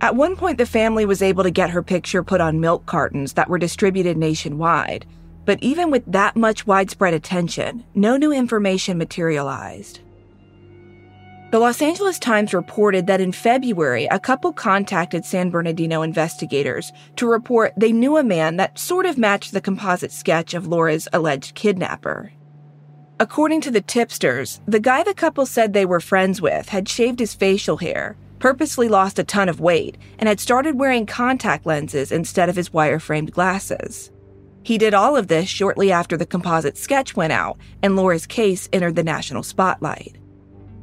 At 0.00 0.16
one 0.16 0.34
point, 0.34 0.58
the 0.58 0.66
family 0.66 1.04
was 1.04 1.22
able 1.22 1.44
to 1.44 1.50
get 1.50 1.70
her 1.70 1.82
picture 1.82 2.24
put 2.24 2.40
on 2.40 2.58
milk 2.58 2.86
cartons 2.86 3.34
that 3.34 3.48
were 3.48 3.58
distributed 3.58 4.16
nationwide, 4.16 5.06
but 5.44 5.62
even 5.62 5.90
with 5.90 6.04
that 6.06 6.34
much 6.36 6.66
widespread 6.66 7.14
attention, 7.14 7.84
no 7.94 8.16
new 8.16 8.32
information 8.32 8.98
materialized. 8.98 10.00
The 11.50 11.58
Los 11.58 11.82
Angeles 11.82 12.20
Times 12.20 12.54
reported 12.54 13.08
that 13.08 13.20
in 13.20 13.32
February, 13.32 14.06
a 14.06 14.20
couple 14.20 14.52
contacted 14.52 15.24
San 15.24 15.50
Bernardino 15.50 16.02
investigators 16.02 16.92
to 17.16 17.28
report 17.28 17.72
they 17.76 17.90
knew 17.90 18.16
a 18.16 18.22
man 18.22 18.54
that 18.58 18.78
sort 18.78 19.04
of 19.04 19.18
matched 19.18 19.50
the 19.50 19.60
composite 19.60 20.12
sketch 20.12 20.54
of 20.54 20.68
Laura's 20.68 21.08
alleged 21.12 21.56
kidnapper. 21.56 22.30
According 23.18 23.62
to 23.62 23.72
the 23.72 23.80
tipsters, 23.80 24.60
the 24.68 24.78
guy 24.78 25.02
the 25.02 25.12
couple 25.12 25.44
said 25.44 25.72
they 25.72 25.84
were 25.84 25.98
friends 25.98 26.40
with 26.40 26.68
had 26.68 26.88
shaved 26.88 27.18
his 27.18 27.34
facial 27.34 27.78
hair, 27.78 28.16
purposely 28.38 28.86
lost 28.86 29.18
a 29.18 29.24
ton 29.24 29.48
of 29.48 29.58
weight, 29.58 29.98
and 30.20 30.28
had 30.28 30.38
started 30.38 30.78
wearing 30.78 31.04
contact 31.04 31.66
lenses 31.66 32.12
instead 32.12 32.48
of 32.48 32.54
his 32.54 32.72
wire 32.72 33.00
framed 33.00 33.32
glasses. 33.32 34.12
He 34.62 34.78
did 34.78 34.94
all 34.94 35.16
of 35.16 35.26
this 35.26 35.48
shortly 35.48 35.90
after 35.90 36.16
the 36.16 36.26
composite 36.26 36.78
sketch 36.78 37.16
went 37.16 37.32
out 37.32 37.58
and 37.82 37.96
Laura's 37.96 38.28
case 38.28 38.68
entered 38.72 38.94
the 38.94 39.02
national 39.02 39.42
spotlight. 39.42 40.19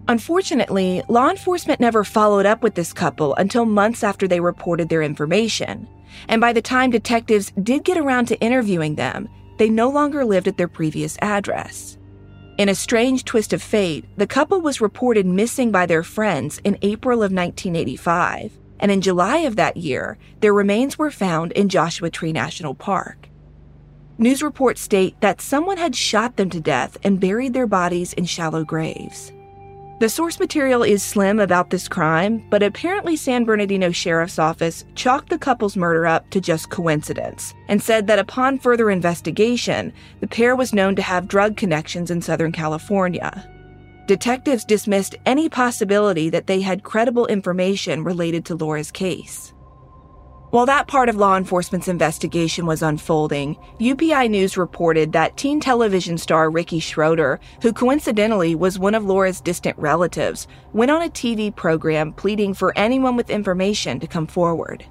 Unfortunately, 0.09 1.03
law 1.09 1.29
enforcement 1.29 1.81
never 1.81 2.03
followed 2.03 2.45
up 2.45 2.63
with 2.63 2.75
this 2.75 2.93
couple 2.93 3.35
until 3.35 3.65
months 3.65 4.03
after 4.03 4.27
they 4.27 4.39
reported 4.39 4.87
their 4.87 5.01
information. 5.01 5.87
And 6.29 6.39
by 6.39 6.53
the 6.53 6.61
time 6.61 6.91
detectives 6.91 7.51
did 7.61 7.83
get 7.83 7.97
around 7.97 8.27
to 8.27 8.39
interviewing 8.39 8.95
them, 8.95 9.27
they 9.57 9.69
no 9.69 9.89
longer 9.89 10.23
lived 10.23 10.47
at 10.47 10.55
their 10.55 10.69
previous 10.69 11.17
address. 11.21 11.97
In 12.57 12.69
a 12.69 12.75
strange 12.75 13.25
twist 13.25 13.51
of 13.51 13.61
fate, 13.61 14.05
the 14.15 14.25
couple 14.25 14.61
was 14.61 14.81
reported 14.81 15.25
missing 15.25 15.71
by 15.71 15.85
their 15.85 16.03
friends 16.03 16.59
in 16.63 16.77
April 16.81 17.17
of 17.17 17.33
1985, 17.33 18.57
and 18.79 18.91
in 18.91 19.01
July 19.01 19.39
of 19.39 19.57
that 19.57 19.77
year, 19.77 20.17
their 20.39 20.53
remains 20.53 20.97
were 20.97 21.11
found 21.11 21.51
in 21.51 21.69
Joshua 21.69 22.09
Tree 22.09 22.31
National 22.31 22.73
Park. 22.73 23.27
News 24.17 24.41
reports 24.41 24.81
state 24.81 25.19
that 25.21 25.41
someone 25.41 25.77
had 25.77 25.95
shot 25.95 26.37
them 26.37 26.49
to 26.49 26.59
death 26.59 26.97
and 27.03 27.19
buried 27.19 27.53
their 27.53 27.67
bodies 27.67 28.13
in 28.13 28.25
shallow 28.25 28.63
graves. 28.63 29.31
The 29.99 30.09
source 30.09 30.39
material 30.39 30.83
is 30.83 31.01
slim 31.01 31.39
about 31.39 31.71
this 31.71 31.87
crime, 31.87 32.45
but 32.51 32.61
apparently 32.61 33.15
San 33.15 33.45
Bernardino 33.45 33.89
Sheriff's 33.89 34.37
Office 34.37 34.85
chalked 34.93 35.29
the 35.29 35.39
couple's 35.39 35.75
murder 35.75 36.05
up 36.05 36.29
to 36.29 36.39
just 36.39 36.69
coincidence 36.69 37.55
and 37.67 37.81
said 37.81 38.05
that 38.05 38.19
upon 38.19 38.59
further 38.59 38.91
investigation, 38.91 39.91
the 40.19 40.27
pair 40.27 40.55
was 40.55 40.71
known 40.71 40.95
to 40.97 41.01
have 41.01 41.27
drug 41.27 41.57
connections 41.57 42.11
in 42.11 42.21
Southern 42.21 42.51
California. 42.51 43.51
Detectives 44.05 44.65
dismissed 44.65 45.15
any 45.25 45.49
possibility 45.49 46.29
that 46.29 46.45
they 46.45 46.61
had 46.61 46.83
credible 46.83 47.25
information 47.25 48.03
related 48.03 48.45
to 48.45 48.55
Laura's 48.55 48.91
case. 48.91 49.51
While 50.49 50.65
that 50.67 50.87
part 50.87 51.09
of 51.09 51.17
law 51.17 51.35
enforcement's 51.35 51.89
investigation 51.89 52.65
was 52.65 52.81
unfolding, 52.81 53.57
UPI 53.81 54.29
News 54.29 54.55
reported 54.55 55.11
that 55.11 55.35
teen 55.35 55.59
television 55.59 56.17
star 56.17 56.49
Ricky 56.49 56.79
Schroder, 56.79 57.41
who 57.61 57.73
coincidentally 57.73 58.55
was 58.55 58.79
one 58.79 58.95
of 58.95 59.03
Laura's 59.03 59.41
distant 59.41 59.77
relatives, 59.77 60.47
went 60.71 60.89
on 60.89 61.01
a 61.01 61.09
TV 61.09 61.53
program 61.53 62.13
pleading 62.13 62.53
for 62.53 62.71
anyone 62.77 63.17
with 63.17 63.29
information 63.29 63.99
to 63.99 64.07
come 64.07 64.25
forward. 64.25 64.85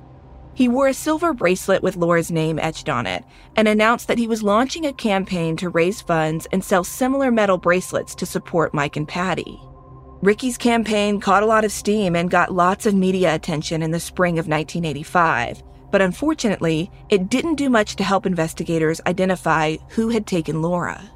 He 0.52 0.68
wore 0.68 0.88
a 0.88 0.94
silver 0.94 1.32
bracelet 1.32 1.82
with 1.82 1.96
Laura's 1.96 2.30
name 2.30 2.58
etched 2.58 2.90
on 2.90 3.06
it 3.06 3.24
and 3.56 3.66
announced 3.66 4.08
that 4.08 4.18
he 4.18 4.28
was 4.28 4.42
launching 4.42 4.84
a 4.84 4.92
campaign 4.92 5.56
to 5.56 5.70
raise 5.70 6.02
funds 6.02 6.46
and 6.52 6.62
sell 6.62 6.84
similar 6.84 7.30
metal 7.30 7.56
bracelets 7.56 8.14
to 8.16 8.26
support 8.26 8.74
Mike 8.74 8.96
and 8.96 9.08
Patty. 9.08 9.58
Ricky's 10.22 10.56
campaign 10.56 11.20
caught 11.20 11.42
a 11.42 11.46
lot 11.46 11.64
of 11.64 11.72
steam 11.72 12.16
and 12.16 12.30
got 12.30 12.52
lots 12.52 12.86
of 12.86 12.94
media 12.94 13.34
attention 13.34 13.82
in 13.82 13.90
the 13.90 14.00
spring 14.00 14.38
of 14.38 14.48
1985, 14.48 15.62
but 15.90 16.00
unfortunately, 16.00 16.90
it 17.10 17.28
didn't 17.28 17.56
do 17.56 17.68
much 17.68 17.96
to 17.96 18.04
help 18.04 18.24
investigators 18.24 19.00
identify 19.06 19.76
who 19.90 20.08
had 20.08 20.26
taken 20.26 20.62
Laura. 20.62 21.10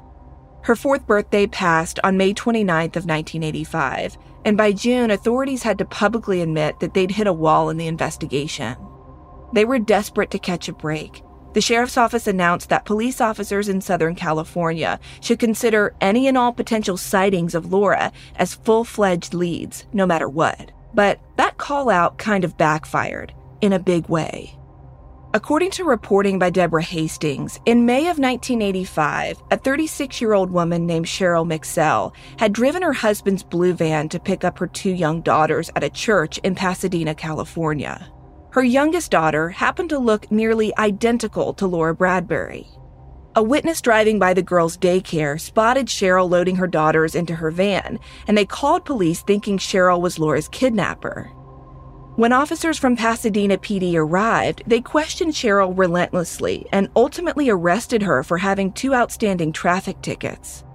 Her 0.63 0.75
fourth 0.75 1.07
birthday 1.07 1.47
passed 1.47 1.99
on 2.03 2.17
May 2.17 2.35
29th 2.35 2.95
of 2.95 3.05
1985, 3.05 4.17
and 4.45 4.55
by 4.55 4.71
June, 4.71 5.09
authorities 5.09 5.63
had 5.63 5.79
to 5.79 5.85
publicly 5.85 6.41
admit 6.41 6.79
that 6.79 6.93
they'd 6.93 7.11
hit 7.11 7.25
a 7.25 7.33
wall 7.33 7.71
in 7.71 7.77
the 7.77 7.87
investigation. 7.87 8.75
They 9.53 9.65
were 9.65 9.79
desperate 9.79 10.29
to 10.31 10.39
catch 10.39 10.69
a 10.69 10.73
break, 10.73 11.23
the 11.53 11.61
sheriff's 11.61 11.97
office 11.97 12.27
announced 12.27 12.69
that 12.69 12.85
police 12.85 13.19
officers 13.19 13.67
in 13.67 13.81
Southern 13.81 14.15
California 14.15 14.99
should 15.19 15.39
consider 15.39 15.93
any 15.99 16.27
and 16.27 16.37
all 16.37 16.53
potential 16.53 16.97
sightings 16.97 17.53
of 17.55 17.71
Laura 17.71 18.11
as 18.35 18.53
full 18.53 18.83
fledged 18.83 19.33
leads, 19.33 19.85
no 19.93 20.05
matter 20.05 20.29
what. 20.29 20.71
But 20.93 21.19
that 21.37 21.57
call 21.57 21.89
out 21.89 22.17
kind 22.17 22.43
of 22.43 22.57
backfired 22.57 23.33
in 23.61 23.73
a 23.73 23.79
big 23.79 24.07
way. 24.09 24.57
According 25.33 25.71
to 25.71 25.85
reporting 25.85 26.39
by 26.39 26.49
Deborah 26.49 26.83
Hastings, 26.83 27.57
in 27.65 27.85
May 27.85 28.09
of 28.09 28.19
1985, 28.19 29.41
a 29.49 29.57
36 29.57 30.19
year 30.19 30.33
old 30.33 30.51
woman 30.51 30.85
named 30.85 31.05
Cheryl 31.05 31.47
Mixell 31.47 32.13
had 32.37 32.51
driven 32.51 32.81
her 32.81 32.91
husband's 32.91 33.41
blue 33.41 33.73
van 33.73 34.09
to 34.09 34.19
pick 34.19 34.43
up 34.43 34.57
her 34.59 34.67
two 34.67 34.91
young 34.91 35.21
daughters 35.21 35.71
at 35.77 35.85
a 35.85 35.89
church 35.89 36.37
in 36.39 36.53
Pasadena, 36.53 37.15
California. 37.15 38.11
Her 38.51 38.63
youngest 38.63 39.11
daughter 39.11 39.47
happened 39.47 39.89
to 39.91 39.97
look 39.97 40.29
nearly 40.29 40.77
identical 40.77 41.53
to 41.53 41.67
Laura 41.67 41.95
Bradbury. 41.95 42.67
A 43.33 43.41
witness 43.41 43.79
driving 43.79 44.19
by 44.19 44.33
the 44.33 44.41
girls' 44.41 44.77
daycare 44.77 45.39
spotted 45.39 45.87
Cheryl 45.87 46.29
loading 46.29 46.57
her 46.57 46.67
daughters 46.67 47.15
into 47.15 47.35
her 47.35 47.49
van, 47.49 47.97
and 48.27 48.37
they 48.37 48.45
called 48.45 48.83
police 48.83 49.21
thinking 49.21 49.57
Cheryl 49.57 50.01
was 50.01 50.19
Laura's 50.19 50.49
kidnapper. 50.49 51.31
When 52.17 52.33
officers 52.33 52.77
from 52.77 52.97
Pasadena 52.97 53.57
PD 53.57 53.95
arrived, 53.95 54.63
they 54.67 54.81
questioned 54.81 55.31
Cheryl 55.31 55.71
relentlessly 55.73 56.65
and 56.73 56.89
ultimately 56.93 57.49
arrested 57.49 58.01
her 58.01 58.21
for 58.21 58.37
having 58.37 58.73
two 58.73 58.93
outstanding 58.93 59.53
traffic 59.53 60.01
tickets. 60.01 60.65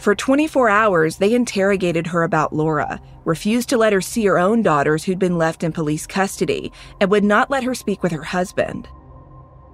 For 0.00 0.14
24 0.14 0.70
hours, 0.70 1.18
they 1.18 1.34
interrogated 1.34 2.06
her 2.06 2.22
about 2.22 2.54
Laura, 2.54 3.02
refused 3.26 3.68
to 3.68 3.76
let 3.76 3.92
her 3.92 4.00
see 4.00 4.24
her 4.24 4.38
own 4.38 4.62
daughters 4.62 5.04
who'd 5.04 5.18
been 5.18 5.36
left 5.36 5.62
in 5.62 5.72
police 5.72 6.06
custody, 6.06 6.72
and 7.02 7.10
would 7.10 7.22
not 7.22 7.50
let 7.50 7.64
her 7.64 7.74
speak 7.74 8.02
with 8.02 8.10
her 8.12 8.22
husband. 8.22 8.88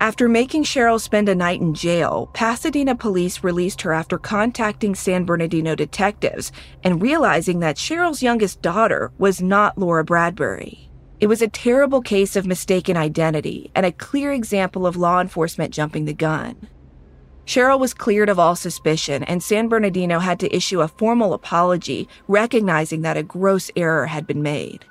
After 0.00 0.28
making 0.28 0.64
Cheryl 0.64 1.00
spend 1.00 1.28
a 1.28 1.34
night 1.36 1.60
in 1.60 1.74
jail, 1.74 2.28
Pasadena 2.32 2.96
police 2.96 3.44
released 3.44 3.82
her 3.82 3.92
after 3.92 4.18
contacting 4.18 4.96
San 4.96 5.24
Bernardino 5.24 5.76
detectives 5.76 6.50
and 6.82 7.00
realizing 7.00 7.60
that 7.60 7.76
Cheryl's 7.76 8.20
youngest 8.20 8.60
daughter 8.60 9.12
was 9.18 9.40
not 9.40 9.78
Laura 9.78 10.02
Bradbury. 10.02 10.90
It 11.20 11.28
was 11.28 11.40
a 11.40 11.46
terrible 11.46 12.02
case 12.02 12.34
of 12.34 12.48
mistaken 12.48 12.96
identity 12.96 13.70
and 13.76 13.86
a 13.86 13.92
clear 13.92 14.32
example 14.32 14.88
of 14.88 14.96
law 14.96 15.20
enforcement 15.20 15.72
jumping 15.72 16.04
the 16.04 16.12
gun. 16.12 16.68
Cheryl 17.46 17.78
was 17.78 17.94
cleared 17.94 18.28
of 18.28 18.40
all 18.40 18.56
suspicion, 18.56 19.22
and 19.22 19.42
San 19.42 19.68
Bernardino 19.68 20.18
had 20.18 20.40
to 20.40 20.54
issue 20.54 20.80
a 20.80 20.88
formal 20.88 21.32
apology, 21.32 22.08
recognizing 22.26 23.02
that 23.02 23.16
a 23.16 23.22
gross 23.22 23.70
error 23.76 24.06
had 24.06 24.26
been 24.26 24.42
made. 24.42 24.84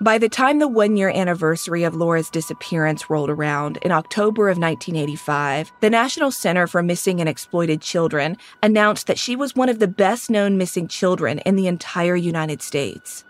By 0.00 0.18
the 0.18 0.28
time 0.28 0.58
the 0.58 0.66
one 0.66 0.96
year 0.96 1.10
anniversary 1.10 1.84
of 1.84 1.94
Laura's 1.94 2.28
disappearance 2.28 3.08
rolled 3.08 3.30
around 3.30 3.76
in 3.82 3.92
October 3.92 4.48
of 4.48 4.58
1985, 4.58 5.70
the 5.80 5.90
National 5.90 6.32
Center 6.32 6.66
for 6.66 6.82
Missing 6.82 7.20
and 7.20 7.28
Exploited 7.28 7.80
Children 7.80 8.36
announced 8.64 9.06
that 9.06 9.18
she 9.18 9.36
was 9.36 9.54
one 9.54 9.68
of 9.68 9.78
the 9.78 9.86
best 9.86 10.28
known 10.28 10.58
missing 10.58 10.88
children 10.88 11.38
in 11.40 11.54
the 11.54 11.68
entire 11.68 12.16
United 12.16 12.62
States. 12.62 13.22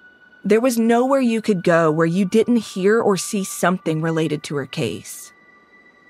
There 0.43 0.62
was 0.62 0.78
nowhere 0.78 1.20
you 1.20 1.43
could 1.43 1.62
go 1.62 1.91
where 1.91 2.07
you 2.07 2.24
didn't 2.24 2.57
hear 2.57 2.99
or 2.99 3.18
see 3.18 3.45
something 3.45 4.01
related 4.01 4.43
to 4.45 4.57
her 4.57 4.66
case. 4.66 5.32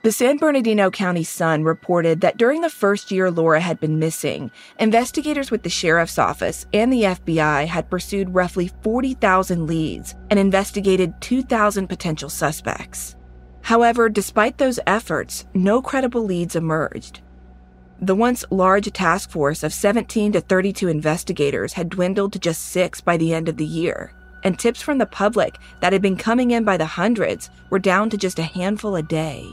The 0.03 0.11
San 0.11 0.37
Bernardino 0.37 0.91
County 0.91 1.23
Sun 1.23 1.63
reported 1.63 2.23
that 2.23 2.37
during 2.37 2.61
the 2.61 2.69
first 2.69 3.13
year 3.13 3.31
Laura 3.31 3.61
had 3.61 3.79
been 3.79 4.01
missing, 4.01 4.51
investigators 4.81 5.53
with 5.53 5.63
the 5.63 5.71
sheriff's 5.71 6.19
office 6.19 6.67
and 6.73 6.93
the 6.93 7.05
FBI 7.05 7.69
had 7.69 7.89
pursued 7.89 8.35
roughly 8.35 8.73
40,000 8.83 9.65
leads 9.65 10.17
and 10.29 10.41
investigated 10.41 11.15
2,000 11.21 11.87
potential 11.87 12.29
suspects. 12.29 13.15
However, 13.61 14.09
despite 14.09 14.59
those 14.59 14.81
efforts, 14.89 15.47
no 15.55 15.81
credible 15.81 16.25
leads 16.25 16.57
emerged. 16.57 17.21
The 18.01 18.17
once 18.17 18.45
large 18.51 18.93
task 18.93 19.31
force 19.31 19.63
of 19.63 19.73
17 19.73 20.33
to 20.33 20.41
32 20.41 20.89
investigators 20.89 21.75
had 21.75 21.91
dwindled 21.91 22.33
to 22.33 22.41
just 22.41 22.71
six 22.71 23.01
by 23.01 23.17
the 23.17 23.33
end 23.33 23.49
of 23.49 23.57
the 23.57 23.65
year, 23.65 24.13
and 24.43 24.59
tips 24.59 24.83
from 24.83 24.99
the 24.99 25.07
public 25.07 25.59
that 25.79 25.93
had 25.93 26.03
been 26.03 26.17
coming 26.17 26.51
in 26.51 26.65
by 26.65 26.77
the 26.77 26.87
hundreds 26.87 27.51
were 27.71 27.79
down 27.79 28.11
to 28.11 28.17
just 28.17 28.41
a 28.41 28.43
handful 28.43 28.97
a 28.97 29.03
day. 29.05 29.53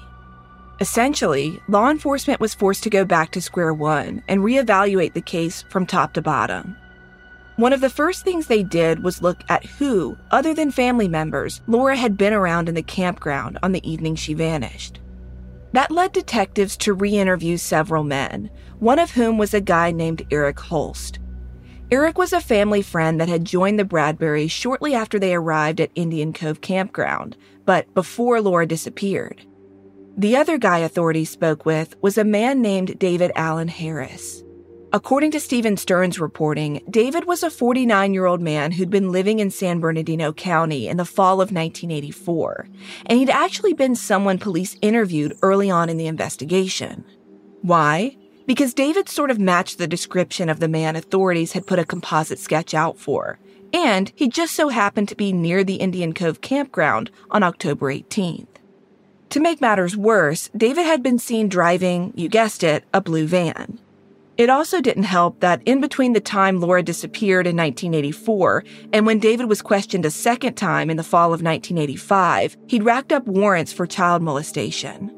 Essentially, 0.82 1.62
law 1.68 1.90
enforcement 1.90 2.40
was 2.40 2.54
forced 2.54 2.84
to 2.84 2.90
go 2.90 3.04
back 3.04 3.32
to 3.32 3.42
square 3.42 3.74
one 3.74 4.24
and 4.30 4.42
reevaluate 4.42 5.14
the 5.14 5.22
case 5.22 5.66
from 5.70 5.86
top 5.86 6.14
to 6.14 6.22
bottom. 6.22 6.78
One 7.58 7.74
of 7.74 7.82
the 7.82 7.90
first 7.90 8.24
things 8.24 8.48
they 8.48 8.64
did 8.64 9.04
was 9.04 9.22
look 9.22 9.44
at 9.50 9.66
who, 9.66 10.18
other 10.32 10.54
than 10.54 10.72
family 10.72 11.10
members, 11.10 11.60
Laura 11.68 11.98
had 11.98 12.18
been 12.18 12.32
around 12.32 12.70
in 12.70 12.76
the 12.76 12.82
campground 12.82 13.60
on 13.62 13.74
the 13.74 13.90
evening 13.90 14.16
she 14.16 14.34
vanished. 14.34 15.02
That 15.74 15.92
led 15.92 16.14
detectives 16.14 16.78
to 16.78 16.94
re 16.94 17.18
interview 17.18 17.58
several 17.58 18.06
men, 18.06 18.50
one 18.80 19.00
of 19.00 19.12
whom 19.12 19.38
was 19.38 19.54
a 19.54 19.60
guy 19.60 19.92
named 19.92 20.26
Eric 20.32 20.62
Holst. 20.62 21.20
Eric 21.92 22.18
was 22.18 22.32
a 22.32 22.40
family 22.40 22.82
friend 22.82 23.20
that 23.20 23.28
had 23.28 23.44
joined 23.44 23.78
the 23.78 23.84
Bradburys 23.84 24.52
shortly 24.52 24.96
after 24.96 25.20
they 25.20 25.36
arrived 25.36 25.82
at 25.82 25.92
Indian 25.96 26.32
Cove 26.32 26.62
Campground, 26.62 27.36
but 27.66 27.94
before 27.94 28.40
Laura 28.40 28.66
disappeared. 28.66 29.46
The 30.20 30.36
other 30.36 30.58
guy 30.58 30.80
authorities 30.80 31.30
spoke 31.30 31.66
with 31.66 31.96
was 32.02 32.18
a 32.18 32.26
man 32.26 32.62
named 32.62 33.00
David 33.00 33.32
Allen 33.38 33.70
Harris. 33.70 34.44
According 34.92 35.32
to 35.32 35.40
Stephen 35.40 35.78
Stern's 35.78 36.20
reporting, 36.20 36.82
David 36.90 37.24
was 37.24 37.42
a 37.42 37.50
49 37.50 38.14
year 38.14 38.26
old 38.26 38.42
man 38.42 38.74
who'd 38.74 38.90
been 38.90 39.14
living 39.14 39.40
in 39.40 39.50
San 39.50 39.80
Bernardino 39.80 40.34
County 40.34 40.90
in 40.90 40.98
the 40.98 41.06
fall 41.06 41.36
of 41.36 41.54
1984, 41.54 42.68
and 43.06 43.18
he'd 43.18 43.30
actually 43.30 43.74
been 43.74 43.96
someone 43.96 44.38
police 44.38 44.76
interviewed 44.82 45.38
early 45.42 45.72
on 45.72 45.88
in 45.88 45.96
the 45.96 46.08
investigation. 46.08 47.06
Why? 47.62 48.18
Because 48.46 48.74
David 48.74 49.08
sort 49.08 49.32
of 49.32 49.40
matched 49.40 49.78
the 49.78 49.88
description 49.88 50.50
of 50.50 50.60
the 50.60 50.68
man 50.68 50.98
authorities 50.98 51.54
had 51.54 51.66
put 51.66 51.80
a 51.80 51.86
composite 51.86 52.40
sketch 52.40 52.74
out 52.74 53.00
for, 53.00 53.40
and 53.72 54.12
he 54.16 54.28
just 54.28 54.54
so 54.54 54.68
happened 54.68 55.08
to 55.08 55.16
be 55.16 55.32
near 55.32 55.64
the 55.64 55.76
Indian 55.76 56.14
Cove 56.14 56.42
campground 56.42 57.10
on 57.32 57.42
October 57.42 57.86
18th. 57.86 58.49
To 59.32 59.40
make 59.40 59.62
matters 59.62 59.96
worse, 59.96 60.50
David 60.58 60.86
had 60.86 61.04
been 61.04 61.20
seen 61.20 61.50
driving, 61.50 62.14
you 62.16 62.30
guessed 62.30 62.64
it, 62.64 62.84
a 62.94 63.00
blue 63.00 63.28
van. 63.28 63.80
It 64.38 64.50
also 64.50 64.82
didn't 64.82 65.04
help 65.04 65.42
that 65.42 65.62
in 65.66 65.82
between 65.82 66.14
the 66.14 66.20
time 66.20 66.60
Laura 66.60 66.82
disappeared 66.82 67.46
in 67.46 67.56
1984 67.56 68.64
and 68.92 69.06
when 69.06 69.20
David 69.20 69.48
was 69.48 69.62
questioned 69.62 70.06
a 70.06 70.12
second 70.12 70.56
time 70.56 70.90
in 70.90 70.98
the 70.98 71.04
fall 71.04 71.28
of 71.28 71.44
1985, 71.44 72.58
he'd 72.68 72.84
racked 72.84 73.12
up 73.12 73.28
warrants 73.28 73.72
for 73.72 73.86
child 73.86 74.24
molestation. 74.24 75.14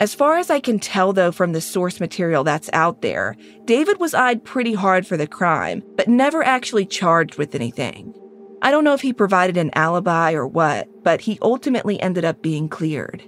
As 0.00 0.14
far 0.14 0.38
as 0.38 0.48
I 0.48 0.58
can 0.58 0.78
tell, 0.78 1.12
though, 1.12 1.32
from 1.32 1.52
the 1.52 1.60
source 1.60 2.00
material 2.00 2.44
that's 2.44 2.70
out 2.72 3.02
there, 3.02 3.36
David 3.66 4.00
was 4.00 4.14
eyed 4.14 4.44
pretty 4.44 4.72
hard 4.72 5.06
for 5.06 5.18
the 5.18 5.26
crime, 5.26 5.82
but 5.96 6.08
never 6.08 6.42
actually 6.42 6.86
charged 6.86 7.36
with 7.36 7.54
anything. 7.54 8.14
I 8.62 8.70
don't 8.70 8.84
know 8.84 8.94
if 8.94 9.02
he 9.02 9.12
provided 9.12 9.56
an 9.58 9.72
alibi 9.74 10.32
or 10.32 10.46
what, 10.46 10.88
but 11.02 11.20
he 11.20 11.38
ultimately 11.42 12.00
ended 12.00 12.24
up 12.24 12.40
being 12.40 12.68
cleared. 12.68 13.22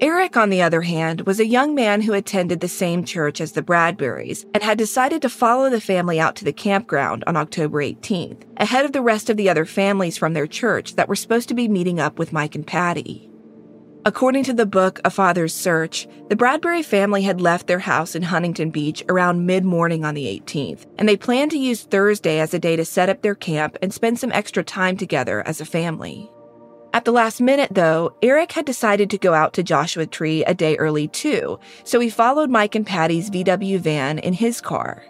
Eric, 0.00 0.36
on 0.36 0.50
the 0.50 0.60
other 0.60 0.82
hand, 0.82 1.20
was 1.22 1.38
a 1.38 1.46
young 1.46 1.74
man 1.74 2.02
who 2.02 2.14
attended 2.14 2.60
the 2.60 2.68
same 2.68 3.04
church 3.04 3.40
as 3.40 3.52
the 3.52 3.62
Bradburys 3.62 4.44
and 4.52 4.62
had 4.62 4.76
decided 4.76 5.22
to 5.22 5.28
follow 5.28 5.70
the 5.70 5.80
family 5.80 6.18
out 6.18 6.34
to 6.36 6.44
the 6.44 6.52
campground 6.52 7.22
on 7.26 7.36
October 7.36 7.78
18th, 7.78 8.42
ahead 8.56 8.84
of 8.84 8.92
the 8.92 9.02
rest 9.02 9.30
of 9.30 9.36
the 9.36 9.48
other 9.48 9.64
families 9.64 10.18
from 10.18 10.32
their 10.32 10.48
church 10.48 10.96
that 10.96 11.08
were 11.08 11.14
supposed 11.14 11.48
to 11.48 11.54
be 11.54 11.68
meeting 11.68 12.00
up 12.00 12.18
with 12.18 12.32
Mike 12.32 12.56
and 12.56 12.66
Patty. 12.66 13.30
According 14.06 14.44
to 14.44 14.52
the 14.52 14.66
book 14.66 15.00
A 15.04 15.10
Father's 15.10 15.54
Search, 15.54 16.06
the 16.28 16.36
Bradbury 16.36 16.82
family 16.82 17.22
had 17.22 17.40
left 17.40 17.68
their 17.68 17.78
house 17.78 18.14
in 18.14 18.22
Huntington 18.22 18.70
Beach 18.70 19.02
around 19.08 19.46
mid 19.46 19.64
morning 19.64 20.04
on 20.04 20.14
the 20.14 20.26
18th, 20.26 20.86
and 20.98 21.08
they 21.08 21.16
planned 21.16 21.52
to 21.52 21.58
use 21.58 21.84
Thursday 21.84 22.40
as 22.40 22.52
a 22.52 22.58
day 22.58 22.76
to 22.76 22.84
set 22.84 23.08
up 23.08 23.22
their 23.22 23.34
camp 23.34 23.78
and 23.80 23.94
spend 23.94 24.18
some 24.18 24.32
extra 24.32 24.64
time 24.64 24.96
together 24.96 25.46
as 25.46 25.60
a 25.60 25.64
family. 25.64 26.30
At 26.94 27.04
the 27.04 27.10
last 27.10 27.40
minute, 27.40 27.70
though, 27.72 28.14
Eric 28.22 28.52
had 28.52 28.64
decided 28.64 29.10
to 29.10 29.18
go 29.18 29.34
out 29.34 29.52
to 29.54 29.64
Joshua 29.64 30.06
Tree 30.06 30.44
a 30.44 30.54
day 30.54 30.76
early 30.76 31.08
too, 31.08 31.58
so 31.82 31.98
he 31.98 32.08
followed 32.08 32.50
Mike 32.50 32.76
and 32.76 32.86
Patty's 32.86 33.30
VW 33.30 33.80
van 33.80 34.20
in 34.20 34.32
his 34.32 34.60
car. 34.60 35.04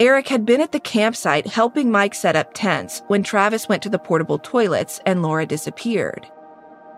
Eric 0.00 0.28
had 0.28 0.46
been 0.46 0.62
at 0.62 0.72
the 0.72 0.80
campsite 0.80 1.46
helping 1.46 1.90
Mike 1.90 2.14
set 2.14 2.36
up 2.36 2.54
tents 2.54 3.02
when 3.08 3.22
Travis 3.22 3.68
went 3.68 3.82
to 3.82 3.90
the 3.90 3.98
portable 3.98 4.38
toilets 4.38 4.98
and 5.04 5.22
Laura 5.22 5.44
disappeared. 5.44 6.26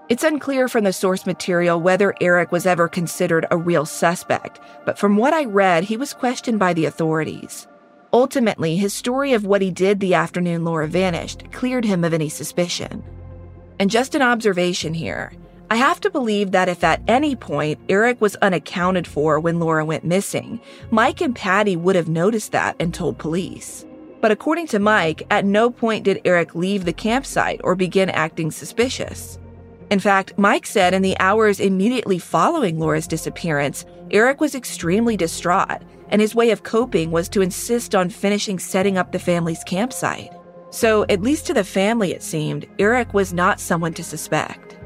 It's 0.08 0.22
unclear 0.22 0.68
from 0.68 0.84
the 0.84 0.92
source 0.92 1.26
material 1.26 1.80
whether 1.80 2.14
Eric 2.20 2.52
was 2.52 2.64
ever 2.64 2.86
considered 2.86 3.44
a 3.50 3.58
real 3.58 3.86
suspect, 3.86 4.60
but 4.86 5.00
from 5.00 5.16
what 5.16 5.34
I 5.34 5.46
read, 5.46 5.82
he 5.82 5.96
was 5.96 6.14
questioned 6.14 6.60
by 6.60 6.74
the 6.74 6.84
authorities. 6.84 7.66
Ultimately, 8.12 8.76
his 8.76 8.94
story 8.94 9.32
of 9.32 9.46
what 9.46 9.62
he 9.62 9.72
did 9.72 9.98
the 9.98 10.14
afternoon 10.14 10.64
Laura 10.64 10.86
vanished 10.86 11.50
cleared 11.50 11.84
him 11.84 12.04
of 12.04 12.14
any 12.14 12.28
suspicion. 12.28 13.02
And 13.78 13.90
just 13.90 14.14
an 14.14 14.22
observation 14.22 14.94
here. 14.94 15.32
I 15.70 15.76
have 15.76 16.00
to 16.00 16.10
believe 16.10 16.52
that 16.52 16.68
if 16.68 16.82
at 16.82 17.02
any 17.06 17.36
point 17.36 17.78
Eric 17.88 18.20
was 18.20 18.36
unaccounted 18.36 19.06
for 19.06 19.38
when 19.38 19.60
Laura 19.60 19.84
went 19.84 20.02
missing, 20.02 20.60
Mike 20.90 21.20
and 21.20 21.36
Patty 21.36 21.76
would 21.76 21.94
have 21.94 22.08
noticed 22.08 22.52
that 22.52 22.74
and 22.80 22.92
told 22.92 23.18
police. 23.18 23.84
But 24.20 24.30
according 24.30 24.66
to 24.68 24.78
Mike, 24.78 25.26
at 25.30 25.44
no 25.44 25.70
point 25.70 26.04
did 26.04 26.22
Eric 26.24 26.54
leave 26.54 26.84
the 26.84 26.92
campsite 26.92 27.60
or 27.62 27.74
begin 27.74 28.08
acting 28.10 28.50
suspicious. 28.50 29.38
In 29.90 30.00
fact, 30.00 30.32
Mike 30.38 30.66
said 30.66 30.92
in 30.92 31.02
the 31.02 31.18
hours 31.20 31.60
immediately 31.60 32.18
following 32.18 32.78
Laura's 32.78 33.06
disappearance, 33.06 33.84
Eric 34.10 34.40
was 34.40 34.54
extremely 34.54 35.16
distraught, 35.16 35.82
and 36.08 36.20
his 36.20 36.34
way 36.34 36.50
of 36.50 36.62
coping 36.62 37.10
was 37.10 37.28
to 37.28 37.42
insist 37.42 37.94
on 37.94 38.08
finishing 38.08 38.58
setting 38.58 38.98
up 38.98 39.12
the 39.12 39.18
family's 39.18 39.62
campsite. 39.64 40.32
So, 40.70 41.04
at 41.08 41.22
least 41.22 41.46
to 41.46 41.54
the 41.54 41.64
family, 41.64 42.12
it 42.12 42.22
seemed, 42.22 42.66
Eric 42.78 43.14
was 43.14 43.32
not 43.32 43.60
someone 43.60 43.94
to 43.94 44.04
suspect. 44.04 44.76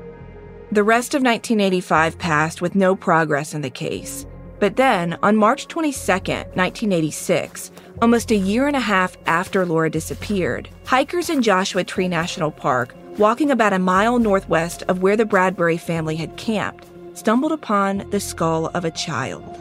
The 0.71 0.85
rest 0.85 1.15
of 1.15 1.23
1985 1.23 2.19
passed 2.19 2.63
with 2.63 2.75
no 2.75 2.95
progress 2.95 3.53
in 3.53 3.63
the 3.63 3.71
case. 3.71 4.25
But 4.61 4.77
then, 4.77 5.19
on 5.25 5.37
March 5.37 5.67
22, 5.67 6.13
1986, 6.13 7.73
almost 8.01 8.31
a 8.31 8.37
year 8.37 8.69
and 8.69 8.77
a 8.77 8.81
half 8.81 9.17
after 9.27 9.67
Laura 9.67 9.91
disappeared, 9.91 10.69
hikers 10.87 11.29
in 11.29 11.43
Joshua 11.43 11.83
Tree 11.83 12.07
National 12.07 12.53
Park, 12.53 12.95
walking 13.19 13.51
about 13.51 13.73
a 13.73 13.79
mile 13.79 14.21
northwest 14.21 14.85
of 14.85 15.03
where 15.03 15.17
the 15.17 15.27
Bradbury 15.27 15.77
family 15.77 16.15
had 16.15 16.37
camped, 16.37 16.87
stumbled 17.15 17.53
upon 17.53 18.09
the 18.11 18.21
skull 18.21 18.67
of 18.69 18.85
a 18.85 18.91
child. 18.93 19.59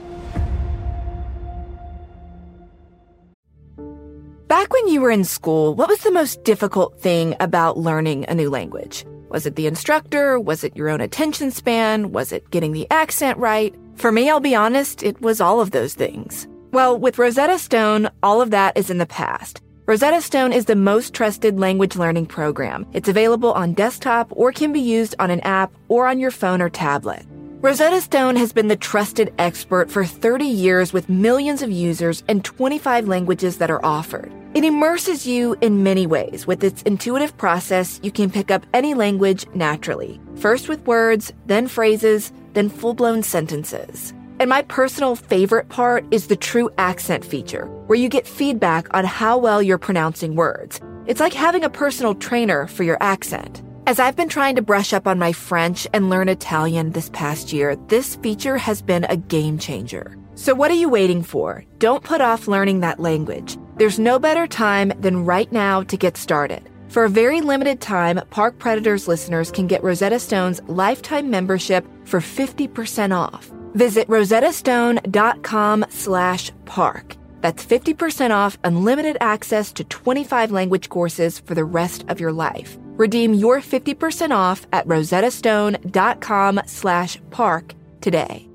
Back 4.51 4.73
when 4.73 4.89
you 4.89 4.99
were 4.99 5.11
in 5.11 5.23
school, 5.23 5.75
what 5.75 5.87
was 5.87 5.99
the 5.99 6.11
most 6.11 6.43
difficult 6.43 6.99
thing 6.99 7.37
about 7.39 7.77
learning 7.77 8.25
a 8.27 8.35
new 8.35 8.49
language? 8.49 9.05
Was 9.29 9.45
it 9.45 9.55
the 9.55 9.65
instructor? 9.65 10.37
Was 10.37 10.65
it 10.65 10.75
your 10.75 10.89
own 10.89 10.99
attention 10.99 11.51
span? 11.51 12.11
Was 12.11 12.33
it 12.33 12.51
getting 12.51 12.73
the 12.73 12.85
accent 12.91 13.37
right? 13.37 13.73
For 13.95 14.11
me, 14.11 14.29
I'll 14.29 14.41
be 14.41 14.53
honest, 14.53 15.03
it 15.03 15.21
was 15.21 15.39
all 15.39 15.61
of 15.61 15.71
those 15.71 15.93
things. 15.93 16.49
Well, 16.73 16.99
with 16.99 17.17
Rosetta 17.17 17.59
Stone, 17.59 18.09
all 18.23 18.41
of 18.41 18.51
that 18.51 18.75
is 18.75 18.89
in 18.89 18.97
the 18.97 19.05
past. 19.05 19.61
Rosetta 19.85 20.21
Stone 20.21 20.51
is 20.51 20.65
the 20.65 20.75
most 20.75 21.13
trusted 21.13 21.57
language 21.57 21.95
learning 21.95 22.25
program. 22.25 22.85
It's 22.91 23.07
available 23.07 23.53
on 23.53 23.71
desktop 23.73 24.27
or 24.31 24.51
can 24.51 24.73
be 24.73 24.81
used 24.81 25.15
on 25.17 25.31
an 25.31 25.39
app 25.41 25.71
or 25.87 26.07
on 26.07 26.19
your 26.19 26.29
phone 26.29 26.61
or 26.61 26.69
tablet. 26.69 27.25
Rosetta 27.61 28.01
Stone 28.01 28.37
has 28.37 28.51
been 28.51 28.69
the 28.69 28.75
trusted 28.75 29.31
expert 29.37 29.91
for 29.91 30.03
30 30.03 30.45
years 30.45 30.93
with 30.93 31.09
millions 31.09 31.61
of 31.61 31.69
users 31.69 32.23
and 32.27 32.43
25 32.43 33.07
languages 33.07 33.59
that 33.59 33.69
are 33.69 33.85
offered. 33.85 34.31
It 34.55 34.63
immerses 34.63 35.27
you 35.27 35.55
in 35.61 35.83
many 35.83 36.07
ways. 36.07 36.47
With 36.47 36.63
its 36.63 36.81
intuitive 36.81 37.37
process, 37.37 37.99
you 38.01 38.11
can 38.11 38.31
pick 38.31 38.49
up 38.49 38.65
any 38.73 38.95
language 38.95 39.45
naturally. 39.53 40.19
First 40.37 40.69
with 40.69 40.87
words, 40.87 41.31
then 41.45 41.67
phrases, 41.67 42.33
then 42.53 42.67
full 42.67 42.95
blown 42.95 43.21
sentences. 43.21 44.11
And 44.39 44.49
my 44.49 44.63
personal 44.63 45.15
favorite 45.15 45.69
part 45.69 46.03
is 46.09 46.29
the 46.29 46.35
true 46.35 46.71
accent 46.79 47.23
feature, 47.23 47.67
where 47.85 47.99
you 47.99 48.09
get 48.09 48.25
feedback 48.25 48.91
on 48.91 49.05
how 49.05 49.37
well 49.37 49.61
you're 49.61 49.77
pronouncing 49.77 50.35
words. 50.35 50.81
It's 51.05 51.19
like 51.19 51.33
having 51.33 51.63
a 51.63 51.69
personal 51.69 52.15
trainer 52.15 52.65
for 52.65 52.81
your 52.81 52.97
accent. 53.01 53.61
As 53.87 53.99
I've 53.99 54.15
been 54.15 54.29
trying 54.29 54.55
to 54.57 54.61
brush 54.61 54.93
up 54.93 55.07
on 55.07 55.17
my 55.17 55.33
French 55.33 55.87
and 55.91 56.09
learn 56.09 56.29
Italian 56.29 56.91
this 56.91 57.09
past 57.09 57.51
year, 57.51 57.75
this 57.87 58.15
feature 58.17 58.57
has 58.57 58.81
been 58.81 59.05
a 59.05 59.17
game 59.17 59.57
changer. 59.57 60.17
So, 60.35 60.53
what 60.53 60.69
are 60.71 60.75
you 60.75 60.87
waiting 60.87 61.23
for? 61.23 61.65
Don't 61.79 62.03
put 62.03 62.21
off 62.21 62.47
learning 62.47 62.81
that 62.81 62.99
language. 62.99 63.57
There's 63.77 63.97
no 63.97 64.19
better 64.19 64.45
time 64.45 64.93
than 64.99 65.25
right 65.25 65.51
now 65.51 65.81
to 65.83 65.97
get 65.97 66.15
started. 66.15 66.69
For 66.89 67.05
a 67.05 67.09
very 67.09 67.41
limited 67.41 67.81
time, 67.81 68.21
Park 68.29 68.59
Predators 68.59 69.07
listeners 69.07 69.49
can 69.51 69.65
get 69.65 69.83
Rosetta 69.83 70.19
Stone's 70.19 70.61
lifetime 70.67 71.31
membership 71.31 71.85
for 72.05 72.19
50% 72.19 73.17
off. 73.17 73.51
Visit 73.73 74.07
rosettastone.com 74.07 75.85
slash 75.89 76.51
park. 76.65 77.15
That's 77.41 77.65
50% 77.65 78.31
off 78.31 78.57
unlimited 78.63 79.17
access 79.19 79.71
to 79.73 79.83
25 79.83 80.51
language 80.51 80.89
courses 80.89 81.39
for 81.39 81.55
the 81.55 81.65
rest 81.65 82.05
of 82.07 82.19
your 82.19 82.31
life. 82.31 82.77
Redeem 82.95 83.33
your 83.33 83.59
50% 83.59 84.31
off 84.31 84.67
at 84.71 84.87
rosettastone.com 84.87 86.61
slash 86.65 87.19
park 87.31 87.73
today. 87.99 88.47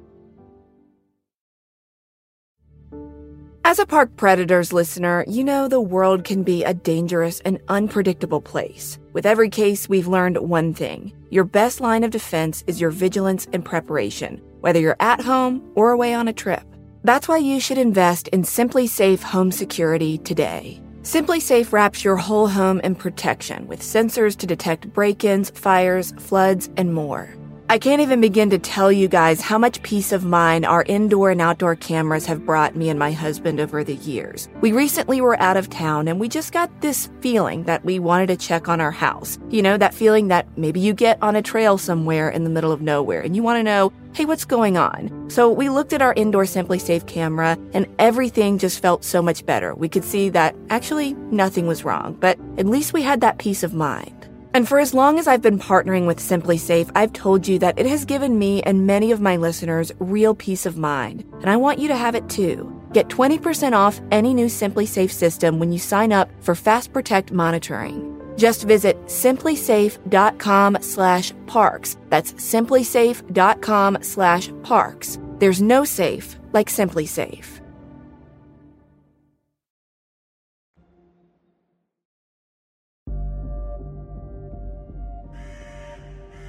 As 3.69 3.81
a 3.81 3.85
Park 3.85 4.17
Predators 4.17 4.73
listener, 4.73 5.25
you 5.27 5.43
know 5.43 5.67
the 5.67 5.81
world 5.81 6.23
can 6.23 6.45
be 6.45 6.63
a 6.63 6.73
dangerous 6.73 7.41
and 7.41 7.59
unpredictable 7.67 8.41
place. 8.41 9.01
With 9.13 9.27
every 9.27 9.49
case, 9.49 9.89
we've 9.89 10.07
learned 10.07 10.39
one 10.39 10.73
thing. 10.73 11.13
Your 11.31 11.43
best 11.43 11.81
line 11.81 12.05
of 12.05 12.13
defense 12.13 12.63
is 12.69 12.81
your 12.81 12.91
vigilance 12.91 13.49
and 13.53 13.65
preparation, 13.65 14.41
whether 14.61 14.79
you're 14.79 14.97
at 15.01 15.21
home 15.21 15.69
or 15.75 15.91
away 15.91 16.15
on 16.15 16.29
a 16.29 16.33
trip. 16.33 16.63
That's 17.07 17.29
why 17.29 17.37
you 17.37 17.61
should 17.61 17.79
invest 17.79 18.27
in 18.33 18.43
SimpliSafe 18.43 19.23
Home 19.23 19.53
Security 19.53 20.19
today. 20.19 20.83
SimpliSafe 21.03 21.73
wraps 21.73 22.03
your 22.03 22.17
whole 22.17 22.49
home 22.49 22.81
in 22.81 22.97
protection 22.97 23.69
with 23.69 23.81
sensors 23.81 24.37
to 24.39 24.45
detect 24.45 24.93
break 24.93 25.23
ins, 25.23 25.51
fires, 25.51 26.13
floods, 26.19 26.69
and 26.77 26.93
more. 26.93 27.33
I 27.69 27.79
can't 27.79 28.01
even 28.01 28.21
begin 28.21 28.51
to 28.51 28.61
tell 28.61 28.93
you 28.93 29.09
guys 29.09 29.41
how 29.41 29.59
much 29.59 29.83
peace 29.83 30.13
of 30.13 30.25
mind 30.25 30.65
our 30.65 30.85
indoor 30.85 31.33
and 31.33 31.41
outdoor 31.41 31.75
cameras 31.75 32.25
have 32.27 32.47
brought 32.47 32.77
me 32.77 32.89
and 32.91 32.99
my 32.99 33.11
husband 33.11 33.59
over 33.59 33.83
the 33.83 33.97
years. 33.97 34.49
We 34.61 34.71
recently 34.71 35.21
were 35.21 35.39
out 35.41 35.57
of 35.57 35.69
town 35.69 36.07
and 36.07 36.21
we 36.21 36.29
just 36.29 36.53
got 36.53 36.71
this 36.81 37.11
feeling 37.21 37.65
that 37.65 37.85
we 37.85 37.99
wanted 37.99 38.29
to 38.29 38.37
check 38.37 38.69
on 38.69 38.81
our 38.81 38.93
house. 38.93 39.37
You 39.51 39.63
know, 39.63 39.77
that 39.79 39.95
feeling 39.95 40.29
that 40.29 40.47
maybe 40.57 40.79
you 40.79 40.95
get 40.95 41.21
on 41.21 41.35
a 41.35 41.43
trail 41.43 41.77
somewhere 41.77 42.31
in 42.31 42.45
the 42.45 42.51
middle 42.51 42.71
of 42.71 42.83
nowhere 42.83 43.21
and 43.21 43.35
you 43.35 43.43
want 43.43 43.59
to 43.59 43.65
know, 43.65 43.93
hey, 44.13 44.27
what's 44.27 44.45
going 44.45 44.77
on? 44.77 45.29
So 45.29 45.51
we 45.51 45.69
looked 45.69 45.93
at 45.93 46.01
our 46.01 46.15
indoor 46.15 46.45
SimpliSafe 46.45 47.09
camera 47.09 47.59
and 47.73 47.89
everything 47.99 48.59
just 48.59 48.81
felt 48.81 49.03
so 49.03 49.21
much 49.21 49.45
better. 49.45 49.75
We 49.75 49.89
could 49.89 50.05
see 50.05 50.29
that 50.29 50.55
actually 50.71 51.15
nothing 51.15 51.67
was 51.67 51.85
wrong, 51.85 52.17
but 52.21 52.39
at 52.59 52.67
least 52.67 52.93
we 52.93 53.03
had 53.03 53.23
that 53.23 53.39
peace 53.39 53.65
of 53.65 53.75
mind. 53.75 54.16
And 54.57 54.67
for 54.67 54.79
as 54.79 54.95
long 54.95 55.19
as 55.19 55.29
I've 55.29 55.43
been 55.43 55.59
partnering 55.59 56.07
with 56.07 56.19
SimpliSafe, 56.19 56.91
I've 56.95 57.13
told 57.13 57.47
you 57.47 57.59
that 57.59 57.79
it 57.79 57.85
has 57.85 58.07
given 58.07 58.39
me 58.39 58.63
and 58.63 58.87
many 58.87 59.13
of 59.13 59.21
my 59.21 59.37
listeners 59.37 59.93
real 59.99 60.35
peace 60.35 60.65
of 60.65 60.79
mind, 60.79 61.25
and 61.43 61.51
I 61.51 61.57
want 61.57 61.79
you 61.79 61.89
to 61.89 61.95
have 61.95 62.15
it 62.15 62.27
too. 62.31 62.73
Get 62.95 63.09
20% 63.09 63.75
off 63.75 64.01
any 64.11 64.33
new 64.33 64.47
SimpliSafe 64.47 65.11
system 65.11 65.59
when 65.59 65.73
you 65.73 65.79
sign 65.79 66.11
up 66.11 66.31
for 66.41 66.55
Fast 66.55 66.95
Protect 66.95 67.33
monitoring. 67.33 68.19
Just 68.39 68.63
visit 68.63 68.97
simplisafe.com 69.05 70.79
slash 70.81 71.35
parks. 71.47 71.99
That's 72.09 72.33
simplisafe.com 72.33 73.99
slash 74.01 74.51
parks. 74.63 75.19
There's 75.39 75.61
no 75.61 75.85
safe 75.85 76.39
like 76.55 76.69
SimpliSafe. 76.69 77.61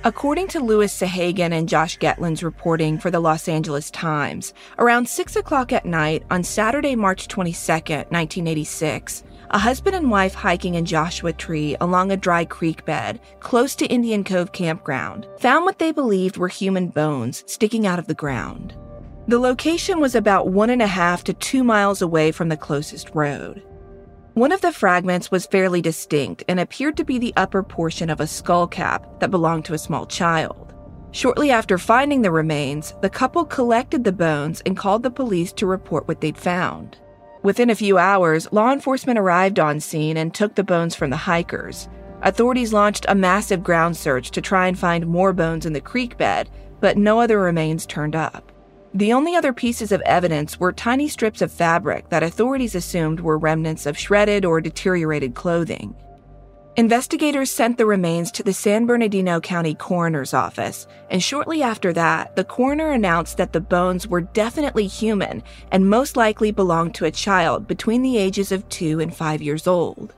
According 0.07 0.47
to 0.49 0.61
Louis 0.61 0.89
Sahagun 0.89 1.51
and 1.51 1.67
Josh 1.67 1.99
Getlin's 1.99 2.41
reporting 2.41 2.97
for 2.97 3.11
the 3.11 3.19
Los 3.19 3.49
Angeles 3.49 3.91
Times, 3.91 4.53
around 4.79 5.09
6 5.09 5.35
o'clock 5.35 5.73
at 5.73 5.85
night 5.85 6.23
on 6.31 6.45
Saturday, 6.45 6.95
March 6.95 7.27
22, 7.27 7.73
1986, 7.73 9.25
a 9.49 9.57
husband 9.57 9.97
and 9.97 10.09
wife 10.09 10.33
hiking 10.33 10.75
in 10.75 10.85
Joshua 10.85 11.33
Tree 11.33 11.75
along 11.81 12.13
a 12.13 12.15
dry 12.15 12.45
creek 12.45 12.85
bed 12.85 13.19
close 13.41 13.75
to 13.75 13.85
Indian 13.87 14.23
Cove 14.23 14.53
Campground 14.53 15.27
found 15.39 15.65
what 15.65 15.77
they 15.77 15.91
believed 15.91 16.37
were 16.37 16.47
human 16.47 16.87
bones 16.87 17.43
sticking 17.45 17.85
out 17.85 17.99
of 17.99 18.07
the 18.07 18.13
ground. 18.13 18.77
The 19.27 19.39
location 19.39 19.99
was 19.99 20.15
about 20.15 20.47
one 20.47 20.69
and 20.69 20.81
a 20.81 20.87
half 20.87 21.25
to 21.25 21.33
two 21.33 21.65
miles 21.65 22.01
away 22.01 22.31
from 22.31 22.47
the 22.47 22.55
closest 22.55 23.09
road. 23.13 23.61
One 24.37 24.51
of 24.51 24.61
the 24.61 24.71
fragments 24.71 25.31
was 25.31 25.47
fairly 25.47 25.81
distinct 25.81 26.43
and 26.47 26.59
appeared 26.59 26.95
to 26.97 27.03
be 27.03 27.17
the 27.17 27.33
upper 27.35 27.63
portion 27.63 28.07
of 28.07 28.19
a 28.19 28.27
skull 28.27 28.67
cap 28.67 29.19
that 29.19 29.31
belonged 29.31 29.65
to 29.65 29.73
a 29.73 29.79
small 29.79 30.05
child. 30.05 30.75
Shortly 31.09 31.49
after 31.49 31.79
finding 31.79 32.21
the 32.21 32.29
remains, 32.29 32.93
the 33.01 33.09
couple 33.09 33.45
collected 33.45 34.03
the 34.03 34.11
bones 34.11 34.61
and 34.67 34.77
called 34.77 35.01
the 35.01 35.09
police 35.09 35.51
to 35.53 35.65
report 35.65 36.07
what 36.07 36.21
they'd 36.21 36.37
found. 36.37 36.99
Within 37.41 37.71
a 37.71 37.75
few 37.75 37.97
hours, 37.97 38.47
law 38.51 38.71
enforcement 38.71 39.17
arrived 39.17 39.57
on 39.57 39.79
scene 39.79 40.17
and 40.17 40.31
took 40.35 40.53
the 40.53 40.63
bones 40.63 40.93
from 40.93 41.09
the 41.09 41.17
hikers. 41.17 41.89
Authorities 42.21 42.71
launched 42.71 43.07
a 43.09 43.15
massive 43.15 43.63
ground 43.63 43.97
search 43.97 44.29
to 44.29 44.39
try 44.39 44.67
and 44.67 44.77
find 44.77 45.07
more 45.07 45.33
bones 45.33 45.65
in 45.65 45.73
the 45.73 45.81
creek 45.81 46.15
bed, 46.15 46.47
but 46.79 46.95
no 46.95 47.19
other 47.19 47.39
remains 47.39 47.87
turned 47.87 48.15
up. 48.15 48.51
The 48.97 49.13
only 49.13 49.35
other 49.35 49.53
pieces 49.53 49.91
of 49.91 50.01
evidence 50.01 50.59
were 50.59 50.73
tiny 50.73 51.07
strips 51.07 51.43
of 51.43 51.51
fabric 51.51 52.09
that 52.09 52.23
authorities 52.23 52.73
assumed 52.73 53.19
were 53.19 53.37
remnants 53.37 53.85
of 53.85 53.95
shredded 53.95 54.43
or 54.43 54.59
deteriorated 54.59 55.35
clothing. 55.35 55.95
Investigators 56.77 57.51
sent 57.51 57.77
the 57.77 57.85
remains 57.85 58.31
to 58.31 58.41
the 58.41 58.53
San 58.53 58.87
Bernardino 58.87 59.39
County 59.39 59.75
Coroner's 59.75 60.33
Office, 60.33 60.87
and 61.11 61.21
shortly 61.21 61.61
after 61.61 61.93
that, 61.93 62.35
the 62.35 62.43
coroner 62.43 62.89
announced 62.89 63.37
that 63.37 63.53
the 63.53 63.61
bones 63.61 64.07
were 64.07 64.21
definitely 64.21 64.87
human 64.87 65.43
and 65.71 65.87
most 65.87 66.17
likely 66.17 66.49
belonged 66.49 66.95
to 66.95 67.05
a 67.05 67.11
child 67.11 67.67
between 67.67 68.01
the 68.01 68.17
ages 68.17 68.51
of 68.51 68.67
two 68.69 68.99
and 68.99 69.15
five 69.15 69.43
years 69.43 69.67
old. 69.67 70.15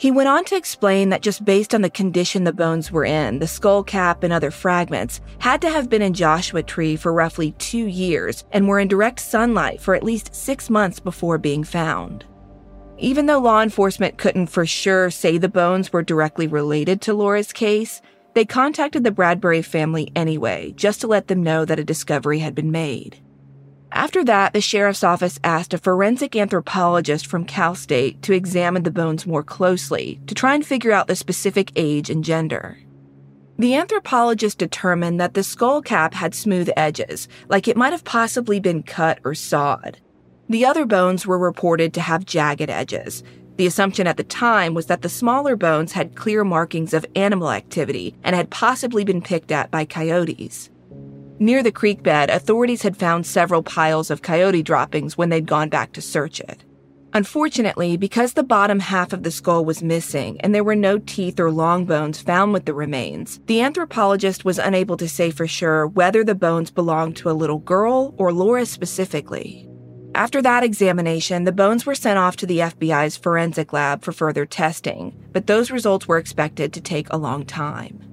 He 0.00 0.10
went 0.10 0.30
on 0.30 0.46
to 0.46 0.56
explain 0.56 1.10
that 1.10 1.20
just 1.20 1.44
based 1.44 1.74
on 1.74 1.82
the 1.82 1.90
condition 1.90 2.44
the 2.44 2.54
bones 2.54 2.90
were 2.90 3.04
in, 3.04 3.38
the 3.38 3.46
skull 3.46 3.84
cap 3.84 4.22
and 4.22 4.32
other 4.32 4.50
fragments 4.50 5.20
had 5.40 5.60
to 5.60 5.68
have 5.68 5.90
been 5.90 6.00
in 6.00 6.14
Joshua 6.14 6.62
Tree 6.62 6.96
for 6.96 7.12
roughly 7.12 7.52
two 7.58 7.84
years 7.84 8.44
and 8.50 8.66
were 8.66 8.80
in 8.80 8.88
direct 8.88 9.20
sunlight 9.20 9.78
for 9.78 9.94
at 9.94 10.02
least 10.02 10.34
six 10.34 10.70
months 10.70 11.00
before 11.00 11.36
being 11.36 11.64
found. 11.64 12.24
Even 12.96 13.26
though 13.26 13.40
law 13.40 13.60
enforcement 13.60 14.16
couldn't 14.16 14.46
for 14.46 14.64
sure 14.64 15.10
say 15.10 15.36
the 15.36 15.50
bones 15.50 15.92
were 15.92 16.02
directly 16.02 16.46
related 16.46 17.02
to 17.02 17.12
Laura's 17.12 17.52
case, 17.52 18.00
they 18.32 18.46
contacted 18.46 19.04
the 19.04 19.10
Bradbury 19.10 19.60
family 19.60 20.10
anyway, 20.16 20.72
just 20.76 21.02
to 21.02 21.08
let 21.08 21.28
them 21.28 21.42
know 21.42 21.66
that 21.66 21.78
a 21.78 21.84
discovery 21.84 22.38
had 22.38 22.54
been 22.54 22.72
made. 22.72 23.18
After 23.92 24.24
that, 24.24 24.52
the 24.52 24.60
sheriff's 24.60 25.02
office 25.02 25.40
asked 25.42 25.74
a 25.74 25.78
forensic 25.78 26.36
anthropologist 26.36 27.26
from 27.26 27.44
Cal 27.44 27.74
State 27.74 28.22
to 28.22 28.32
examine 28.32 28.84
the 28.84 28.90
bones 28.90 29.26
more 29.26 29.42
closely 29.42 30.20
to 30.26 30.34
try 30.34 30.54
and 30.54 30.64
figure 30.64 30.92
out 30.92 31.08
the 31.08 31.16
specific 31.16 31.72
age 31.74 32.08
and 32.08 32.24
gender. 32.24 32.78
The 33.58 33.74
anthropologist 33.74 34.58
determined 34.58 35.20
that 35.20 35.34
the 35.34 35.42
skull 35.42 35.82
cap 35.82 36.14
had 36.14 36.34
smooth 36.34 36.70
edges, 36.76 37.28
like 37.48 37.68
it 37.68 37.76
might 37.76 37.92
have 37.92 38.04
possibly 38.04 38.60
been 38.60 38.82
cut 38.82 39.18
or 39.24 39.34
sawed. 39.34 39.98
The 40.48 40.64
other 40.64 40.86
bones 40.86 41.26
were 41.26 41.38
reported 41.38 41.92
to 41.94 42.00
have 42.00 42.24
jagged 42.24 42.70
edges. 42.70 43.22
The 43.56 43.66
assumption 43.66 44.06
at 44.06 44.16
the 44.16 44.24
time 44.24 44.72
was 44.72 44.86
that 44.86 45.02
the 45.02 45.08
smaller 45.08 45.56
bones 45.56 45.92
had 45.92 46.16
clear 46.16 46.44
markings 46.44 46.94
of 46.94 47.04
animal 47.14 47.50
activity 47.50 48.14
and 48.22 48.34
had 48.34 48.50
possibly 48.50 49.04
been 49.04 49.20
picked 49.20 49.52
at 49.52 49.70
by 49.70 49.84
coyotes. 49.84 50.70
Near 51.42 51.62
the 51.62 51.72
creek 51.72 52.02
bed, 52.02 52.28
authorities 52.28 52.82
had 52.82 52.98
found 52.98 53.24
several 53.24 53.62
piles 53.62 54.10
of 54.10 54.20
coyote 54.20 54.62
droppings 54.62 55.16
when 55.16 55.30
they'd 55.30 55.46
gone 55.46 55.70
back 55.70 55.92
to 55.94 56.02
search 56.02 56.38
it. 56.38 56.64
Unfortunately, 57.14 57.96
because 57.96 58.34
the 58.34 58.42
bottom 58.42 58.78
half 58.78 59.14
of 59.14 59.22
the 59.22 59.30
skull 59.30 59.64
was 59.64 59.82
missing 59.82 60.38
and 60.42 60.54
there 60.54 60.62
were 60.62 60.76
no 60.76 60.98
teeth 60.98 61.40
or 61.40 61.50
long 61.50 61.86
bones 61.86 62.20
found 62.20 62.52
with 62.52 62.66
the 62.66 62.74
remains, 62.74 63.40
the 63.46 63.62
anthropologist 63.62 64.44
was 64.44 64.58
unable 64.58 64.98
to 64.98 65.08
say 65.08 65.30
for 65.30 65.46
sure 65.46 65.86
whether 65.86 66.22
the 66.22 66.34
bones 66.34 66.70
belonged 66.70 67.16
to 67.16 67.30
a 67.30 67.32
little 67.32 67.58
girl 67.58 68.14
or 68.18 68.34
Laura 68.34 68.66
specifically. 68.66 69.66
After 70.14 70.42
that 70.42 70.62
examination, 70.62 71.44
the 71.44 71.52
bones 71.52 71.86
were 71.86 71.94
sent 71.94 72.18
off 72.18 72.36
to 72.36 72.46
the 72.46 72.58
FBI's 72.58 73.16
forensic 73.16 73.72
lab 73.72 74.02
for 74.02 74.12
further 74.12 74.44
testing, 74.44 75.16
but 75.32 75.46
those 75.46 75.70
results 75.70 76.06
were 76.06 76.18
expected 76.18 76.74
to 76.74 76.82
take 76.82 77.06
a 77.08 77.16
long 77.16 77.46
time. 77.46 78.09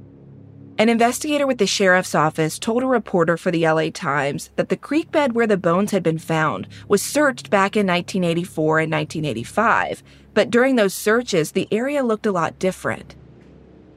An 0.80 0.90
investigator 0.90 1.48
with 1.48 1.58
the 1.58 1.66
sheriff's 1.66 2.14
office 2.14 2.60
told 2.60 2.84
a 2.84 2.88
reporter 2.88 3.36
for 3.36 3.50
the 3.50 3.68
LA 3.68 3.90
Times 3.90 4.52
that 4.58 4.70
the 4.70 4.78
creek 4.78 5.12
bed 5.12 5.34
where 5.34 5.48
the 5.48 5.58
bones 5.58 5.90
had 5.90 6.04
been 6.04 6.20
found 6.20 6.68
was 6.88 7.02
searched 7.02 7.50
back 7.50 7.76
in 7.76 7.88
1984 7.88 8.82
and 8.82 8.92
1985, 8.92 10.04
but 10.36 10.52
during 10.52 10.76
those 10.76 10.94
searches, 10.94 11.54
the 11.54 11.68
area 11.72 12.04
looked 12.04 12.28
a 12.28 12.32
lot 12.32 12.60
different. 12.60 13.16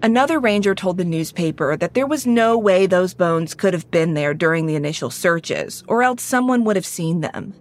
Another 0.03 0.41
ranger 0.41 0.75
told 0.75 0.97
the 0.97 1.05
newspaper 1.05 1.77
that 1.77 1.93
there 1.93 2.07
was 2.07 2.27
no 2.27 2.57
way 2.57 2.87
those 2.87 3.13
bones 3.13 3.53
could 3.53 3.75
have 3.75 3.91
been 3.91 4.15
there 4.15 4.33
during 4.33 4.65
the 4.65 4.75
initial 4.75 5.11
searches, 5.11 5.85
or 5.87 6.03
else 6.03 6.23
someone 6.23 6.65
would 6.65 6.77
have 6.77 6.87
seen 6.87 7.21
them. 7.21 7.53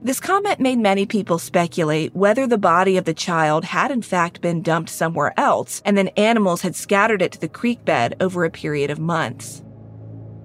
This 0.00 0.20
comment 0.20 0.60
made 0.60 0.78
many 0.78 1.06
people 1.06 1.40
speculate 1.40 2.14
whether 2.14 2.46
the 2.46 2.56
body 2.56 2.96
of 2.96 3.04
the 3.04 3.12
child 3.12 3.64
had 3.64 3.90
in 3.90 4.00
fact 4.00 4.40
been 4.40 4.62
dumped 4.62 4.90
somewhere 4.90 5.34
else 5.36 5.82
and 5.84 5.98
then 5.98 6.08
animals 6.16 6.62
had 6.62 6.76
scattered 6.76 7.20
it 7.20 7.32
to 7.32 7.40
the 7.40 7.48
creek 7.48 7.84
bed 7.84 8.14
over 8.20 8.44
a 8.44 8.50
period 8.50 8.90
of 8.90 9.00
months. 9.00 9.60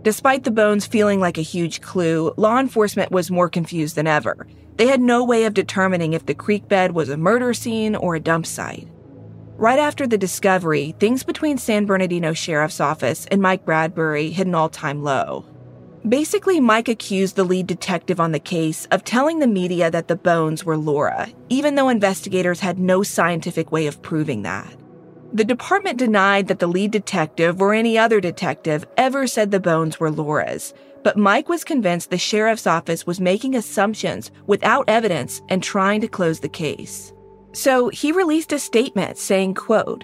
Despite 0.01 0.43
the 0.43 0.49
bones 0.51 0.88
feeling 0.88 1.20
like 1.20 1.38
a 1.38 1.43
huge 1.43 1.82
clue, 1.82 2.34
law 2.36 2.60
enforcement 2.60 3.12
was 3.12 3.30
more 3.30 3.47
confused 3.47 3.95
than 3.95 4.08
ever. 4.08 4.47
They 4.78 4.88
had 4.88 4.99
no 4.99 5.24
way 5.24 5.45
of 5.45 5.54
determining 5.54 6.14
if 6.14 6.26
the 6.26 6.34
creek 6.34 6.68
bed 6.68 6.93
was 6.93 7.10
a 7.10 7.16
murder 7.16 7.54
scene 7.54 7.95
or 7.95 8.16
a 8.16 8.20
dump 8.20 8.47
site. 8.47 8.88
Right 9.56 9.78
after 9.78 10.08
the 10.08 10.18
discovery, 10.18 10.95
things 10.99 11.22
between 11.22 11.60
San 11.60 11.86
Bernardino 11.86 12.34
Sheriff's 12.34 12.82
Office 12.82 13.28
and 13.28 13.39
Mike 13.39 13.66
Bradbury 13.66 14.32
hit 14.32 14.47
an 14.47 14.56
all 14.56 14.68
time 14.68 15.04
low. 15.04 15.45
Basically, 16.08 16.60
Mike 16.60 16.89
accused 16.89 17.38
the 17.38 17.45
lead 17.45 17.66
detective 17.66 18.20
on 18.20 18.34
the 18.34 18.39
case 18.39 18.86
of 18.91 19.06
telling 19.06 19.39
the 19.39 19.47
media 19.47 19.89
that 19.89 20.10
the 20.10 20.18
bones 20.18 20.66
were 20.66 20.76
Laura, 20.76 21.30
even 21.47 21.76
though 21.76 21.88
investigators 21.88 22.60
had 22.60 22.78
no 22.78 23.04
scientific 23.04 23.72
way 23.72 23.88
of 23.88 24.01
proving 24.01 24.41
that. 24.41 24.76
The 25.32 25.45
department 25.45 25.97
denied 25.97 26.49
that 26.49 26.60
the 26.60 26.68
lead 26.68 26.91
detective 26.91 27.62
or 27.62 27.74
any 27.74 27.97
other 27.97 28.20
detective 28.20 28.86
ever 28.97 29.28
said 29.28 29.49
the 29.49 29.62
bones 29.62 29.97
were 29.97 30.12
Laura's, 30.12 30.74
but 31.04 31.18
Mike 31.18 31.47
was 31.47 31.64
convinced 31.64 32.10
the 32.10 32.18
sheriff's 32.18 32.68
office 32.68 33.08
was 33.08 33.22
making 33.22 33.56
assumptions 33.56 34.30
without 34.45 34.89
evidence 34.89 35.41
and 35.47 35.64
trying 35.64 36.01
to 36.01 36.08
close 36.10 36.41
the 36.41 36.49
case. 36.49 37.14
So 37.54 37.88
he 37.89 38.12
released 38.12 38.51
a 38.51 38.60
statement 38.60 39.18
saying, 39.18 39.56
quote, 39.56 40.04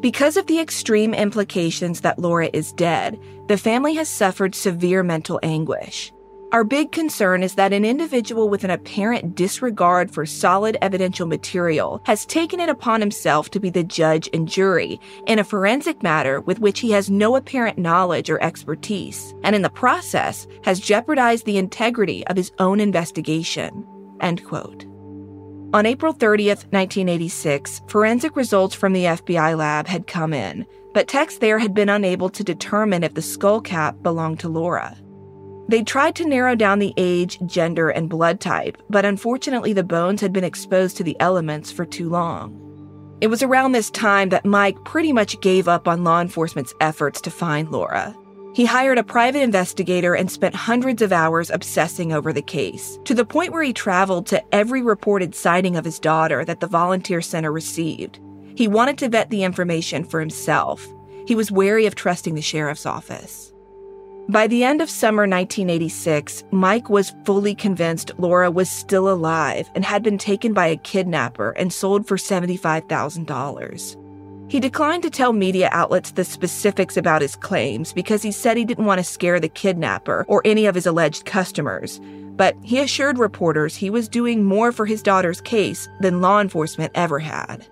because 0.00 0.36
of 0.36 0.46
the 0.46 0.60
extreme 0.60 1.14
implications 1.14 2.02
that 2.02 2.18
Laura 2.18 2.50
is 2.52 2.72
dead, 2.72 3.18
the 3.48 3.56
family 3.56 3.94
has 3.94 4.08
suffered 4.08 4.54
severe 4.54 5.02
mental 5.02 5.40
anguish. 5.42 6.12
Our 6.52 6.62
big 6.62 6.92
concern 6.92 7.42
is 7.42 7.56
that 7.56 7.72
an 7.72 7.84
individual 7.84 8.48
with 8.48 8.62
an 8.62 8.70
apparent 8.70 9.34
disregard 9.34 10.12
for 10.12 10.24
solid 10.24 10.78
evidential 10.80 11.26
material 11.26 12.00
has 12.04 12.24
taken 12.24 12.60
it 12.60 12.68
upon 12.68 13.00
himself 13.00 13.50
to 13.50 13.60
be 13.60 13.68
the 13.68 13.82
judge 13.82 14.28
and 14.32 14.48
jury 14.48 15.00
in 15.26 15.40
a 15.40 15.44
forensic 15.44 16.04
matter 16.04 16.40
with 16.40 16.60
which 16.60 16.80
he 16.80 16.92
has 16.92 17.10
no 17.10 17.34
apparent 17.34 17.78
knowledge 17.78 18.30
or 18.30 18.42
expertise, 18.42 19.34
and 19.42 19.56
in 19.56 19.62
the 19.62 19.70
process 19.70 20.46
has 20.62 20.78
jeopardized 20.78 21.46
the 21.46 21.58
integrity 21.58 22.24
of 22.28 22.36
his 22.36 22.52
own 22.60 22.78
investigation. 22.78 23.84
End 24.20 24.44
quote. 24.44 24.86
On 25.74 25.84
April 25.84 26.14
30th, 26.14 26.64
1986, 26.72 27.82
forensic 27.88 28.36
results 28.36 28.74
from 28.74 28.92
the 28.92 29.04
FBI 29.04 29.58
lab 29.58 29.88
had 29.88 30.06
come 30.06 30.32
in, 30.32 30.64
but 30.94 31.08
techs 31.08 31.38
there 31.38 31.58
had 31.58 31.74
been 31.74 31.88
unable 31.88 32.28
to 32.30 32.44
determine 32.44 33.02
if 33.02 33.14
the 33.14 33.20
skull 33.22 33.60
cap 33.60 34.00
belonged 34.02 34.40
to 34.40 34.48
Laura. 34.48 34.96
They 35.68 35.82
tried 35.82 36.14
to 36.16 36.28
narrow 36.28 36.54
down 36.54 36.78
the 36.78 36.94
age, 36.96 37.40
gender, 37.46 37.90
and 37.90 38.08
blood 38.08 38.40
type, 38.40 38.80
but 38.88 39.04
unfortunately 39.04 39.72
the 39.72 39.82
bones 39.82 40.20
had 40.20 40.32
been 40.32 40.44
exposed 40.44 40.96
to 40.98 41.04
the 41.04 41.16
elements 41.18 41.72
for 41.72 41.84
too 41.84 42.08
long. 42.08 42.62
It 43.20 43.26
was 43.26 43.42
around 43.42 43.72
this 43.72 43.90
time 43.90 44.28
that 44.28 44.44
Mike 44.44 44.76
pretty 44.84 45.12
much 45.12 45.40
gave 45.40 45.66
up 45.66 45.88
on 45.88 46.04
law 46.04 46.20
enforcement's 46.20 46.74
efforts 46.80 47.20
to 47.22 47.30
find 47.30 47.72
Laura. 47.72 48.14
He 48.56 48.64
hired 48.64 48.96
a 48.96 49.04
private 49.04 49.42
investigator 49.42 50.14
and 50.14 50.30
spent 50.30 50.54
hundreds 50.54 51.02
of 51.02 51.12
hours 51.12 51.50
obsessing 51.50 52.10
over 52.10 52.32
the 52.32 52.40
case, 52.40 52.98
to 53.04 53.12
the 53.12 53.26
point 53.26 53.52
where 53.52 53.62
he 53.62 53.74
traveled 53.74 54.26
to 54.28 54.42
every 54.54 54.80
reported 54.80 55.34
sighting 55.34 55.76
of 55.76 55.84
his 55.84 55.98
daughter 55.98 56.42
that 56.42 56.60
the 56.60 56.66
volunteer 56.66 57.20
center 57.20 57.52
received. 57.52 58.18
He 58.54 58.66
wanted 58.66 58.96
to 58.96 59.10
vet 59.10 59.28
the 59.28 59.44
information 59.44 60.04
for 60.04 60.20
himself. 60.20 60.88
He 61.26 61.34
was 61.34 61.52
wary 61.52 61.84
of 61.84 61.96
trusting 61.96 62.34
the 62.34 62.40
sheriff's 62.40 62.86
office. 62.86 63.52
By 64.30 64.46
the 64.46 64.64
end 64.64 64.80
of 64.80 64.88
summer 64.88 65.24
1986, 65.24 66.44
Mike 66.50 66.88
was 66.88 67.12
fully 67.26 67.54
convinced 67.54 68.12
Laura 68.16 68.50
was 68.50 68.70
still 68.70 69.10
alive 69.10 69.68
and 69.74 69.84
had 69.84 70.02
been 70.02 70.16
taken 70.16 70.54
by 70.54 70.68
a 70.68 70.78
kidnapper 70.78 71.50
and 71.50 71.70
sold 71.70 72.08
for 72.08 72.16
$75,000. 72.16 74.05
He 74.48 74.60
declined 74.60 75.02
to 75.02 75.10
tell 75.10 75.32
media 75.32 75.68
outlets 75.72 76.12
the 76.12 76.24
specifics 76.24 76.96
about 76.96 77.22
his 77.22 77.34
claims 77.34 77.92
because 77.92 78.22
he 78.22 78.30
said 78.30 78.56
he 78.56 78.64
didn't 78.64 78.84
want 78.84 78.98
to 78.98 79.04
scare 79.04 79.40
the 79.40 79.48
kidnapper 79.48 80.24
or 80.28 80.40
any 80.44 80.66
of 80.66 80.74
his 80.76 80.86
alleged 80.86 81.24
customers. 81.24 82.00
But 82.36 82.56
he 82.62 82.78
assured 82.78 83.18
reporters 83.18 83.74
he 83.74 83.90
was 83.90 84.08
doing 84.08 84.44
more 84.44 84.70
for 84.70 84.86
his 84.86 85.02
daughter's 85.02 85.40
case 85.40 85.88
than 86.00 86.20
law 86.20 86.40
enforcement 86.40 86.92
ever 86.94 87.18
had. 87.18 87.66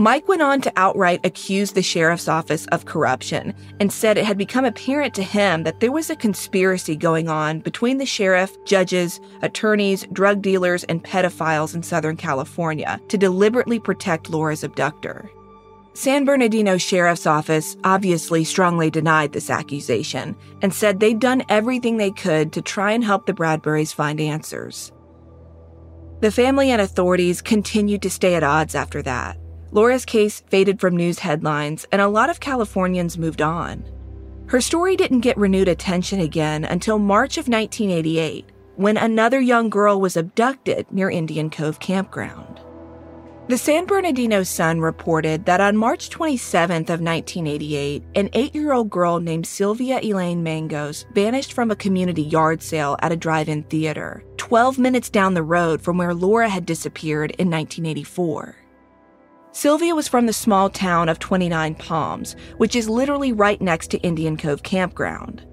Mike 0.00 0.28
went 0.28 0.40
on 0.40 0.62
to 0.62 0.72
outright 0.76 1.24
accuse 1.24 1.72
the 1.72 1.82
sheriff's 1.82 2.28
office 2.28 2.66
of 2.68 2.86
corruption 2.86 3.54
and 3.80 3.92
said 3.92 4.16
it 4.16 4.24
had 4.24 4.38
become 4.38 4.64
apparent 4.64 5.14
to 5.14 5.22
him 5.22 5.62
that 5.62 5.80
there 5.80 5.92
was 5.92 6.08
a 6.08 6.16
conspiracy 6.16 6.96
going 6.96 7.28
on 7.28 7.60
between 7.60 7.98
the 7.98 8.06
sheriff, 8.06 8.56
judges, 8.64 9.20
attorneys, 9.42 10.06
drug 10.12 10.40
dealers, 10.40 10.84
and 10.84 11.04
pedophiles 11.04 11.74
in 11.74 11.82
Southern 11.82 12.16
California 12.16 12.98
to 13.08 13.18
deliberately 13.18 13.78
protect 13.78 14.30
Laura's 14.30 14.64
abductor. 14.64 15.30
San 15.92 16.24
Bernardino 16.24 16.78
Sheriff's 16.78 17.26
Office 17.26 17.76
obviously 17.82 18.44
strongly 18.44 18.90
denied 18.90 19.32
this 19.32 19.50
accusation 19.50 20.36
and 20.62 20.72
said 20.72 21.00
they'd 21.00 21.18
done 21.18 21.42
everything 21.48 21.96
they 21.96 22.12
could 22.12 22.52
to 22.52 22.62
try 22.62 22.92
and 22.92 23.04
help 23.04 23.26
the 23.26 23.32
Bradburys 23.32 23.92
find 23.92 24.20
answers. 24.20 24.92
The 26.20 26.30
family 26.30 26.70
and 26.70 26.80
authorities 26.80 27.42
continued 27.42 28.02
to 28.02 28.10
stay 28.10 28.34
at 28.34 28.44
odds 28.44 28.74
after 28.74 29.02
that. 29.02 29.36
Laura's 29.72 30.04
case 30.04 30.40
faded 30.48 30.80
from 30.80 30.96
news 30.96 31.18
headlines, 31.18 31.86
and 31.92 32.00
a 32.00 32.08
lot 32.08 32.30
of 32.30 32.40
Californians 32.40 33.18
moved 33.18 33.42
on. 33.42 33.84
Her 34.46 34.60
story 34.60 34.96
didn't 34.96 35.20
get 35.20 35.36
renewed 35.38 35.68
attention 35.68 36.20
again 36.20 36.64
until 36.64 36.98
March 36.98 37.38
of 37.38 37.48
1988, 37.48 38.46
when 38.76 38.96
another 38.96 39.40
young 39.40 39.70
girl 39.70 40.00
was 40.00 40.16
abducted 40.16 40.86
near 40.90 41.10
Indian 41.10 41.50
Cove 41.50 41.80
Campground. 41.80 42.60
The 43.50 43.58
San 43.58 43.84
Bernardino 43.84 44.44
Sun 44.44 44.80
reported 44.80 45.44
that 45.46 45.60
on 45.60 45.76
March 45.76 46.08
27th 46.08 46.88
of 46.88 47.00
1988, 47.00 48.04
an 48.14 48.28
8-year-old 48.28 48.90
girl 48.90 49.18
named 49.18 49.44
Sylvia 49.44 49.98
Elaine 50.04 50.44
Mangos 50.44 51.04
vanished 51.14 51.52
from 51.52 51.72
a 51.72 51.74
community 51.74 52.22
yard 52.22 52.62
sale 52.62 52.96
at 53.02 53.10
a 53.10 53.16
drive-in 53.16 53.64
theater, 53.64 54.22
12 54.36 54.78
minutes 54.78 55.10
down 55.10 55.34
the 55.34 55.42
road 55.42 55.82
from 55.82 55.98
where 55.98 56.14
Laura 56.14 56.48
had 56.48 56.64
disappeared 56.64 57.32
in 57.40 57.50
1984. 57.50 58.54
Sylvia 59.50 59.96
was 59.96 60.06
from 60.06 60.26
the 60.26 60.32
small 60.32 60.70
town 60.70 61.08
of 61.08 61.18
29 61.18 61.74
Palms, 61.74 62.36
which 62.58 62.76
is 62.76 62.88
literally 62.88 63.32
right 63.32 63.60
next 63.60 63.88
to 63.88 63.98
Indian 64.02 64.36
Cove 64.36 64.62
Campground. 64.62 65.44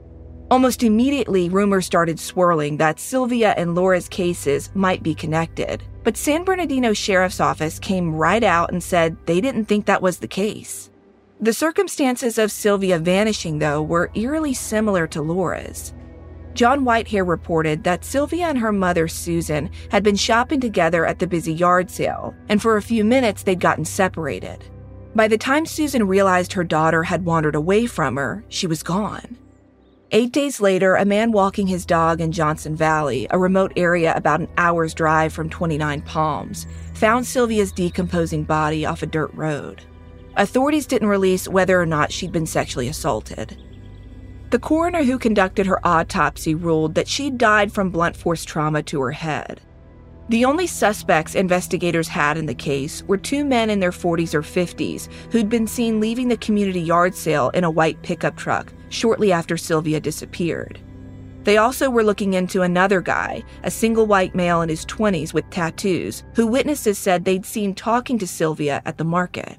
Almost 0.50 0.84
immediately, 0.84 1.50
rumors 1.50 1.86
started 1.86 2.18
swirling 2.20 2.78
that 2.78 3.02
Sylvia 3.02 3.54
and 3.58 3.76
Laura's 3.76 4.08
cases 4.08 4.70
might 4.74 5.04
be 5.04 5.14
connected. 5.14 5.84
But 6.04 6.16
San 6.16 6.46
Bernardino 6.46 6.94
Sheriff's 6.94 7.42
Office 7.42 7.80
came 7.80 8.16
right 8.16 8.44
out 8.44 8.72
and 8.72 8.82
said 8.82 9.18
they 9.26 9.42
didn't 9.42 9.66
think 9.66 9.86
that 9.86 10.02
was 10.02 10.20
the 10.20 10.28
case. 10.28 10.90
The 11.42 11.52
circumstances 11.52 12.38
of 12.38 12.50
Sylvia 12.50 12.98
vanishing, 12.98 13.60
though, 13.60 13.84
were 13.84 14.10
eerily 14.16 14.54
similar 14.54 15.06
to 15.08 15.22
Laura's. 15.22 15.94
John 16.54 16.86
Whitehair 16.86 17.28
reported 17.28 17.84
that 17.84 18.06
Sylvia 18.06 18.48
and 18.48 18.58
her 18.58 18.72
mother, 18.72 19.10
Susan, 19.10 19.70
had 19.92 20.02
been 20.02 20.16
shopping 20.16 20.62
together 20.62 21.06
at 21.06 21.20
the 21.20 21.28
busy 21.28 21.54
yard 21.54 21.92
sale, 21.92 22.34
and 22.48 22.62
for 22.62 22.78
a 22.78 22.82
few 22.82 23.04
minutes 23.04 23.44
they'd 23.44 23.60
gotten 23.60 23.86
separated. 23.86 24.64
By 25.14 25.28
the 25.28 25.38
time 25.38 25.66
Susan 25.66 26.08
realized 26.08 26.54
her 26.54 26.64
daughter 26.64 27.04
had 27.04 27.26
wandered 27.26 27.56
away 27.56 27.86
from 27.86 28.16
her, 28.16 28.46
she 28.48 28.66
was 28.66 28.82
gone. 28.82 29.38
Eight 30.14 30.32
days 30.32 30.62
later, 30.62 30.96
a 30.96 31.04
man 31.04 31.34
walking 31.34 31.68
his 31.68 31.86
dog 31.86 32.22
in 32.22 32.32
Johnson 32.32 32.78
Valley, 32.78 33.28
a 33.30 33.38
remote 33.38 33.74
area 33.76 34.14
about 34.16 34.40
an 34.40 34.48
hour's 34.58 34.94
drive 34.94 35.34
from 35.34 35.50
29 35.50 36.02
Palms, 36.04 36.66
found 36.94 37.26
Sylvia's 37.26 37.74
decomposing 37.74 38.46
body 38.46 38.86
off 38.86 39.04
a 39.04 39.06
dirt 39.06 39.34
road. 39.34 39.84
Authorities 40.38 40.88
didn't 40.88 41.10
release 41.10 41.50
whether 41.50 41.82
or 41.82 41.86
not 41.86 42.14
she'd 42.14 42.32
been 42.32 42.46
sexually 42.46 42.88
assaulted. 42.88 43.62
The 44.50 44.60
coroner 44.60 45.04
who 45.04 45.20
conducted 45.20 45.66
her 45.66 45.86
autopsy 45.86 46.56
ruled 46.56 46.96
that 46.96 47.10
she'd 47.10 47.38
died 47.38 47.74
from 47.74 47.90
blunt 47.90 48.16
force 48.16 48.46
trauma 48.46 48.84
to 48.84 49.02
her 49.02 49.12
head. 49.12 49.60
The 50.30 50.44
only 50.44 50.68
suspects 50.68 51.36
investigators 51.36 52.10
had 52.10 52.38
in 52.38 52.48
the 52.48 52.54
case 52.54 53.02
were 53.04 53.18
two 53.18 53.46
men 53.46 53.70
in 53.70 53.80
their 53.80 53.92
40s 53.92 54.34
or 54.34 54.42
50s 54.42 55.08
who'd 55.32 55.48
been 55.48 55.68
seen 55.68 56.02
leaving 56.02 56.28
the 56.28 56.36
community 56.38 56.82
yard 56.82 57.16
sale 57.16 57.50
in 57.52 57.64
a 57.64 57.72
white 57.72 58.02
pickup 58.04 58.36
truck 58.36 58.74
shortly 58.90 59.32
after 59.32 59.56
Sylvia 59.56 60.02
disappeared. 60.02 60.80
They 61.46 61.56
also 61.56 61.90
were 61.90 62.04
looking 62.04 62.34
into 62.34 62.64
another 62.64 63.00
guy, 63.00 63.42
a 63.64 63.72
single 63.72 64.06
white 64.06 64.36
male 64.36 64.62
in 64.62 64.68
his 64.68 64.86
20s 64.86 65.34
with 65.34 65.50
tattoos, 65.50 66.26
who 66.36 66.46
witnesses 66.46 66.98
said 66.98 67.24
they'd 67.24 67.46
seen 67.46 67.74
talking 67.74 68.20
to 68.20 68.28
Sylvia 68.28 68.82
at 68.84 68.98
the 68.98 69.06
market. 69.06 69.58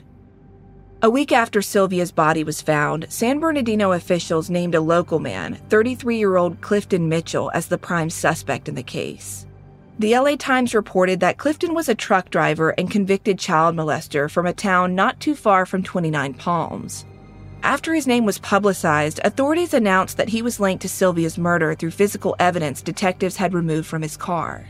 A 1.00 1.08
week 1.08 1.32
after 1.32 1.62
Sylvia's 1.62 2.12
body 2.12 2.44
was 2.44 2.60
found, 2.60 3.06
San 3.08 3.40
Bernardino 3.40 3.92
officials 3.92 4.50
named 4.50 4.74
a 4.74 4.82
local 4.82 5.18
man, 5.18 5.54
33 5.70 6.18
year 6.18 6.36
old 6.36 6.60
Clifton 6.60 7.08
Mitchell, 7.08 7.50
as 7.54 7.68
the 7.68 7.78
prime 7.78 8.10
suspect 8.10 8.68
in 8.68 8.74
the 8.74 8.82
case. 8.82 9.46
The 10.00 10.16
LA 10.16 10.36
Times 10.36 10.76
reported 10.76 11.18
that 11.20 11.38
Clifton 11.38 11.74
was 11.74 11.88
a 11.88 11.94
truck 11.94 12.30
driver 12.30 12.70
and 12.70 12.88
convicted 12.88 13.36
child 13.36 13.74
molester 13.74 14.30
from 14.30 14.46
a 14.46 14.52
town 14.52 14.94
not 14.94 15.18
too 15.18 15.34
far 15.34 15.66
from 15.66 15.82
29 15.82 16.34
Palms. 16.34 17.04
After 17.64 17.92
his 17.92 18.06
name 18.06 18.24
was 18.24 18.38
publicized, 18.38 19.18
authorities 19.24 19.74
announced 19.74 20.16
that 20.16 20.28
he 20.28 20.40
was 20.40 20.60
linked 20.60 20.82
to 20.82 20.88
Sylvia's 20.88 21.36
murder 21.36 21.74
through 21.74 21.90
physical 21.90 22.36
evidence 22.38 22.80
detectives 22.80 23.38
had 23.38 23.52
removed 23.52 23.88
from 23.88 24.02
his 24.02 24.16
car. 24.16 24.66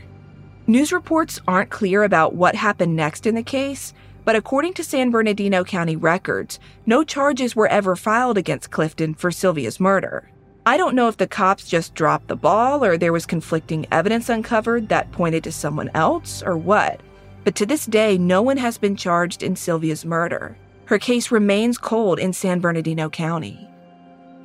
News 0.65 0.91
reports 0.91 1.39
aren't 1.47 1.69
clear 1.69 2.03
about 2.03 2.33
what 2.33 2.55
happened 2.55 2.95
next 2.95 3.27
in 3.27 3.35
the 3.35 3.43
case, 3.43 3.93
but 4.25 4.35
according 4.35 4.73
to 4.73 4.83
San 4.83 5.11
Bernardino 5.11 5.63
County 5.63 5.95
records, 5.95 6.59
no 6.87 7.03
charges 7.03 7.55
were 7.55 7.67
ever 7.67 7.95
filed 7.95 8.39
against 8.39 8.71
Clifton 8.71 9.13
for 9.13 9.29
Sylvia's 9.29 9.79
murder. 9.79 10.31
I 10.69 10.77
don't 10.77 10.93
know 10.93 11.07
if 11.07 11.17
the 11.17 11.25
cops 11.25 11.67
just 11.67 11.95
dropped 11.95 12.27
the 12.27 12.35
ball 12.35 12.85
or 12.85 12.95
there 12.95 13.11
was 13.11 13.25
conflicting 13.25 13.87
evidence 13.91 14.29
uncovered 14.29 14.89
that 14.89 15.11
pointed 15.11 15.43
to 15.45 15.51
someone 15.51 15.89
else 15.95 16.43
or 16.43 16.55
what, 16.55 17.01
but 17.43 17.55
to 17.55 17.65
this 17.65 17.87
day, 17.87 18.19
no 18.19 18.43
one 18.43 18.57
has 18.57 18.77
been 18.77 18.95
charged 18.95 19.41
in 19.41 19.55
Sylvia's 19.55 20.05
murder. 20.05 20.55
Her 20.85 20.99
case 20.99 21.31
remains 21.31 21.79
cold 21.79 22.19
in 22.19 22.33
San 22.33 22.59
Bernardino 22.59 23.09
County. 23.09 23.67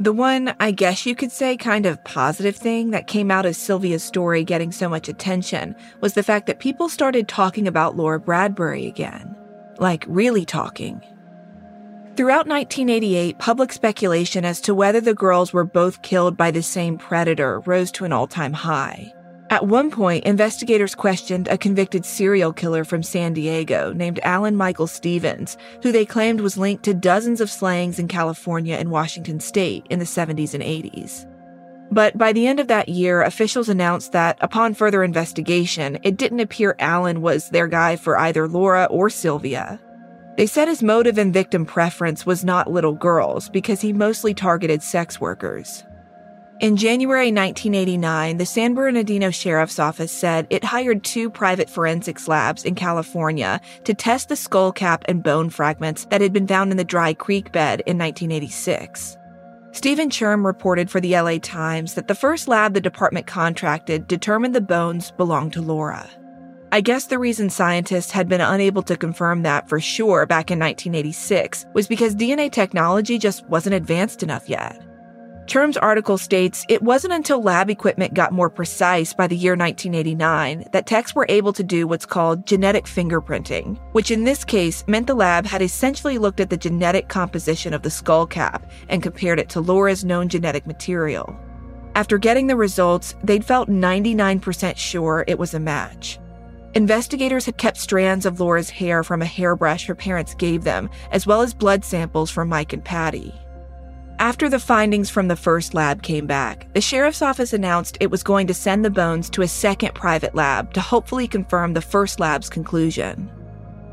The 0.01 0.15
one, 0.15 0.55
I 0.61 0.71
guess 0.71 1.05
you 1.05 1.15
could 1.15 1.31
say, 1.31 1.59
kind 1.59 1.85
of 1.85 2.03
positive 2.05 2.57
thing 2.57 2.93
that 2.93 3.07
came 3.07 3.31
out 3.31 3.45
of 3.45 3.55
Sylvia's 3.55 4.03
story 4.03 4.45
getting 4.45 4.73
so 4.73 4.89
much 4.89 5.11
attention 5.11 5.77
was 6.01 6.15
the 6.15 6.23
fact 6.23 6.47
that 6.47 6.59
people 6.59 6.89
started 6.89 7.29
talking 7.29 7.69
about 7.69 7.99
Laura 7.99 8.19
Bradbury 8.19 8.87
again. 8.87 9.37
Like, 9.77 10.07
really 10.09 10.47
talking. 10.47 11.03
Throughout 12.17 12.47
1988, 12.47 13.41
public 13.41 13.73
speculation 13.73 14.45
as 14.45 14.61
to 14.61 14.73
whether 14.73 15.01
the 15.01 15.15
girls 15.15 15.53
were 15.53 15.65
both 15.65 16.01
killed 16.03 16.37
by 16.37 16.53
the 16.53 16.63
same 16.63 16.97
predator 16.97 17.59
rose 17.67 17.91
to 17.91 18.05
an 18.05 18.13
all 18.13 18.29
time 18.29 18.53
high. 18.53 19.13
At 19.51 19.67
one 19.67 19.91
point, 19.91 20.25
investigators 20.25 20.95
questioned 20.95 21.49
a 21.49 21.59
convicted 21.59 22.05
serial 22.05 22.53
killer 22.53 22.85
from 22.85 23.03
San 23.03 23.33
Diego 23.33 23.93
named 23.93 24.21
Alan 24.23 24.55
Michael 24.55 24.87
Stevens, 24.87 25.57
who 25.83 25.91
they 25.91 26.07
claimed 26.07 26.41
was 26.41 26.57
linked 26.57 26.85
to 26.85 26.95
dozens 26.95 27.41
of 27.41 27.51
slayings 27.51 27.99
in 27.99 28.07
California 28.07 28.77
and 28.77 28.93
Washington 28.93 29.41
state 29.41 29.85
in 29.91 29.99
the 29.99 30.05
70s 30.05 30.55
and 30.55 30.63
80s. 30.63 31.29
But 31.91 32.17
by 32.17 32.33
the 32.33 32.47
end 32.47 32.61
of 32.61 32.69
that 32.69 32.89
year, 32.89 33.23
officials 33.23 33.69
announced 33.69 34.13
that 34.13 34.39
upon 34.41 34.75
further 34.75 35.03
investigation, 35.03 35.99
it 36.05 36.17
didn't 36.17 36.41
appear 36.41 36.77
Alan 36.79 37.23
was 37.23 37.51
their 37.51 37.67
guy 37.67 37.97
for 37.97 38.17
either 38.17 38.47
Laura 38.47 38.85
or 38.85 39.11
Sylvia. 39.11 39.81
They 40.37 40.47
said 40.47 40.67
his 40.67 40.83
motive 40.83 41.17
and 41.17 41.33
victim 41.33 41.65
preference 41.65 42.27
was 42.27 42.45
not 42.45 42.71
little 42.71 42.95
girls 42.95 43.49
because 43.49 43.81
he 43.81 43.93
mostly 43.93 44.35
targeted 44.35 44.83
sex 44.83 45.21
workers. 45.21 45.85
In 46.61 46.77
January 46.77 47.33
1989, 47.33 48.37
the 48.37 48.47
San 48.47 48.75
Bernardino 48.75 49.31
Sheriff's 49.31 49.79
Office 49.79 50.13
said 50.13 50.47
it 50.51 50.65
hired 50.65 51.05
two 51.05 51.29
private 51.29 51.69
forensics 51.69 52.27
labs 52.27 52.65
in 52.65 52.75
California 52.75 53.61
to 53.85 53.95
test 53.95 54.29
the 54.29 54.37
skull 54.37 54.73
cap 54.73 55.05
and 55.07 55.23
bone 55.23 55.51
fragments 55.51 56.07
that 56.07 56.21
had 56.21 56.33
been 56.33 56.47
found 56.47 56.71
in 56.71 56.77
the 56.77 56.85
dry 56.85 57.13
creek 57.13 57.53
bed 57.53 57.83
in 57.87 57.99
1986. 57.99 59.17
Stephen 59.73 60.09
Churm 60.09 60.47
reported 60.47 60.89
for 60.89 61.01
the 61.01 61.19
LA 61.19 61.39
Times 61.39 61.95
that 61.95 62.07
the 62.07 62.15
first 62.15 62.47
lab 62.47 62.75
the 62.75 62.81
department 62.81 63.27
contracted 63.27 64.07
determined 64.07 64.55
the 64.55 64.61
bones 64.61 65.11
belonged 65.11 65.53
to 65.53 65.61
Laura. 65.61 66.09
I 66.75 66.81
guess 66.81 67.05
the 67.05 67.21
reason 67.21 67.51
scientists 67.51 68.11
had 68.11 68.29
been 68.29 68.41
unable 68.41 68.83
to 68.83 68.97
confirm 68.97 69.45
that 69.45 69.69
for 69.69 69.79
sure 69.79 70.27
back 70.27 70.51
in 70.51 70.59
1986 70.59 71.67
was 71.73 71.87
because 71.87 72.17
DNA 72.17 72.51
technology 72.51 73.17
just 73.17 73.47
wasn't 73.49 73.77
advanced 73.77 74.25
enough 74.25 74.49
yet. 74.49 74.85
Churm's 75.47 75.77
article 75.77 76.19
states 76.19 76.67
it 76.69 76.83
wasn't 76.83 77.13
until 77.13 77.41
lab 77.41 77.71
equipment 77.71 78.13
got 78.13 78.33
more 78.33 78.51
precise 78.51 79.15
by 79.15 79.29
the 79.29 79.37
year 79.37 79.53
1989 79.53 80.65
that 80.73 80.87
techs 80.87 81.15
were 81.15 81.27
able 81.29 81.53
to 81.53 81.63
do 81.63 81.87
what's 81.87 82.07
called 82.07 82.45
genetic 82.45 82.87
fingerprinting, 82.87 83.79
which 83.93 84.11
in 84.11 84.25
this 84.25 84.43
case 84.45 84.83
meant 84.89 85.07
the 85.07 85.15
lab 85.15 85.47
had 85.47 85.63
essentially 85.63 86.19
looked 86.19 86.41
at 86.41 86.51
the 86.51 86.57
genetic 86.57 87.07
composition 87.09 87.73
of 87.73 87.83
the 87.83 87.91
skull 87.91 88.27
cap 88.27 88.69
and 88.89 89.01
compared 89.01 89.39
it 89.39 89.49
to 89.49 89.61
Laura's 89.61 90.05
known 90.05 90.29
genetic 90.29 90.67
material. 90.67 91.39
After 91.95 92.19
getting 92.19 92.49
the 92.49 92.57
results, 92.57 93.15
they'd 93.23 93.45
felt 93.45 93.69
99% 93.69 94.77
sure 94.77 95.25
it 95.29 95.39
was 95.39 95.55
a 95.55 95.61
match. 95.61 96.19
Investigators 96.75 97.47
had 97.47 97.57
kept 97.57 97.77
strands 97.77 98.27
of 98.27 98.41
Laura's 98.41 98.69
hair 98.69 99.05
from 99.05 99.23
a 99.23 99.27
hairbrush 99.27 99.87
her 99.87 99.95
parents 99.95 100.35
gave 100.35 100.65
them, 100.65 100.91
as 101.13 101.25
well 101.25 101.41
as 101.41 101.55
blood 101.55 101.85
samples 101.85 102.33
from 102.33 102.49
Mike 102.49 102.73
and 102.73 102.85
Patty. 102.85 103.33
After 104.19 104.49
the 104.49 104.59
findings 104.59 105.09
from 105.09 105.29
the 105.29 105.37
first 105.37 105.73
lab 105.73 106.03
came 106.03 106.27
back, 106.27 106.73
the 106.75 106.81
sheriff's 106.81 107.23
office 107.23 107.53
announced 107.53 107.97
it 108.01 108.11
was 108.11 108.25
going 108.25 108.49
to 108.49 108.55
send 108.55 108.85
the 108.85 108.91
bones 108.91 109.31
to 109.31 109.43
a 109.43 109.49
second 109.49 109.95
private 109.95 110.35
lab 110.35 110.73
to 110.75 110.81
hopefully 110.81 111.29
confirm 111.29 111.75
the 111.75 111.81
first 111.81 112.19
lab's 112.19 112.49
conclusion. 112.49 113.31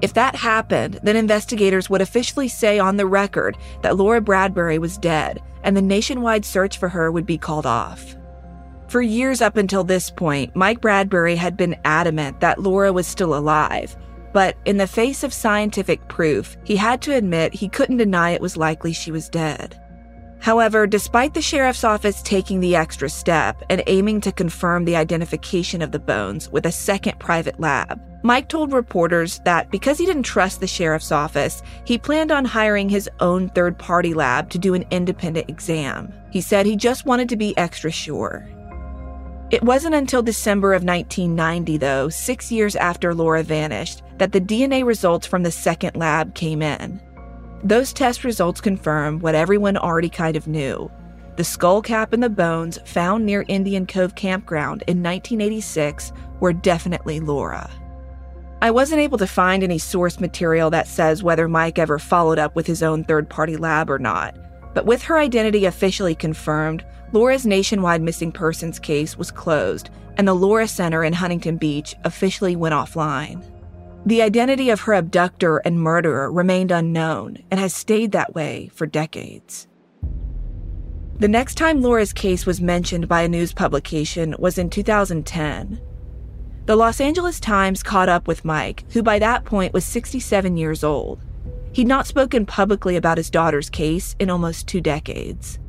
If 0.02 0.14
that 0.16 0.36
happened, 0.36 1.00
then 1.04 1.16
investigators 1.16 1.88
would 1.88 2.02
officially 2.02 2.48
say 2.48 2.80
on 2.80 2.98
the 2.98 3.06
record 3.06 3.58
that 3.84 3.98
Laura 3.98 4.22
Bradbury 4.22 4.80
was 4.80 4.98
dead, 4.98 5.40
and 5.64 5.78
the 5.78 5.84
nationwide 5.84 6.46
search 6.46 6.80
for 6.80 6.90
her 6.90 7.12
would 7.12 7.28
be 7.28 7.38
called 7.38 7.68
off. 7.68 8.16
For 8.92 9.02
years 9.02 9.42
up 9.42 9.56
until 9.56 9.86
this 9.86 10.10
point, 10.10 10.54
Mike 10.54 10.82
Bradbury 10.82 11.38
had 11.38 11.56
been 11.56 11.80
adamant 11.86 12.42
that 12.42 12.60
Laura 12.60 12.92
was 12.92 13.08
still 13.08 13.34
alive, 13.34 13.96
but 14.34 14.58
in 14.66 14.76
the 14.76 14.86
face 14.86 15.24
of 15.24 15.34
scientific 15.34 16.06
proof, 16.10 16.58
he 16.66 16.76
had 16.76 17.02
to 17.04 17.16
admit 17.16 17.54
he 17.54 17.70
couldn't 17.70 17.96
deny 17.96 18.32
it 18.32 18.42
was 18.42 18.58
likely 18.58 18.92
she 18.92 19.10
was 19.10 19.30
dead. 19.30 19.80
However, 20.39 20.88
despite 20.88 21.34
the 21.34 21.42
sheriff's 21.42 21.86
office 21.86 22.22
taking 22.22 22.60
the 22.60 22.76
extra 22.76 23.08
step 23.08 23.64
and 23.70 23.82
aiming 23.88 24.20
to 24.22 24.32
confirm 24.34 24.84
the 24.84 24.98
identification 24.98 25.82
of 25.82 25.94
the 25.94 25.98
bones 25.98 26.50
with 26.50 26.66
a 26.66 26.72
second 26.74 27.18
private 27.18 27.62
lab, 27.62 28.02
Mike 28.24 28.50
told 28.50 28.74
reporters 28.74 29.39
that 29.46 29.72
because 29.72 30.00
he 30.00 30.06
didn't 30.06 30.24
trust 30.24 30.60
the 30.60 30.68
sheriff's 30.68 31.14
office, 31.14 31.64
he 31.86 31.98
planned 31.98 32.30
on 32.30 32.44
hiring 32.44 32.89
his 32.89 33.10
own 33.22 33.48
third 33.52 33.80
party 33.80 34.14
lab 34.14 34.50
to 34.50 34.60
do 34.60 34.74
an 34.74 34.84
independent 34.92 35.50
exam. 35.50 36.14
He 36.30 36.42
said 36.42 36.66
he 36.66 36.76
just 36.76 37.06
wanted 37.06 37.30
to 37.30 37.38
be 37.38 37.58
extra 37.58 37.89
sure. 37.89 38.50
It 39.52 39.62
wasn't 39.64 39.95
until 39.95 40.24
December 40.24 40.74
of 40.74 40.86
1990, 40.86 41.76
though, 41.76 42.08
six 42.08 42.54
years 42.54 42.78
after 42.78 43.14
Laura 43.14 43.43
vanished, 43.43 44.02
that 44.18 44.32
the 44.32 44.39
DNA 44.39 44.86
results 44.86 45.28
from 45.28 45.43
the 45.43 45.52
second 45.52 45.97
lab 45.97 46.34
came 46.36 46.62
in. 46.62 47.02
Those 47.62 47.91
test 47.91 48.24
results 48.24 48.62
confirm 48.62 49.20
what 49.20 49.36
everyone 49.36 49.76
already 49.76 50.08
kind 50.08 50.38
of 50.38 50.47
knew. 50.47 50.89
The 51.36 51.43
skull 51.43 51.82
cap 51.82 52.14
and 52.14 52.24
the 52.24 52.30
bones 52.30 52.80
found 52.86 53.26
near 53.26 53.43
Indian 53.49 53.86
Cove 53.86 54.16
Campground 54.16 54.84
in 54.88 55.04
1986 55.04 56.14
were 56.39 56.54
definitely 56.54 57.20
Laura. 57.20 57.70
I 58.62 58.72
wasn't 58.72 59.02
able 59.02 59.18
to 59.18 59.28
find 59.28 59.64
any 59.64 59.80
source 59.80 60.22
material 60.22 60.70
that 60.70 60.88
says 60.88 61.24
whether 61.24 61.49
Mike 61.49 61.78
ever 61.78 61.99
followed 61.99 62.39
up 62.39 62.56
with 62.56 62.68
his 62.68 62.82
own 62.82 63.04
third 63.04 63.30
party 63.30 63.58
lab 63.58 63.89
or 63.89 63.99
not, 63.99 64.34
but 64.74 64.86
with 64.86 65.01
her 65.03 65.17
identity 65.17 65.65
officially 65.65 66.15
confirmed, 66.15 66.86
Laura's 67.13 67.45
nationwide 67.45 68.01
missing 68.01 68.32
persons 68.32 68.80
case 68.80 69.17
was 69.17 69.32
closed, 69.32 69.89
and 70.17 70.28
the 70.28 70.34
Laura 70.34 70.67
Center 70.67 71.03
in 71.03 71.13
Huntington 71.13 71.57
Beach 71.57 71.95
officially 72.03 72.55
went 72.55 72.74
offline. 72.74 73.43
The 74.05 74.22
identity 74.22 74.69
of 74.69 74.82
her 74.82 74.93
abductor 74.93 75.57
and 75.57 75.80
murderer 75.80 76.32
remained 76.32 76.72
unknown 76.72 77.38
and 77.51 77.59
has 77.59 77.74
stayed 77.74 78.13
that 78.13 78.34
way 78.34 78.69
for 78.74 78.88
decades. 78.88 79.67
The 81.19 81.28
next 81.28 81.55
time 81.55 81.82
Laura's 81.82 82.13
case 82.13 82.47
was 82.47 82.61
mentioned 82.61 83.07
by 83.07 83.22
a 83.22 83.28
news 83.28 83.53
publication 83.53 84.36
was 84.39 84.57
in 84.57 84.72
2010. 84.72 85.80
The 86.65 86.76
Los 86.76 86.99
Angeles 86.99 87.39
Times 87.39 87.84
caught 87.84 88.09
up 88.09 88.28
with 88.28 88.43
Mike, 88.43 88.86
who 88.91 89.03
by 89.03 89.19
that 89.19 89.45
point 89.45 89.74
was 89.74 89.86
67 89.86 90.57
years 90.57 90.84
old. 90.84 91.24
He'd 91.74 91.88
not 91.88 92.07
spoken 92.07 92.45
publicly 92.45 92.95
about 92.95 93.17
his 93.17 93.30
daughter's 93.30 93.69
case 93.69 94.15
in 94.19 94.30
almost 94.30 94.67
two 94.67 94.82
decades. 94.82 95.59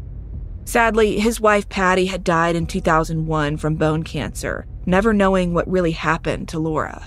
Sadly, 0.65 1.19
his 1.19 1.41
wife 1.41 1.69
Patty 1.69 2.07
had 2.07 2.25
died 2.25 2.57
in 2.57 2.67
2001 2.67 3.57
from 3.57 3.75
bone 3.77 4.03
cancer, 4.03 4.67
never 4.87 5.13
knowing 5.13 5.55
what 5.55 5.71
really 5.71 5.93
happened 5.93 6.49
to 6.49 6.59
Laura. 6.59 7.07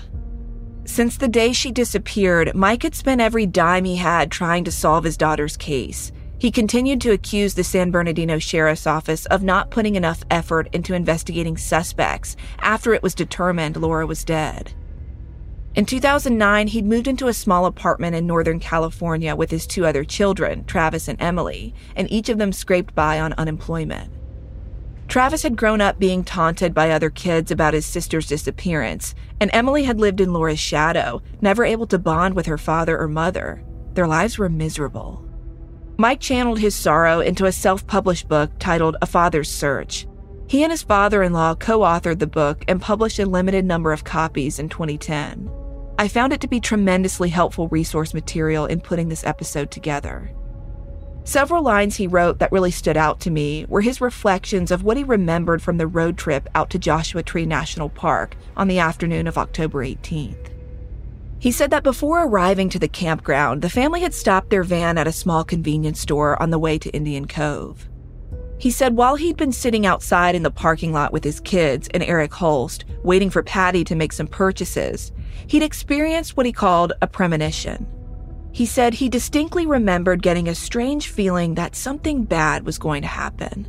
Since 0.84 1.16
the 1.16 1.28
day 1.28 1.52
she 1.52 1.72
disappeared, 1.72 2.54
Mike 2.54 2.84
had 2.84 2.94
spent 2.94 3.20
every 3.20 3.44
dime 3.44 3.84
he 3.84 3.96
had 3.96 4.30
trying 4.30 4.64
to 4.64 4.70
solve 4.70 5.04
his 5.04 5.16
daughter's 5.16 5.56
case. 5.56 6.12
He 6.38 6.50
continued 6.50 7.00
to 7.00 7.12
accuse 7.12 7.54
the 7.54 7.64
San 7.64 7.90
Bernardino 7.90 8.38
Sheriff's 8.38 8.86
Office 8.86 9.26
of 9.26 9.42
not 9.42 9.70
putting 9.70 9.96
enough 9.96 10.22
effort 10.30 10.68
into 10.72 10.94
investigating 10.94 11.56
suspects 11.56 12.36
after 12.60 12.92
it 12.92 13.02
was 13.02 13.14
determined 13.14 13.76
Laura 13.76 14.06
was 14.06 14.22
dead. 14.22 14.72
In 15.76 15.84
2009, 15.84 16.68
he'd 16.68 16.86
moved 16.86 17.06
into 17.06 17.28
a 17.28 17.34
small 17.34 17.66
apartment 17.66 18.16
in 18.16 18.26
Northern 18.26 18.58
California 18.58 19.36
with 19.36 19.50
his 19.50 19.66
two 19.66 19.84
other 19.84 20.04
children, 20.04 20.64
Travis 20.64 21.06
and 21.06 21.20
Emily, 21.20 21.74
and 21.94 22.10
each 22.10 22.30
of 22.30 22.38
them 22.38 22.50
scraped 22.50 22.94
by 22.94 23.20
on 23.20 23.34
unemployment. 23.34 24.10
Travis 25.06 25.42
had 25.42 25.54
grown 25.54 25.82
up 25.82 25.98
being 25.98 26.24
taunted 26.24 26.72
by 26.72 26.90
other 26.90 27.10
kids 27.10 27.50
about 27.50 27.74
his 27.74 27.84
sister's 27.84 28.26
disappearance, 28.26 29.14
and 29.38 29.50
Emily 29.52 29.84
had 29.84 30.00
lived 30.00 30.22
in 30.22 30.32
Laura's 30.32 30.58
shadow, 30.58 31.20
never 31.42 31.62
able 31.62 31.86
to 31.88 31.98
bond 31.98 32.34
with 32.34 32.46
her 32.46 32.56
father 32.56 32.98
or 32.98 33.06
mother. 33.06 33.62
Their 33.92 34.08
lives 34.08 34.38
were 34.38 34.48
miserable. 34.48 35.28
Mike 35.98 36.20
channeled 36.20 36.58
his 36.58 36.74
sorrow 36.74 37.20
into 37.20 37.44
a 37.44 37.52
self 37.52 37.86
published 37.86 38.28
book 38.28 38.50
titled 38.58 38.96
A 39.02 39.06
Father's 39.06 39.50
Search. 39.50 40.06
He 40.48 40.62
and 40.62 40.72
his 40.72 40.82
father 40.82 41.22
in 41.22 41.34
law 41.34 41.54
co 41.54 41.80
authored 41.80 42.18
the 42.18 42.26
book 42.26 42.64
and 42.66 42.80
published 42.80 43.18
a 43.18 43.26
limited 43.26 43.66
number 43.66 43.92
of 43.92 44.04
copies 44.04 44.58
in 44.58 44.70
2010. 44.70 45.50
I 45.98 46.08
found 46.08 46.34
it 46.34 46.42
to 46.42 46.48
be 46.48 46.60
tremendously 46.60 47.30
helpful 47.30 47.68
resource 47.68 48.12
material 48.12 48.66
in 48.66 48.80
putting 48.80 49.08
this 49.08 49.24
episode 49.24 49.70
together. 49.70 50.30
Several 51.24 51.62
lines 51.62 51.96
he 51.96 52.06
wrote 52.06 52.38
that 52.38 52.52
really 52.52 52.70
stood 52.70 52.98
out 52.98 53.18
to 53.20 53.30
me 53.30 53.64
were 53.68 53.80
his 53.80 54.00
reflections 54.00 54.70
of 54.70 54.84
what 54.84 54.98
he 54.98 55.04
remembered 55.04 55.62
from 55.62 55.78
the 55.78 55.86
road 55.86 56.18
trip 56.18 56.48
out 56.54 56.68
to 56.70 56.78
Joshua 56.78 57.22
Tree 57.22 57.46
National 57.46 57.88
Park 57.88 58.36
on 58.56 58.68
the 58.68 58.78
afternoon 58.78 59.26
of 59.26 59.38
October 59.38 59.84
18th. 59.84 60.50
He 61.38 61.50
said 61.50 61.70
that 61.70 61.82
before 61.82 62.24
arriving 62.24 62.68
to 62.70 62.78
the 62.78 62.88
campground, 62.88 63.62
the 63.62 63.70
family 63.70 64.02
had 64.02 64.14
stopped 64.14 64.50
their 64.50 64.62
van 64.62 64.98
at 64.98 65.08
a 65.08 65.12
small 65.12 65.44
convenience 65.44 66.00
store 66.00 66.40
on 66.40 66.50
the 66.50 66.58
way 66.58 66.78
to 66.78 66.90
Indian 66.90 67.26
Cove. 67.26 67.88
He 68.58 68.70
said 68.70 68.96
while 68.96 69.16
he'd 69.16 69.36
been 69.36 69.52
sitting 69.52 69.84
outside 69.84 70.34
in 70.34 70.42
the 70.42 70.50
parking 70.50 70.92
lot 70.92 71.12
with 71.12 71.24
his 71.24 71.40
kids 71.40 71.88
and 71.92 72.02
Eric 72.02 72.32
Holst, 72.32 72.84
waiting 73.02 73.30
for 73.30 73.42
Patty 73.42 73.84
to 73.84 73.94
make 73.94 74.12
some 74.12 74.26
purchases, 74.26 75.12
he'd 75.46 75.62
experienced 75.62 76.36
what 76.36 76.46
he 76.46 76.52
called 76.52 76.92
a 77.02 77.06
premonition. 77.06 77.86
He 78.52 78.66
said 78.66 78.94
he 78.94 79.08
distinctly 79.08 79.66
remembered 79.66 80.22
getting 80.22 80.48
a 80.48 80.54
strange 80.54 81.08
feeling 81.08 81.54
that 81.54 81.76
something 81.76 82.24
bad 82.24 82.64
was 82.64 82.78
going 82.78 83.02
to 83.02 83.08
happen. 83.08 83.68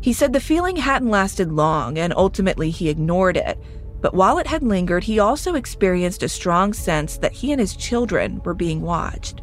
He 0.00 0.12
said 0.12 0.32
the 0.32 0.40
feeling 0.40 0.76
hadn't 0.76 1.10
lasted 1.10 1.52
long 1.52 1.98
and 1.98 2.14
ultimately 2.16 2.70
he 2.70 2.88
ignored 2.88 3.36
it, 3.36 3.58
but 4.00 4.14
while 4.14 4.38
it 4.38 4.46
had 4.46 4.62
lingered, 4.62 5.04
he 5.04 5.18
also 5.18 5.54
experienced 5.54 6.22
a 6.22 6.28
strong 6.28 6.72
sense 6.72 7.18
that 7.18 7.32
he 7.32 7.52
and 7.52 7.60
his 7.60 7.76
children 7.76 8.40
were 8.44 8.54
being 8.54 8.82
watched. 8.82 9.42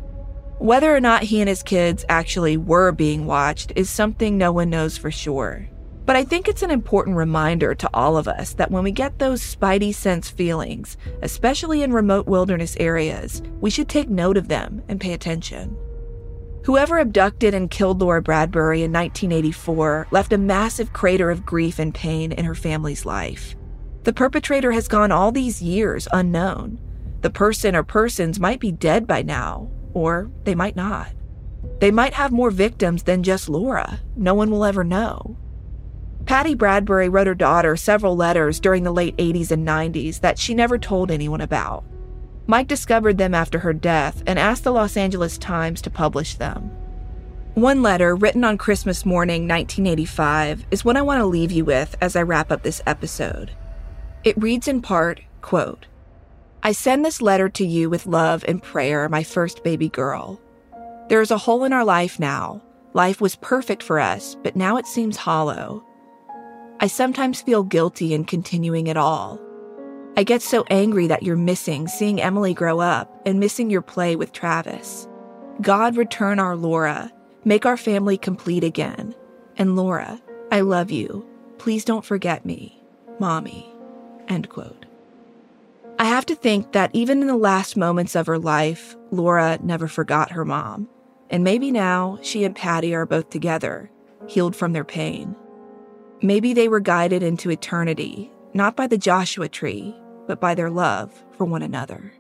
Whether 0.59 0.95
or 0.95 1.01
not 1.01 1.23
he 1.23 1.41
and 1.41 1.49
his 1.49 1.63
kids 1.63 2.05
actually 2.07 2.57
were 2.57 2.91
being 2.91 3.25
watched 3.25 3.73
is 3.75 3.89
something 3.89 4.37
no 4.37 4.51
one 4.51 4.69
knows 4.69 4.97
for 4.97 5.11
sure. 5.11 5.67
But 6.05 6.17
I 6.17 6.25
think 6.25 6.47
it's 6.47 6.63
an 6.63 6.71
important 6.71 7.15
reminder 7.15 7.73
to 7.75 7.89
all 7.93 8.17
of 8.17 8.27
us 8.27 8.53
that 8.55 8.71
when 8.71 8.83
we 8.83 8.91
get 8.91 9.19
those 9.19 9.41
spidey 9.41 9.93
sense 9.93 10.29
feelings, 10.29 10.97
especially 11.21 11.81
in 11.81 11.93
remote 11.93 12.27
wilderness 12.27 12.75
areas, 12.77 13.41
we 13.61 13.69
should 13.69 13.87
take 13.87 14.09
note 14.09 14.35
of 14.35 14.49
them 14.49 14.83
and 14.89 14.99
pay 14.99 15.13
attention. 15.13 15.77
Whoever 16.65 16.97
abducted 16.99 17.53
and 17.53 17.69
killed 17.69 18.01
Laura 18.01 18.21
Bradbury 18.21 18.83
in 18.83 18.91
1984 18.91 20.07
left 20.11 20.33
a 20.33 20.37
massive 20.37 20.93
crater 20.93 21.29
of 21.29 21.45
grief 21.45 21.79
and 21.79 21.93
pain 21.93 22.31
in 22.31 22.45
her 22.45 22.55
family's 22.55 23.05
life. 23.05 23.55
The 24.03 24.13
perpetrator 24.13 24.73
has 24.73 24.87
gone 24.89 25.11
all 25.11 25.31
these 25.31 25.61
years 25.61 26.07
unknown. 26.11 26.79
The 27.21 27.29
person 27.29 27.75
or 27.75 27.83
persons 27.83 28.39
might 28.39 28.59
be 28.59 28.71
dead 28.71 29.07
by 29.07 29.21
now, 29.21 29.71
or 29.93 30.29
they 30.43 30.55
might 30.55 30.75
not. 30.75 31.13
They 31.79 31.91
might 31.91 32.13
have 32.13 32.31
more 32.31 32.51
victims 32.51 33.03
than 33.03 33.23
just 33.23 33.47
Laura. 33.47 34.01
No 34.17 34.33
one 34.33 34.51
will 34.51 34.65
ever 34.65 34.83
know. 34.83 35.37
Patty 36.25 36.55
Bradbury 36.55 37.09
wrote 37.09 37.27
her 37.27 37.35
daughter 37.35 37.75
several 37.75 38.15
letters 38.15 38.59
during 38.59 38.83
the 38.83 38.93
late 38.93 39.15
80s 39.17 39.51
and 39.51 39.67
90s 39.67 40.21
that 40.21 40.39
she 40.39 40.53
never 40.53 40.77
told 40.77 41.11
anyone 41.11 41.41
about. 41.41 41.83
Mike 42.47 42.67
discovered 42.67 43.17
them 43.17 43.33
after 43.33 43.59
her 43.59 43.73
death 43.73 44.23
and 44.25 44.39
asked 44.39 44.63
the 44.63 44.71
Los 44.71 44.97
Angeles 44.97 45.37
Times 45.37 45.81
to 45.81 45.89
publish 45.89 46.35
them. 46.35 46.71
One 47.55 47.81
letter, 47.81 48.15
written 48.15 48.43
on 48.43 48.57
Christmas 48.57 49.05
morning 49.05 49.47
1985, 49.47 50.65
is 50.71 50.83
what 50.83 50.97
I 50.97 51.01
want 51.01 51.19
to 51.19 51.25
leave 51.25 51.51
you 51.51 51.65
with 51.65 51.95
as 52.01 52.15
I 52.15 52.23
wrap 52.23 52.51
up 52.51 52.63
this 52.63 52.81
episode. 52.87 53.51
It 54.23 54.41
reads 54.41 54.67
in 54.67 54.81
part, 54.81 55.21
quote, 55.41 55.85
I 56.63 56.71
send 56.71 57.05
this 57.05 57.21
letter 57.21 57.49
to 57.49 57.65
you 57.65 57.89
with 57.89 58.07
love 58.07 58.43
and 58.47 58.63
prayer, 58.63 59.07
my 59.09 59.23
first 59.23 59.63
baby 59.63 59.89
girl. 59.89 60.41
There 61.09 61.21
is 61.21 61.31
a 61.31 61.37
hole 61.37 61.65
in 61.65 61.73
our 61.73 61.85
life 61.85 62.19
now. 62.19 62.61
Life 62.93 63.19
was 63.19 63.35
perfect 63.35 63.83
for 63.83 63.99
us, 63.99 64.35
but 64.43 64.55
now 64.55 64.77
it 64.77 64.87
seems 64.87 65.17
hollow. 65.17 65.85
I 66.79 66.87
sometimes 66.87 67.41
feel 67.41 67.63
guilty 67.63 68.13
in 68.13 68.25
continuing 68.25 68.87
it 68.87 68.97
all. 68.97 69.39
I 70.15 70.23
get 70.23 70.41
so 70.41 70.63
angry 70.69 71.07
that 71.07 71.23
you're 71.23 71.35
missing 71.35 71.87
seeing 71.87 72.21
Emily 72.21 72.53
grow 72.53 72.79
up 72.79 73.21
and 73.25 73.39
missing 73.39 73.69
your 73.69 73.81
play 73.81 74.15
with 74.15 74.31
Travis. 74.31 75.07
God 75.61 75.97
return 75.97 76.39
our 76.39 76.55
Laura, 76.55 77.11
make 77.45 77.65
our 77.65 77.77
family 77.77 78.17
complete 78.17 78.63
again. 78.63 79.15
And 79.57 79.75
Laura, 79.75 80.21
I 80.51 80.61
love 80.61 80.91
you. 80.91 81.25
Please 81.57 81.85
don't 81.85 82.05
forget 82.05 82.45
me. 82.45 82.81
Mommy. 83.19 83.73
End 84.27 84.49
quote. 84.49 84.85
I 85.99 86.05
have 86.05 86.25
to 86.27 86.35
think 86.35 86.73
that 86.73 86.91
even 86.93 87.21
in 87.21 87.27
the 87.27 87.37
last 87.37 87.77
moments 87.77 88.15
of 88.15 88.27
her 88.27 88.39
life, 88.39 88.95
Laura 89.11 89.59
never 89.61 89.87
forgot 89.87 90.31
her 90.31 90.43
mom. 90.43 90.89
And 91.29 91.43
maybe 91.43 91.71
now 91.71 92.19
she 92.21 92.43
and 92.43 92.55
Patty 92.55 92.93
are 92.93 93.05
both 93.05 93.29
together, 93.29 93.89
healed 94.27 94.55
from 94.55 94.73
their 94.73 94.83
pain. 94.83 95.35
Maybe 96.23 96.53
they 96.53 96.69
were 96.69 96.79
guided 96.79 97.21
into 97.21 97.51
eternity, 97.51 98.31
not 98.53 98.77
by 98.77 98.87
the 98.87 98.97
Joshua 98.97 99.49
tree, 99.49 99.93
but 100.25 100.39
by 100.39 100.55
their 100.55 100.69
love 100.69 101.11
for 101.37 101.43
one 101.43 101.61
another. 101.61 102.13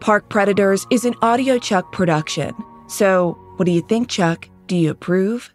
Park 0.00 0.28
Predators 0.28 0.86
is 0.90 1.06
an 1.06 1.14
audiochuck 1.14 1.90
production. 1.92 2.54
So, 2.86 3.38
what 3.56 3.64
do 3.64 3.72
you 3.72 3.80
think, 3.80 4.08
Chuck? 4.08 4.48
Do 4.66 4.76
you 4.76 4.90
approve? 4.90 5.54